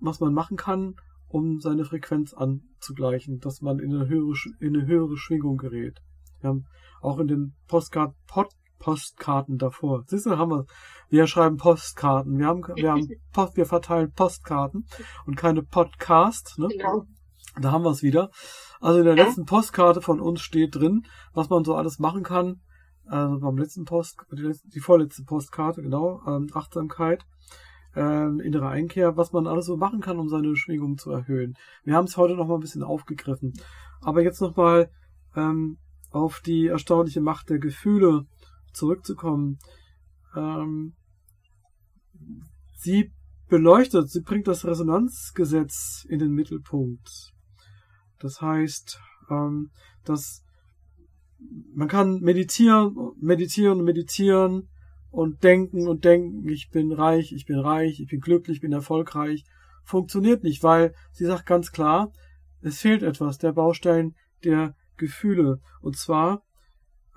was 0.00 0.20
man 0.20 0.34
machen 0.34 0.56
kann, 0.56 0.96
um 1.28 1.60
seine 1.60 1.84
Frequenz 1.84 2.34
anzugleichen, 2.34 3.40
dass 3.40 3.60
man 3.60 3.78
in 3.78 3.94
eine 3.94 4.08
höhere, 4.08 4.34
in 4.60 4.76
eine 4.76 4.86
höhere 4.86 5.16
Schwingung 5.16 5.56
gerät. 5.56 6.00
Wir 6.40 6.50
haben 6.50 6.66
auch 7.00 7.18
in 7.18 7.28
den 7.28 7.54
Postcard, 7.66 8.14
Pod, 8.26 8.48
Postkarten 8.78 9.58
davor. 9.58 10.04
Siehst 10.06 10.26
du, 10.26 10.36
haben 10.36 10.50
wir, 10.50 10.66
wir 11.10 11.26
schreiben 11.26 11.56
Postkarten. 11.56 12.38
Wir 12.38 12.46
haben, 12.46 12.62
wir 12.62 12.92
haben 12.92 13.08
Post, 13.32 13.56
wir 13.56 13.66
verteilen 13.66 14.12
Postkarten 14.12 14.86
und 15.26 15.36
keine 15.36 15.62
Podcast, 15.62 16.58
ne? 16.58 16.68
Genau. 16.68 17.04
Da 17.60 17.72
haben 17.72 17.82
wir 17.82 17.90
es 17.90 18.02
wieder. 18.02 18.30
Also 18.80 19.00
in 19.00 19.04
der 19.04 19.16
letzten 19.16 19.44
Postkarte 19.44 20.00
von 20.00 20.20
uns 20.20 20.40
steht 20.40 20.76
drin, 20.76 21.06
was 21.32 21.48
man 21.50 21.64
so 21.64 21.74
alles 21.74 21.98
machen 21.98 22.22
kann. 22.22 22.60
Also 23.08 23.40
beim 23.40 23.56
letzten 23.56 23.84
Post, 23.84 24.18
die, 24.32 24.42
letzte, 24.42 24.68
die 24.68 24.80
vorletzte 24.80 25.24
Postkarte, 25.24 25.82
genau, 25.82 26.20
ähm, 26.26 26.48
Achtsamkeit, 26.52 27.24
ähm, 27.96 28.40
innere 28.40 28.68
Einkehr, 28.68 29.16
was 29.16 29.32
man 29.32 29.46
alles 29.46 29.66
so 29.66 29.76
machen 29.76 30.00
kann, 30.00 30.18
um 30.18 30.28
seine 30.28 30.54
Schwingung 30.56 30.98
zu 30.98 31.10
erhöhen. 31.10 31.56
Wir 31.84 31.94
haben 31.94 32.04
es 32.04 32.16
heute 32.16 32.34
noch 32.34 32.46
mal 32.46 32.54
ein 32.54 32.60
bisschen 32.60 32.82
aufgegriffen. 32.82 33.54
Aber 34.00 34.22
jetzt 34.22 34.40
noch 34.40 34.56
mal 34.56 34.90
ähm, 35.34 35.78
auf 36.10 36.40
die 36.40 36.66
erstaunliche 36.66 37.20
Macht 37.20 37.50
der 37.50 37.58
Gefühle 37.58 38.26
zurückzukommen. 38.72 39.58
Ähm, 40.36 40.94
sie 42.76 43.12
beleuchtet, 43.48 44.10
sie 44.10 44.20
bringt 44.20 44.46
das 44.46 44.64
Resonanzgesetz 44.64 46.06
in 46.08 46.18
den 46.18 46.32
Mittelpunkt. 46.32 47.32
Das 48.18 48.40
heißt, 48.40 49.00
ähm, 49.30 49.70
dass 50.04 50.44
man 51.74 51.88
kann 51.88 52.20
meditieren, 52.20 52.96
meditieren, 53.20 53.84
meditieren 53.84 54.68
und 55.10 55.42
denken 55.44 55.88
und 55.88 56.04
denken, 56.04 56.48
ich 56.48 56.70
bin 56.70 56.92
reich, 56.92 57.32
ich 57.32 57.46
bin 57.46 57.58
reich, 57.58 58.00
ich 58.00 58.08
bin 58.08 58.20
glücklich, 58.20 58.56
ich 58.56 58.60
bin 58.60 58.72
erfolgreich. 58.72 59.44
Funktioniert 59.84 60.42
nicht, 60.42 60.62
weil 60.62 60.94
sie 61.12 61.24
sagt 61.24 61.46
ganz 61.46 61.72
klar, 61.72 62.12
es 62.60 62.80
fehlt 62.80 63.02
etwas, 63.02 63.38
der 63.38 63.52
Baustein 63.52 64.14
der 64.44 64.74
Gefühle. 64.96 65.60
Und 65.80 65.96
zwar, 65.96 66.42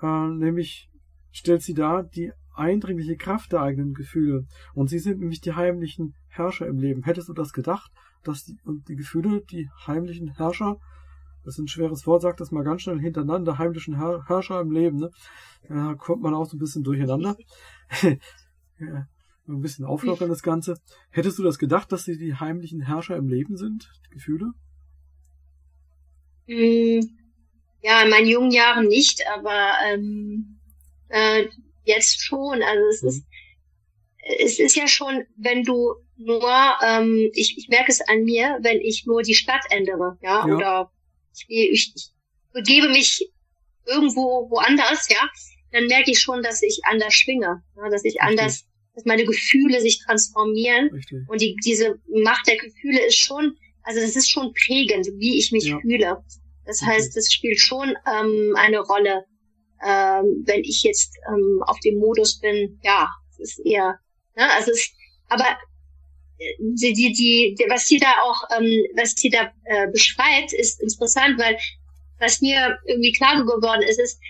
äh, 0.00 0.28
nämlich 0.28 0.88
stellt 1.32 1.62
sie 1.62 1.74
dar 1.74 2.04
die 2.04 2.32
eindringliche 2.54 3.16
Kraft 3.16 3.52
der 3.52 3.62
eigenen 3.62 3.94
Gefühle. 3.94 4.46
Und 4.74 4.88
sie 4.88 4.98
sind 4.98 5.20
nämlich 5.20 5.40
die 5.40 5.54
heimlichen 5.54 6.14
Herrscher 6.28 6.66
im 6.66 6.78
Leben. 6.78 7.02
Hättest 7.02 7.28
du 7.28 7.32
das 7.32 7.52
gedacht, 7.52 7.90
dass 8.22 8.44
die, 8.44 8.56
und 8.64 8.88
die 8.88 8.96
Gefühle 8.96 9.42
die 9.50 9.68
heimlichen 9.86 10.28
Herrscher, 10.36 10.78
das 11.44 11.54
ist 11.54 11.58
ein 11.58 11.68
schweres 11.68 12.06
Wort, 12.06 12.22
sagt 12.22 12.40
das 12.40 12.50
mal 12.50 12.64
ganz 12.64 12.82
schnell 12.82 13.00
hintereinander, 13.00 13.58
heimlichen 13.58 13.98
Her 13.98 14.24
Herrscher 14.26 14.60
im 14.60 14.70
Leben, 14.70 14.98
ne? 14.98 15.10
Da 15.68 15.94
kommt 15.94 16.22
man 16.22 16.34
auch 16.34 16.46
so 16.46 16.56
ein 16.56 16.60
bisschen 16.60 16.82
durcheinander. 16.82 17.36
ja, 18.02 19.06
ein 19.48 19.60
bisschen 19.60 19.84
auflockern 19.84 20.28
das 20.28 20.42
Ganze. 20.42 20.78
Hättest 21.10 21.38
du 21.38 21.42
das 21.42 21.58
gedacht, 21.58 21.92
dass 21.92 22.04
sie 22.04 22.18
die 22.18 22.34
heimlichen 22.34 22.80
Herrscher 22.80 23.16
im 23.16 23.28
Leben 23.28 23.56
sind, 23.56 23.90
die 24.06 24.14
Gefühle? 24.14 24.52
Mm, 26.46 27.00
ja, 27.82 28.02
in 28.02 28.10
meinen 28.10 28.28
jungen 28.28 28.50
Jahren 28.50 28.86
nicht, 28.86 29.22
aber 29.34 29.72
ähm, 29.86 30.58
äh, 31.08 31.46
jetzt 31.84 32.22
schon. 32.24 32.62
Also 32.62 32.84
es 32.90 33.02
mhm. 33.02 33.08
ist 33.08 33.26
es 34.22 34.58
ist 34.58 34.76
ja 34.76 34.86
schon, 34.86 35.24
wenn 35.36 35.64
du 35.64 35.94
nur, 36.16 36.50
ähm, 36.86 37.30
ich, 37.34 37.58
ich 37.58 37.68
merke 37.68 37.90
es 37.90 38.00
an 38.00 38.22
mir, 38.22 38.58
wenn 38.62 38.80
ich 38.80 39.04
nur 39.06 39.22
die 39.22 39.34
Stadt 39.34 39.64
ändere, 39.70 40.18
ja, 40.22 40.46
ja. 40.46 40.54
oder 40.54 40.92
ich, 41.48 41.92
begebe 42.52 42.88
mich 42.88 43.30
irgendwo 43.86 44.50
woanders, 44.50 45.08
ja, 45.08 45.28
dann 45.72 45.86
merke 45.86 46.10
ich 46.10 46.20
schon, 46.20 46.42
dass 46.42 46.62
ich 46.62 46.80
anders 46.84 47.14
schwinge, 47.14 47.62
ja, 47.76 47.88
dass 47.90 48.04
ich 48.04 48.14
Richtig. 48.14 48.22
anders, 48.22 48.64
dass 48.94 49.04
meine 49.04 49.24
Gefühle 49.24 49.80
sich 49.80 50.00
transformieren 50.04 50.90
Richtig. 50.92 51.18
und 51.28 51.40
die, 51.40 51.56
diese 51.64 51.98
Macht 52.22 52.46
der 52.46 52.56
Gefühle 52.56 53.06
ist 53.06 53.16
schon, 53.16 53.56
also 53.82 54.00
das 54.00 54.14
ist 54.16 54.30
schon 54.30 54.52
prägend, 54.52 55.08
wie 55.16 55.38
ich 55.38 55.50
mich 55.50 55.64
ja. 55.64 55.80
fühle. 55.80 56.18
Das 56.64 56.80
heißt, 56.82 57.16
es 57.16 57.32
spielt 57.32 57.58
schon 57.58 57.94
ähm, 58.06 58.54
eine 58.56 58.80
Rolle, 58.80 59.24
ähm, 59.84 60.44
wenn 60.46 60.62
ich 60.62 60.82
jetzt 60.84 61.16
ähm, 61.28 61.62
auf 61.66 61.80
dem 61.80 61.98
Modus 61.98 62.38
bin, 62.38 62.78
ja, 62.82 63.08
es 63.30 63.40
ist 63.40 63.66
eher, 63.66 63.98
ne, 64.36 64.52
also 64.52 64.70
es, 64.70 64.92
aber 65.28 65.44
die, 66.58 66.92
die, 66.92 67.12
die, 67.12 67.64
was 67.68 67.86
sie 67.86 67.98
da 67.98 68.12
auch, 68.24 68.42
ähm, 68.56 68.84
was 68.96 69.12
sie 69.12 69.30
da 69.30 69.52
äh, 69.64 69.88
beschreibt, 69.90 70.52
ist 70.52 70.80
interessant, 70.80 71.38
weil 71.38 71.58
was 72.18 72.40
mir 72.40 72.78
irgendwie 72.86 73.12
klar 73.12 73.36
geworden 73.36 73.82
ist, 73.82 73.98
ist, 73.98 74.20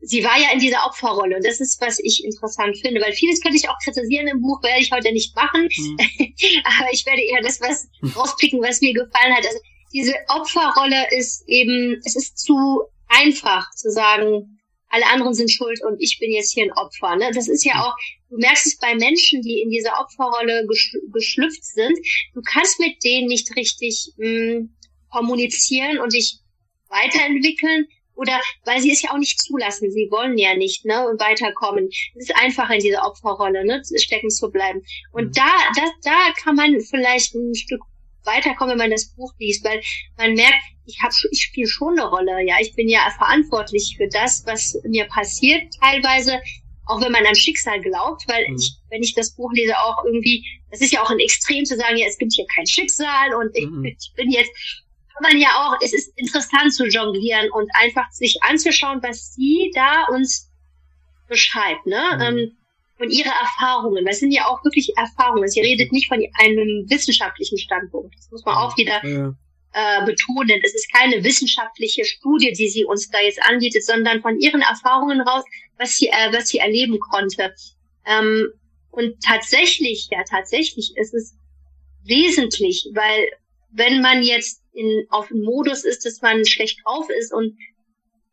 sie 0.00 0.22
war 0.22 0.38
ja 0.38 0.52
in 0.52 0.58
dieser 0.58 0.84
Opferrolle 0.86 1.36
und 1.36 1.44
das 1.44 1.60
ist, 1.60 1.80
was 1.80 1.98
ich 1.98 2.24
interessant 2.24 2.76
finde, 2.78 3.00
weil 3.00 3.12
vieles 3.12 3.40
könnte 3.40 3.56
ich 3.56 3.68
auch 3.68 3.78
kritisieren 3.82 4.28
im 4.28 4.40
Buch, 4.40 4.62
werde 4.62 4.80
ich 4.80 4.92
heute 4.92 5.12
nicht 5.12 5.34
machen, 5.34 5.68
mhm. 5.76 5.96
aber 6.64 6.92
ich 6.92 7.04
werde 7.06 7.22
eher 7.22 7.42
das 7.42 7.60
was 7.60 7.88
rauspicken, 8.14 8.62
was 8.62 8.80
mir 8.80 8.92
gefallen 8.92 9.34
hat. 9.34 9.46
Also 9.46 9.58
diese 9.92 10.14
Opferrolle 10.28 11.06
ist 11.16 11.44
eben, 11.46 12.00
es 12.04 12.16
ist 12.16 12.38
zu 12.38 12.82
einfach 13.08 13.70
zu 13.72 13.90
sagen, 13.90 14.58
alle 14.94 15.06
anderen 15.06 15.34
sind 15.34 15.50
schuld 15.50 15.80
und 15.84 16.00
ich 16.00 16.18
bin 16.20 16.30
jetzt 16.30 16.52
hier 16.52 16.64
ein 16.64 16.72
Opfer. 16.72 17.16
Ne? 17.16 17.30
Das 17.34 17.48
ist 17.48 17.64
ja 17.64 17.82
auch, 17.82 17.94
du 18.30 18.36
merkst 18.38 18.66
es 18.66 18.78
bei 18.78 18.94
Menschen, 18.94 19.42
die 19.42 19.60
in 19.60 19.70
dieser 19.70 19.98
Opferrolle 20.00 20.66
geschl 20.68 21.00
geschlüpft 21.12 21.64
sind, 21.64 21.98
du 22.34 22.40
kannst 22.42 22.78
mit 22.78 23.02
denen 23.02 23.26
nicht 23.26 23.54
richtig 23.56 24.12
mh, 24.16 24.26
hm, 24.26 24.76
kommunizieren 25.10 25.98
und 25.98 26.12
dich 26.12 26.38
weiterentwickeln, 26.88 27.88
oder 28.16 28.40
weil 28.64 28.80
sie 28.80 28.92
es 28.92 29.02
ja 29.02 29.10
auch 29.10 29.18
nicht 29.18 29.42
zulassen, 29.42 29.90
sie 29.90 30.08
wollen 30.10 30.38
ja 30.38 30.54
nicht 30.54 30.84
ne, 30.84 30.94
weiterkommen. 31.18 31.88
Es 32.14 32.30
ist 32.30 32.36
einfach 32.36 32.70
in 32.70 32.78
dieser 32.78 33.04
Opferrolle 33.04 33.66
ne, 33.66 33.82
stecken 33.96 34.30
zu 34.30 34.50
bleiben. 34.50 34.82
Und 35.12 35.26
mhm. 35.26 35.32
da, 35.32 35.50
da, 35.74 35.82
da 36.04 36.32
kann 36.40 36.54
man 36.54 36.80
vielleicht 36.80 37.34
ein 37.34 37.54
Stück 37.56 37.80
weiterkommen, 38.26 38.72
wenn 38.72 38.78
man 38.78 38.90
das 38.90 39.14
Buch 39.14 39.32
liest, 39.38 39.64
weil 39.64 39.82
man 40.16 40.34
merkt, 40.34 40.62
ich 40.86 41.00
habe 41.02 41.14
ich 41.30 41.42
spiele 41.42 41.68
schon 41.68 41.98
eine 41.98 42.08
Rolle, 42.08 42.44
ja, 42.46 42.56
ich 42.60 42.74
bin 42.74 42.88
ja 42.88 43.08
verantwortlich 43.16 43.94
für 43.96 44.08
das, 44.08 44.44
was 44.46 44.78
mir 44.84 45.06
passiert, 45.06 45.72
teilweise, 45.80 46.40
auch 46.86 47.00
wenn 47.00 47.12
man 47.12 47.24
an 47.24 47.34
Schicksal 47.34 47.80
glaubt, 47.80 48.24
weil 48.28 48.48
mhm. 48.48 48.56
ich, 48.56 48.76
wenn 48.90 49.02
ich 49.02 49.14
das 49.14 49.34
Buch 49.34 49.50
lese, 49.52 49.78
auch 49.78 50.04
irgendwie, 50.04 50.44
das 50.70 50.80
ist 50.80 50.92
ja 50.92 51.02
auch 51.02 51.10
ein 51.10 51.18
Extrem 51.18 51.64
zu 51.64 51.76
sagen, 51.76 51.96
ja, 51.96 52.06
es 52.06 52.18
gibt 52.18 52.32
hier 52.34 52.46
kein 52.54 52.66
Schicksal 52.66 53.34
und 53.34 53.56
ich, 53.56 53.66
mhm. 53.66 53.84
ich 53.84 54.12
bin 54.14 54.30
jetzt, 54.30 54.52
kann 55.14 55.30
man 55.30 55.40
ja 55.40 55.48
auch, 55.56 55.80
es 55.80 55.94
ist 55.94 56.12
interessant 56.18 56.74
zu 56.74 56.86
jonglieren 56.86 57.50
und 57.52 57.70
einfach 57.80 58.10
sich 58.10 58.42
anzuschauen, 58.42 59.00
was 59.02 59.34
sie 59.34 59.70
da 59.74 60.06
uns 60.12 60.50
beschreibt, 61.28 61.86
ne? 61.86 62.02
Mhm. 62.16 62.20
Ähm, 62.20 62.56
und 63.04 63.10
ihre 63.10 63.30
Erfahrungen. 63.30 64.04
Das 64.04 64.18
sind 64.18 64.32
ja 64.32 64.46
auch 64.46 64.64
wirklich 64.64 64.92
Erfahrungen. 64.96 65.48
Sie 65.48 65.60
redet 65.60 65.92
nicht 65.92 66.08
von 66.08 66.18
einem 66.40 66.86
wissenschaftlichen 66.88 67.58
Standpunkt. 67.58 68.14
Das 68.16 68.30
muss 68.30 68.44
man 68.44 68.56
auch 68.56 68.76
wieder 68.76 69.04
ja. 69.06 69.34
äh, 69.72 70.04
betonen. 70.04 70.60
Es 70.62 70.74
ist 70.74 70.92
keine 70.92 71.22
wissenschaftliche 71.22 72.04
Studie, 72.04 72.52
die 72.52 72.68
sie 72.68 72.84
uns 72.84 73.10
da 73.10 73.20
jetzt 73.20 73.42
anbietet, 73.42 73.84
sondern 73.84 74.22
von 74.22 74.38
ihren 74.38 74.62
Erfahrungen 74.62 75.20
raus, 75.20 75.44
was 75.78 75.96
sie, 75.96 76.08
äh, 76.08 76.32
was 76.32 76.48
sie 76.48 76.58
erleben 76.58 76.98
konnte. 76.98 77.54
Ähm, 78.06 78.48
und 78.90 79.20
tatsächlich, 79.22 80.08
ja, 80.10 80.22
tatsächlich 80.28 80.92
ist 80.96 81.14
es 81.14 81.34
wesentlich, 82.04 82.88
weil 82.94 83.26
wenn 83.70 84.00
man 84.00 84.22
jetzt 84.22 84.62
in, 84.72 85.06
auf 85.10 85.28
dem 85.28 85.42
Modus 85.42 85.84
ist, 85.84 86.04
dass 86.04 86.22
man 86.22 86.44
schlecht 86.44 86.80
drauf 86.84 87.08
ist 87.10 87.32
und 87.32 87.56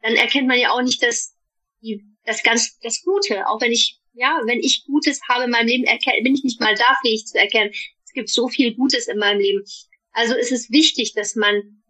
dann 0.01 0.15
erkennt 0.15 0.47
man 0.47 0.59
ja 0.59 0.71
auch 0.71 0.81
nicht 0.81 1.01
das, 1.01 1.35
die, 1.81 2.03
das 2.25 2.43
ganz, 2.43 2.77
das 2.79 3.01
Gute, 3.03 3.47
auch 3.47 3.61
wenn 3.61 3.71
ich 3.71 4.00
ja, 4.13 4.41
wenn 4.45 4.59
ich 4.59 4.83
Gutes 4.85 5.21
habe 5.27 5.45
in 5.45 5.51
meinem 5.51 5.67
Leben, 5.67 5.85
bin 6.23 6.35
ich 6.35 6.43
nicht 6.43 6.59
mal 6.59 6.75
da 6.75 6.95
fähig 7.01 7.25
zu 7.25 7.37
erkennen. 7.37 7.71
Es 8.03 8.13
gibt 8.13 8.29
so 8.29 8.47
viel 8.47 8.75
Gutes 8.75 9.07
in 9.07 9.17
meinem 9.17 9.39
Leben. 9.39 9.63
Also 10.11 10.35
ist 10.35 10.51
es 10.51 10.69
wichtig, 10.69 11.13
dass 11.13 11.35
man 11.35 11.81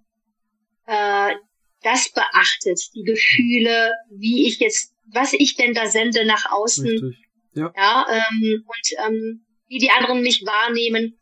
äh, 0.85 1.35
das 1.81 2.11
beachtet, 2.11 2.79
die 2.93 3.03
Gefühle, 3.03 3.91
wie 4.11 4.47
ich 4.47 4.59
jetzt, 4.59 4.93
was 5.11 5.33
ich 5.33 5.55
denn 5.55 5.73
da 5.73 5.87
sende 5.87 6.25
nach 6.25 6.51
außen, 6.51 6.87
Richtig. 6.87 7.17
ja, 7.53 7.73
ja 7.75 8.05
ähm, 8.11 8.63
und 8.65 9.07
ähm, 9.07 9.45
wie 9.67 9.79
die 9.79 9.89
anderen 9.89 10.21
mich 10.21 10.43
wahrnehmen. 10.45 11.17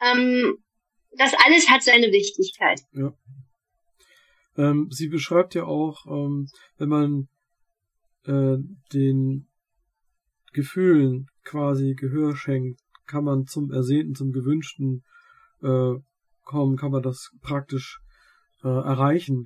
Ähm, 0.00 0.58
das 1.16 1.32
alles 1.34 1.68
hat 1.68 1.82
seine 1.84 2.10
Wichtigkeit. 2.10 2.80
Ja. 2.92 3.12
Ähm, 4.56 4.88
sie 4.90 5.08
beschreibt 5.08 5.54
ja 5.54 5.64
auch, 5.64 6.06
ähm, 6.06 6.48
wenn 6.76 6.88
man 6.88 7.28
äh, 8.26 8.56
den 8.92 9.46
Gefühlen 10.54 11.26
quasi 11.44 11.94
Gehör 11.94 12.34
schenkt, 12.36 12.80
kann 13.06 13.24
man 13.24 13.46
zum 13.46 13.70
Ersehnten, 13.70 14.14
zum 14.14 14.32
Gewünschten 14.32 15.04
äh, 15.62 15.94
kommen, 16.44 16.76
kann 16.76 16.92
man 16.92 17.02
das 17.02 17.30
praktisch 17.42 18.00
äh, 18.62 18.68
erreichen. 18.68 19.44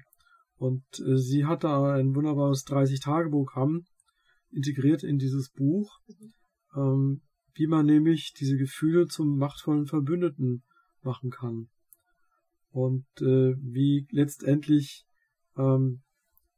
Und 0.57 0.85
äh, 1.01 1.17
sie 1.17 1.45
hat 1.47 1.65
da 1.65 1.95
ein 1.95 2.15
wunderbares 2.15 2.65
30-Tage-Programm 2.67 3.85
integriert 4.51 5.03
in 5.03 5.19
dieses 5.19 5.51
Buch. 5.51 5.99
Ähm, 6.77 7.23
wie 7.59 7.67
man 7.67 7.87
nämlich 7.87 8.35
diese 8.39 8.57
Gefühle 8.57 9.09
zum 9.09 9.37
machtvollen 9.37 9.87
Verbündeten 9.87 10.63
machen 11.03 11.31
kann. 11.31 11.69
Und 12.71 13.07
äh, 13.21 13.57
wie 13.59 14.07
letztendlich 14.11 15.05
ähm, 15.57 16.03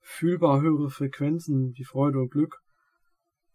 fühlbar 0.01 0.61
höhere 0.61 0.91
Frequenzen 0.91 1.73
wie 1.75 1.85
Freude 1.85 2.19
und 2.19 2.31
Glück 2.31 2.61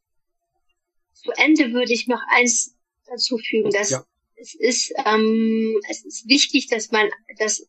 zu 1.13 1.31
Ende 1.37 1.71
würde 1.73 1.93
ich 1.93 2.07
noch 2.07 2.21
eins 2.29 2.75
dazu 3.05 3.37
fügen, 3.37 3.69
dass 3.71 3.89
ja. 3.89 4.03
es 4.35 4.55
ist, 4.55 4.93
ähm, 5.05 5.79
es 5.89 6.05
ist 6.05 6.27
wichtig, 6.27 6.67
dass 6.67 6.91
man 6.91 7.09
das, 7.37 7.65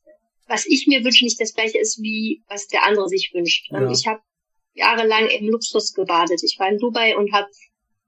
was 0.47 0.67
ich 0.67 0.87
mir 0.87 1.05
wünsche, 1.05 1.25
nicht 1.25 1.41
das 1.41 1.55
gleiche 1.55 1.79
ist, 1.79 2.03
wie 2.03 2.43
was 2.49 2.69
der 2.69 2.85
andere 2.85 3.09
sich 3.09 3.33
wünscht. 3.35 3.71
Ja. 3.71 3.91
Ich 3.91 4.07
habe 4.07 4.21
jahrelang 4.75 5.29
im 5.29 5.49
Luxus 5.49 5.95
gebadet. 5.95 6.43
Ich 6.43 6.59
war 6.59 6.69
in 6.69 6.79
Dubai 6.79 7.17
und 7.17 7.33
hab, 7.33 7.47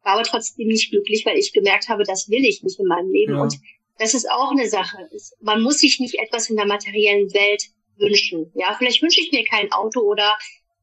war 0.03 0.15
aber 0.15 0.25
trotzdem 0.25 0.69
nicht 0.69 0.91
glücklich, 0.91 1.25
weil 1.25 1.39
ich 1.39 1.53
gemerkt 1.53 1.89
habe, 1.89 2.05
das 2.05 2.29
will 2.29 2.45
ich 2.45 2.63
nicht 2.63 2.79
in 2.79 2.87
meinem 2.87 3.11
Leben. 3.11 3.35
Ja. 3.35 3.43
Und 3.43 3.59
das 3.99 4.15
ist 4.15 4.31
auch 4.31 4.51
eine 4.51 4.69
Sache. 4.69 5.09
Man 5.41 5.63
muss 5.63 5.79
sich 5.79 6.01
nicht 6.01 6.17
etwas 6.19 6.51
in 6.51 6.57
der 6.57 6.67
materiellen 6.67 7.33
Welt 7.33 7.63
wünschen. 7.97 8.53
Ja, 8.55 8.75
vielleicht 8.77 9.03
wünsche 9.03 9.21
ich 9.21 9.33
mir 9.33 9.45
kein 9.45 9.73
Auto 9.73 10.01
oder 10.01 10.37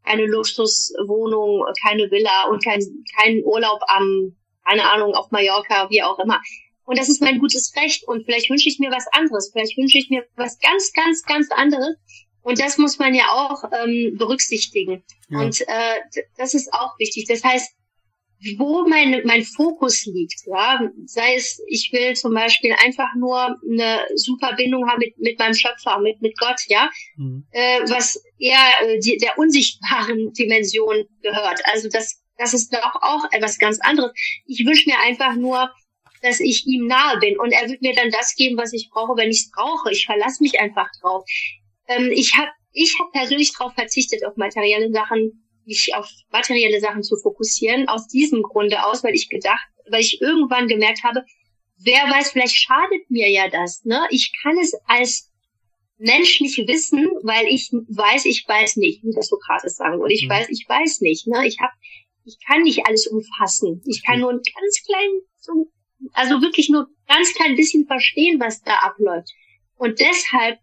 eine 0.03 0.25
Luxuswohnung, 0.25 1.63
keine 1.81 2.09
Villa 2.09 2.47
und 2.49 2.63
kein, 2.63 2.81
keinen 3.17 3.43
Urlaub 3.43 3.81
am, 3.87 4.35
keine 4.65 4.89
Ahnung, 4.91 5.13
auf 5.13 5.31
Mallorca, 5.31 5.89
wie 5.89 6.03
auch 6.03 6.19
immer. 6.19 6.41
Und 6.85 6.97
das 6.97 7.09
ist 7.09 7.21
mein 7.21 7.39
gutes 7.39 7.73
Recht. 7.75 8.07
Und 8.07 8.25
vielleicht 8.25 8.49
wünsche 8.49 8.69
ich 8.69 8.79
mir 8.79 8.91
was 8.91 9.07
anderes. 9.11 9.51
Vielleicht 9.51 9.77
wünsche 9.77 9.97
ich 9.97 10.09
mir 10.09 10.25
was 10.35 10.59
ganz, 10.59 10.91
ganz, 10.93 11.23
ganz 11.23 11.49
anderes. 11.51 11.95
Und 12.41 12.59
das 12.59 12.77
muss 12.77 12.99
man 12.99 13.13
ja 13.13 13.25
auch 13.31 13.63
ähm, 13.71 14.15
berücksichtigen. 14.17 15.03
Ja. 15.29 15.39
Und 15.39 15.61
äh, 15.61 16.23
das 16.37 16.53
ist 16.53 16.73
auch 16.73 16.99
wichtig. 16.99 17.25
Das 17.27 17.43
heißt, 17.43 17.73
wo 18.57 18.85
mein, 18.87 19.21
mein 19.23 19.43
Fokus 19.43 20.05
liegt, 20.05 20.45
ja, 20.45 20.81
sei 21.05 21.35
es, 21.35 21.61
ich 21.67 21.89
will 21.93 22.13
zum 22.15 22.33
Beispiel 22.33 22.75
einfach 22.83 23.15
nur 23.15 23.57
eine 23.69 24.05
super 24.15 24.53
Bindung 24.55 24.89
haben 24.89 24.99
mit, 24.99 25.17
mit 25.17 25.39
meinem 25.39 25.53
Schöpfer, 25.53 25.99
mit, 25.99 26.21
mit 26.21 26.37
Gott, 26.37 26.59
ja, 26.67 26.89
mhm. 27.15 27.45
äh, 27.51 27.79
was 27.87 28.21
eher 28.37 28.59
äh, 28.81 28.99
die, 28.99 29.17
der 29.17 29.37
unsichtbaren 29.37 30.33
Dimension 30.33 31.05
gehört. 31.21 31.61
Also 31.71 31.87
das, 31.89 32.21
das 32.37 32.53
ist 32.53 32.73
doch 32.73 32.95
auch 33.01 33.31
etwas 33.31 33.57
ganz 33.59 33.79
anderes. 33.79 34.11
Ich 34.45 34.65
wünsche 34.65 34.89
mir 34.89 34.99
einfach 34.99 35.35
nur, 35.35 35.71
dass 36.23 36.39
ich 36.39 36.65
ihm 36.65 36.87
nahe 36.87 37.19
bin 37.19 37.37
und 37.37 37.51
er 37.51 37.69
wird 37.69 37.81
mir 37.81 37.93
dann 37.93 38.09
das 38.09 38.33
geben, 38.35 38.57
was 38.57 38.73
ich 38.73 38.89
brauche, 38.89 39.17
wenn 39.17 39.29
ich 39.29 39.41
es 39.41 39.51
brauche. 39.51 39.91
Ich 39.91 40.05
verlasse 40.05 40.41
mich 40.41 40.59
einfach 40.59 40.87
drauf. 41.01 41.23
Ähm, 41.87 42.11
ich 42.11 42.35
habe 42.37 42.49
ich 42.71 42.95
hab 42.99 43.11
persönlich 43.11 43.53
darauf 43.53 43.73
verzichtet, 43.73 44.25
auf 44.25 44.35
materielle 44.37 44.91
Sachen 44.91 45.43
mich 45.65 45.93
auf 45.95 46.09
materielle 46.31 46.79
Sachen 46.79 47.03
zu 47.03 47.15
fokussieren, 47.17 47.87
aus 47.87 48.07
diesem 48.07 48.41
Grunde 48.41 48.85
aus, 48.85 49.03
weil 49.03 49.15
ich 49.15 49.29
gedacht, 49.29 49.65
weil 49.89 50.01
ich 50.01 50.21
irgendwann 50.21 50.67
gemerkt 50.67 51.03
habe, 51.03 51.23
wer 51.77 52.03
weiß, 52.09 52.31
vielleicht 52.31 52.55
schadet 52.55 53.09
mir 53.09 53.29
ja 53.29 53.49
das, 53.49 53.83
ne? 53.85 54.05
Ich 54.09 54.33
kann 54.41 54.57
es 54.57 54.73
als 54.87 55.29
Mensch 55.97 56.41
nicht 56.41 56.57
wissen, 56.67 57.07
weil 57.23 57.47
ich 57.47 57.69
weiß, 57.71 58.25
ich 58.25 58.45
weiß 58.47 58.77
nicht, 58.77 59.03
wie 59.03 59.13
das 59.15 59.27
Sokrates 59.27 59.75
sagen 59.75 59.99
würde. 59.99 60.13
Ich 60.13 60.25
mhm. 60.25 60.31
weiß, 60.31 60.49
ich 60.49 60.65
weiß 60.67 61.01
nicht, 61.01 61.27
ne? 61.27 61.45
Ich 61.47 61.59
hab, 61.59 61.71
ich 62.25 62.37
kann 62.45 62.63
nicht 62.63 62.85
alles 62.87 63.07
umfassen. 63.07 63.81
Ich 63.85 64.03
kann 64.05 64.19
nur 64.19 64.31
ein 64.31 64.41
ganz 64.41 64.83
klein, 64.85 65.09
so, 65.37 65.67
also 66.13 66.41
wirklich 66.41 66.69
nur 66.69 66.87
ganz 67.07 67.33
klein 67.33 67.55
bisschen 67.55 67.85
verstehen, 67.85 68.39
was 68.39 68.61
da 68.61 68.75
abläuft. 68.75 69.29
Und 69.77 69.99
deshalb 69.99 70.59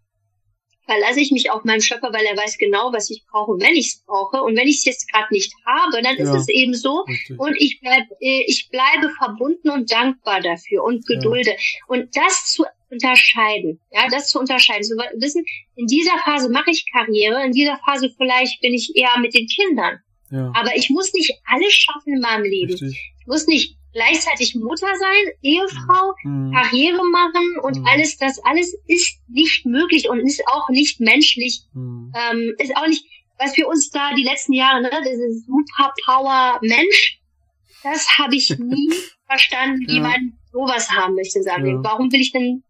verlasse 0.90 1.20
ich 1.20 1.30
mich 1.30 1.50
auf 1.52 1.62
meinen 1.62 1.80
Schöpfer, 1.80 2.12
weil 2.12 2.24
er 2.24 2.36
weiß 2.36 2.58
genau, 2.58 2.92
was 2.92 3.10
ich 3.10 3.22
brauche, 3.30 3.52
wenn 3.60 3.76
ich 3.76 3.86
es 3.86 4.04
brauche. 4.04 4.42
Und 4.42 4.56
wenn 4.56 4.66
ich 4.66 4.78
es 4.78 4.84
jetzt 4.84 5.12
gerade 5.12 5.28
nicht 5.30 5.52
habe, 5.64 6.02
dann 6.02 6.16
ist 6.16 6.34
es 6.34 6.48
eben 6.48 6.74
so. 6.74 7.04
Richtig. 7.06 7.38
Und 7.38 7.54
ich 7.58 7.78
bleib, 7.80 8.04
äh, 8.20 8.44
ich 8.46 8.68
bleibe 8.70 9.12
verbunden 9.16 9.70
und 9.70 9.92
dankbar 9.92 10.40
dafür 10.40 10.82
und 10.82 11.06
gedulde. 11.06 11.50
Ja. 11.50 11.56
Und 11.86 12.16
das 12.16 12.52
zu 12.52 12.64
unterscheiden, 12.90 13.80
ja, 13.92 14.08
das 14.10 14.30
zu 14.30 14.40
unterscheiden, 14.40 14.82
zu 14.82 14.96
wissen, 14.96 15.44
in 15.76 15.86
dieser 15.86 16.18
Phase 16.24 16.50
mache 16.50 16.72
ich 16.72 16.84
Karriere, 16.92 17.44
in 17.44 17.52
dieser 17.52 17.78
Phase 17.84 18.12
vielleicht 18.16 18.60
bin 18.60 18.74
ich 18.74 18.92
eher 18.96 19.16
mit 19.20 19.32
den 19.32 19.46
Kindern. 19.46 20.00
Ja. 20.30 20.52
Aber 20.54 20.76
ich 20.76 20.90
muss 20.90 21.12
nicht 21.12 21.32
alles 21.44 21.72
schaffen 21.72 22.14
in 22.14 22.20
meinem 22.20 22.44
Leben. 22.44 22.72
Richtig. 22.72 23.12
Ich 23.20 23.26
muss 23.26 23.46
nicht 23.46 23.76
gleichzeitig 23.92 24.54
Mutter 24.54 24.86
sein, 24.86 25.32
Ehefrau, 25.42 26.14
mhm. 26.22 26.52
Karriere 26.52 27.02
machen 27.10 27.58
und 27.62 27.78
mhm. 27.78 27.86
alles, 27.86 28.16
das 28.16 28.38
alles 28.44 28.74
ist 28.86 29.18
nicht 29.28 29.66
möglich 29.66 30.08
und 30.08 30.20
ist 30.20 30.46
auch 30.46 30.68
nicht 30.68 31.00
menschlich, 31.00 31.62
mhm. 31.72 32.12
ähm, 32.14 32.54
ist 32.58 32.76
auch 32.76 32.86
nicht, 32.86 33.04
was 33.38 33.54
für 33.54 33.66
uns 33.66 33.90
da 33.90 34.14
die 34.14 34.22
letzten 34.22 34.52
Jahre, 34.52 34.82
ne, 34.82 34.90
diese 35.04 35.30
Superpower 35.46 36.58
Mensch, 36.62 37.20
das 37.82 38.06
habe 38.18 38.36
ich 38.36 38.50
nie 38.58 38.92
verstanden, 39.26 39.84
wie 39.88 39.96
ja. 39.96 40.02
man 40.02 40.38
sowas 40.52 40.90
haben 40.90 41.14
möchte 41.14 41.38
in 41.38 41.44
seinem 41.44 41.64
ja. 41.64 41.70
Leben. 41.72 41.84
Warum 41.84 42.12
will 42.12 42.20
ich 42.20 42.32
denn 42.32 42.62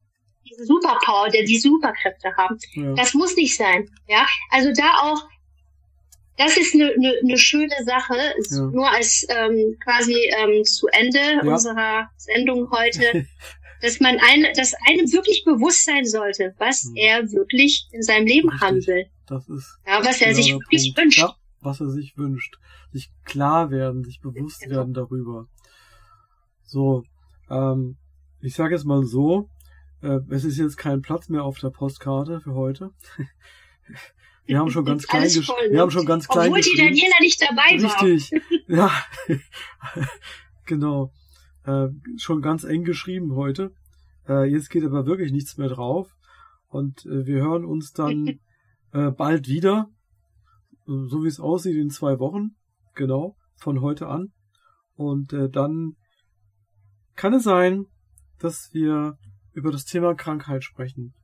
diese 0.49 0.65
Superpower, 0.65 1.29
der 1.29 1.45
die 1.45 1.59
Superkräfte 1.59 2.35
haben? 2.37 2.57
Ja. 2.75 2.95
Das 2.95 3.15
muss 3.15 3.37
nicht 3.37 3.57
sein, 3.57 3.91
ja. 4.07 4.27
Also 4.51 4.71
da 4.73 4.93
auch 5.03 5.23
das 6.41 6.57
ist 6.57 6.75
eine, 6.75 6.91
eine, 6.95 7.13
eine 7.23 7.37
schöne 7.37 7.75
Sache, 7.85 8.15
ja. 8.15 8.67
nur 8.71 8.91
als 8.91 9.27
ähm, 9.29 9.77
quasi 9.85 10.15
ähm, 10.39 10.65
zu 10.65 10.87
Ende 10.89 11.19
ja. 11.19 11.41
unserer 11.43 12.09
Sendung 12.17 12.71
heute, 12.71 13.27
dass 13.83 14.01
man 14.01 14.17
ein, 14.19 14.47
dass 14.57 14.73
einem 14.89 15.13
wirklich 15.13 15.45
bewusst 15.45 15.85
sein 15.85 16.07
sollte, 16.07 16.55
was 16.57 16.85
mhm. 16.85 16.97
er 16.97 17.31
wirklich 17.33 17.87
in 17.93 18.03
seinem 18.03 18.27
Leben 18.27 18.49
Richtig. 18.49 18.67
haben 18.67 18.87
will. 18.87 19.05
Das 19.27 19.49
ist 19.51 19.79
ja, 19.87 20.03
was 20.03 20.23
er 20.23 20.35
sich 20.35 20.53
wirklich 20.55 20.95
Punkt. 20.95 20.99
wünscht. 20.99 21.19
Ja, 21.19 21.37
was 21.61 21.81
er 21.81 21.91
sich 21.91 22.17
wünscht. 22.17 22.57
Sich 22.91 23.11
klar 23.25 23.71
werden, 23.71 24.03
sich 24.03 24.21
bewusst 24.21 24.63
genau. 24.63 24.77
werden 24.77 24.95
darüber. 24.95 25.47
So, 26.65 27.05
ähm, 27.51 27.99
ich 28.41 28.55
sage 28.55 28.75
jetzt 28.75 28.87
mal 28.87 29.05
so, 29.05 29.51
äh, 30.03 30.21
es 30.31 30.45
ist 30.45 30.57
jetzt 30.57 30.79
kein 30.79 31.03
Platz 31.03 31.29
mehr 31.29 31.45
auf 31.45 31.59
der 31.59 31.69
Postkarte 31.69 32.41
für 32.41 32.55
heute. 32.55 32.93
Wir 34.51 34.59
haben 34.59 34.71
schon 34.73 34.85
ganz 34.85 35.07
klein 35.07 35.23
geschrieben. 35.23 35.47
Wir 35.63 35.71
ne? 35.71 35.81
haben 35.81 35.93
schon 35.93 36.07
ganz 36.07 36.27
klein 36.27 36.49
Obwohl 36.49 36.61
die 36.61 36.77
Daniela 36.77 37.15
nicht 37.21 37.41
dabei 37.41 37.81
war. 37.81 38.03
Richtig. 38.03 38.43
Ja. 38.67 38.91
genau. 40.67 41.13
Äh, 41.65 41.87
schon 42.17 42.43
ganz 42.43 42.65
eng 42.65 42.83
geschrieben 42.83 43.37
heute. 43.37 43.73
Äh, 44.29 44.51
jetzt 44.51 44.69
geht 44.71 44.85
aber 44.85 45.07
wirklich 45.07 45.31
nichts 45.31 45.57
mehr 45.57 45.69
drauf. 45.69 46.17
Und 46.67 47.07
äh, 47.07 47.27
wir 47.27 47.43
hören 47.43 47.65
uns 47.65 47.93
dann 47.93 48.41
äh, 48.93 49.13
bald 49.13 49.47
wieder. 49.47 49.89
So 50.85 51.23
wie 51.23 51.29
es 51.29 51.39
aussieht 51.39 51.77
in 51.77 51.91
zwei 51.91 52.19
Wochen. 52.19 52.57
Genau. 52.97 53.37
Von 53.55 53.81
heute 53.81 54.09
an. 54.09 54.33
Und 54.97 55.33
äh, 55.33 55.49
dann 55.49 55.95
kann 57.15 57.35
es 57.35 57.45
sein, 57.45 57.87
dass 58.41 58.71
wir 58.73 59.17
über 59.53 59.71
das 59.71 59.85
Thema 59.85 60.17
Krankheit 60.17 60.65
sprechen. 60.65 61.15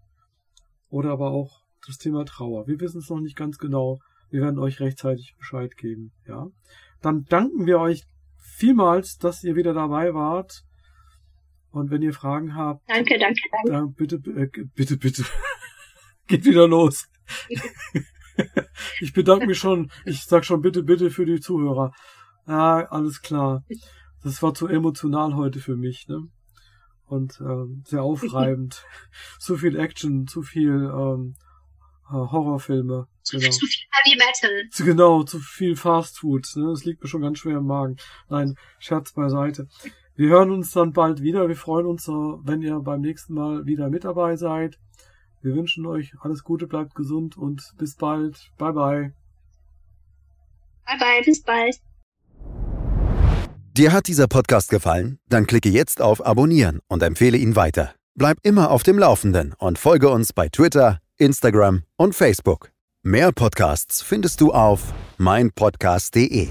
Oder 0.90 1.10
aber 1.10 1.32
auch 1.32 1.65
das 1.86 1.98
Thema 1.98 2.24
Trauer. 2.24 2.66
Wir 2.66 2.80
wissen 2.80 2.98
es 2.98 3.08
noch 3.08 3.20
nicht 3.20 3.36
ganz 3.36 3.58
genau. 3.58 4.00
Wir 4.30 4.42
werden 4.42 4.58
euch 4.58 4.80
rechtzeitig 4.80 5.34
Bescheid 5.38 5.76
geben. 5.76 6.12
Ja. 6.26 6.48
Dann 7.00 7.24
danken 7.24 7.66
wir 7.66 7.78
euch 7.78 8.04
vielmals, 8.36 9.18
dass 9.18 9.44
ihr 9.44 9.54
wieder 9.54 9.74
dabei 9.74 10.14
wart. 10.14 10.62
Und 11.70 11.90
wenn 11.90 12.02
ihr 12.02 12.14
Fragen 12.14 12.54
habt, 12.54 12.88
danke, 12.88 13.18
danke, 13.18 13.40
danke. 13.52 13.70
Dann 13.70 13.92
bitte, 13.92 14.16
äh, 14.16 14.48
bitte, 14.74 14.96
bitte, 14.96 15.24
geht 16.26 16.44
wieder 16.44 16.66
los. 16.66 17.08
ich 19.00 19.12
bedanke 19.12 19.46
mich 19.46 19.58
schon. 19.58 19.90
Ich 20.04 20.24
sag 20.24 20.44
schon 20.44 20.62
bitte, 20.62 20.82
bitte 20.82 21.10
für 21.10 21.26
die 21.26 21.40
Zuhörer. 21.40 21.92
Ja, 22.46 22.86
alles 22.88 23.20
klar. 23.20 23.64
Das 24.22 24.42
war 24.42 24.54
zu 24.54 24.68
emotional 24.68 25.34
heute 25.34 25.60
für 25.60 25.76
mich, 25.76 26.08
ne? 26.08 26.28
Und 27.04 27.40
ähm, 27.40 27.84
sehr 27.86 28.02
aufreibend. 28.02 28.84
zu 29.38 29.56
viel 29.56 29.78
Action, 29.78 30.26
zu 30.26 30.42
viel 30.42 30.70
ähm, 30.72 31.34
äh, 31.40 31.45
Horrorfilme. 32.10 33.06
Zu, 33.22 33.38
genau. 33.38 33.50
zu 33.50 33.66
viel 33.66 33.86
Heavy 33.90 34.16
Metal. 34.16 34.68
Zu, 34.70 34.84
genau, 34.84 35.22
zu 35.24 35.38
viel 35.38 35.76
Fast 35.76 36.18
Food. 36.18 36.48
Ne? 36.56 36.70
Das 36.70 36.84
liegt 36.84 37.02
mir 37.02 37.08
schon 37.08 37.22
ganz 37.22 37.38
schwer 37.38 37.58
im 37.58 37.66
Magen. 37.66 37.96
Nein, 38.28 38.54
Scherz 38.78 39.12
beiseite. 39.12 39.68
Wir 40.14 40.28
hören 40.28 40.50
uns 40.50 40.72
dann 40.72 40.92
bald 40.92 41.20
wieder. 41.20 41.48
Wir 41.48 41.56
freuen 41.56 41.86
uns, 41.86 42.08
wenn 42.08 42.62
ihr 42.62 42.78
beim 42.80 43.00
nächsten 43.00 43.34
Mal 43.34 43.66
wieder 43.66 43.90
mit 43.90 44.04
dabei 44.04 44.36
seid. 44.36 44.78
Wir 45.42 45.54
wünschen 45.54 45.86
euch 45.86 46.14
alles 46.20 46.42
Gute, 46.42 46.66
bleibt 46.66 46.94
gesund 46.94 47.36
und 47.36 47.72
bis 47.76 47.96
bald. 47.96 48.50
Bye 48.56 48.72
bye. 48.72 49.14
Bye 50.86 50.98
bye, 50.98 51.22
bis 51.24 51.42
bald. 51.42 51.80
Dir 53.76 53.92
hat 53.92 54.08
dieser 54.08 54.26
Podcast 54.26 54.70
gefallen? 54.70 55.18
Dann 55.28 55.46
klicke 55.46 55.68
jetzt 55.68 56.00
auf 56.00 56.24
Abonnieren 56.24 56.80
und 56.88 57.02
empfehle 57.02 57.36
ihn 57.36 57.56
weiter. 57.56 57.94
Bleib 58.14 58.38
immer 58.42 58.70
auf 58.70 58.82
dem 58.82 58.98
Laufenden 58.98 59.52
und 59.58 59.78
folge 59.78 60.08
uns 60.08 60.32
bei 60.32 60.48
Twitter, 60.48 61.00
Instagram 61.18 61.82
und 61.96 62.14
Facebook. 62.14 62.70
Mehr 63.02 63.32
Podcasts 63.32 64.02
findest 64.02 64.40
du 64.40 64.52
auf 64.52 64.92
meinpodcast.de. 65.18 66.48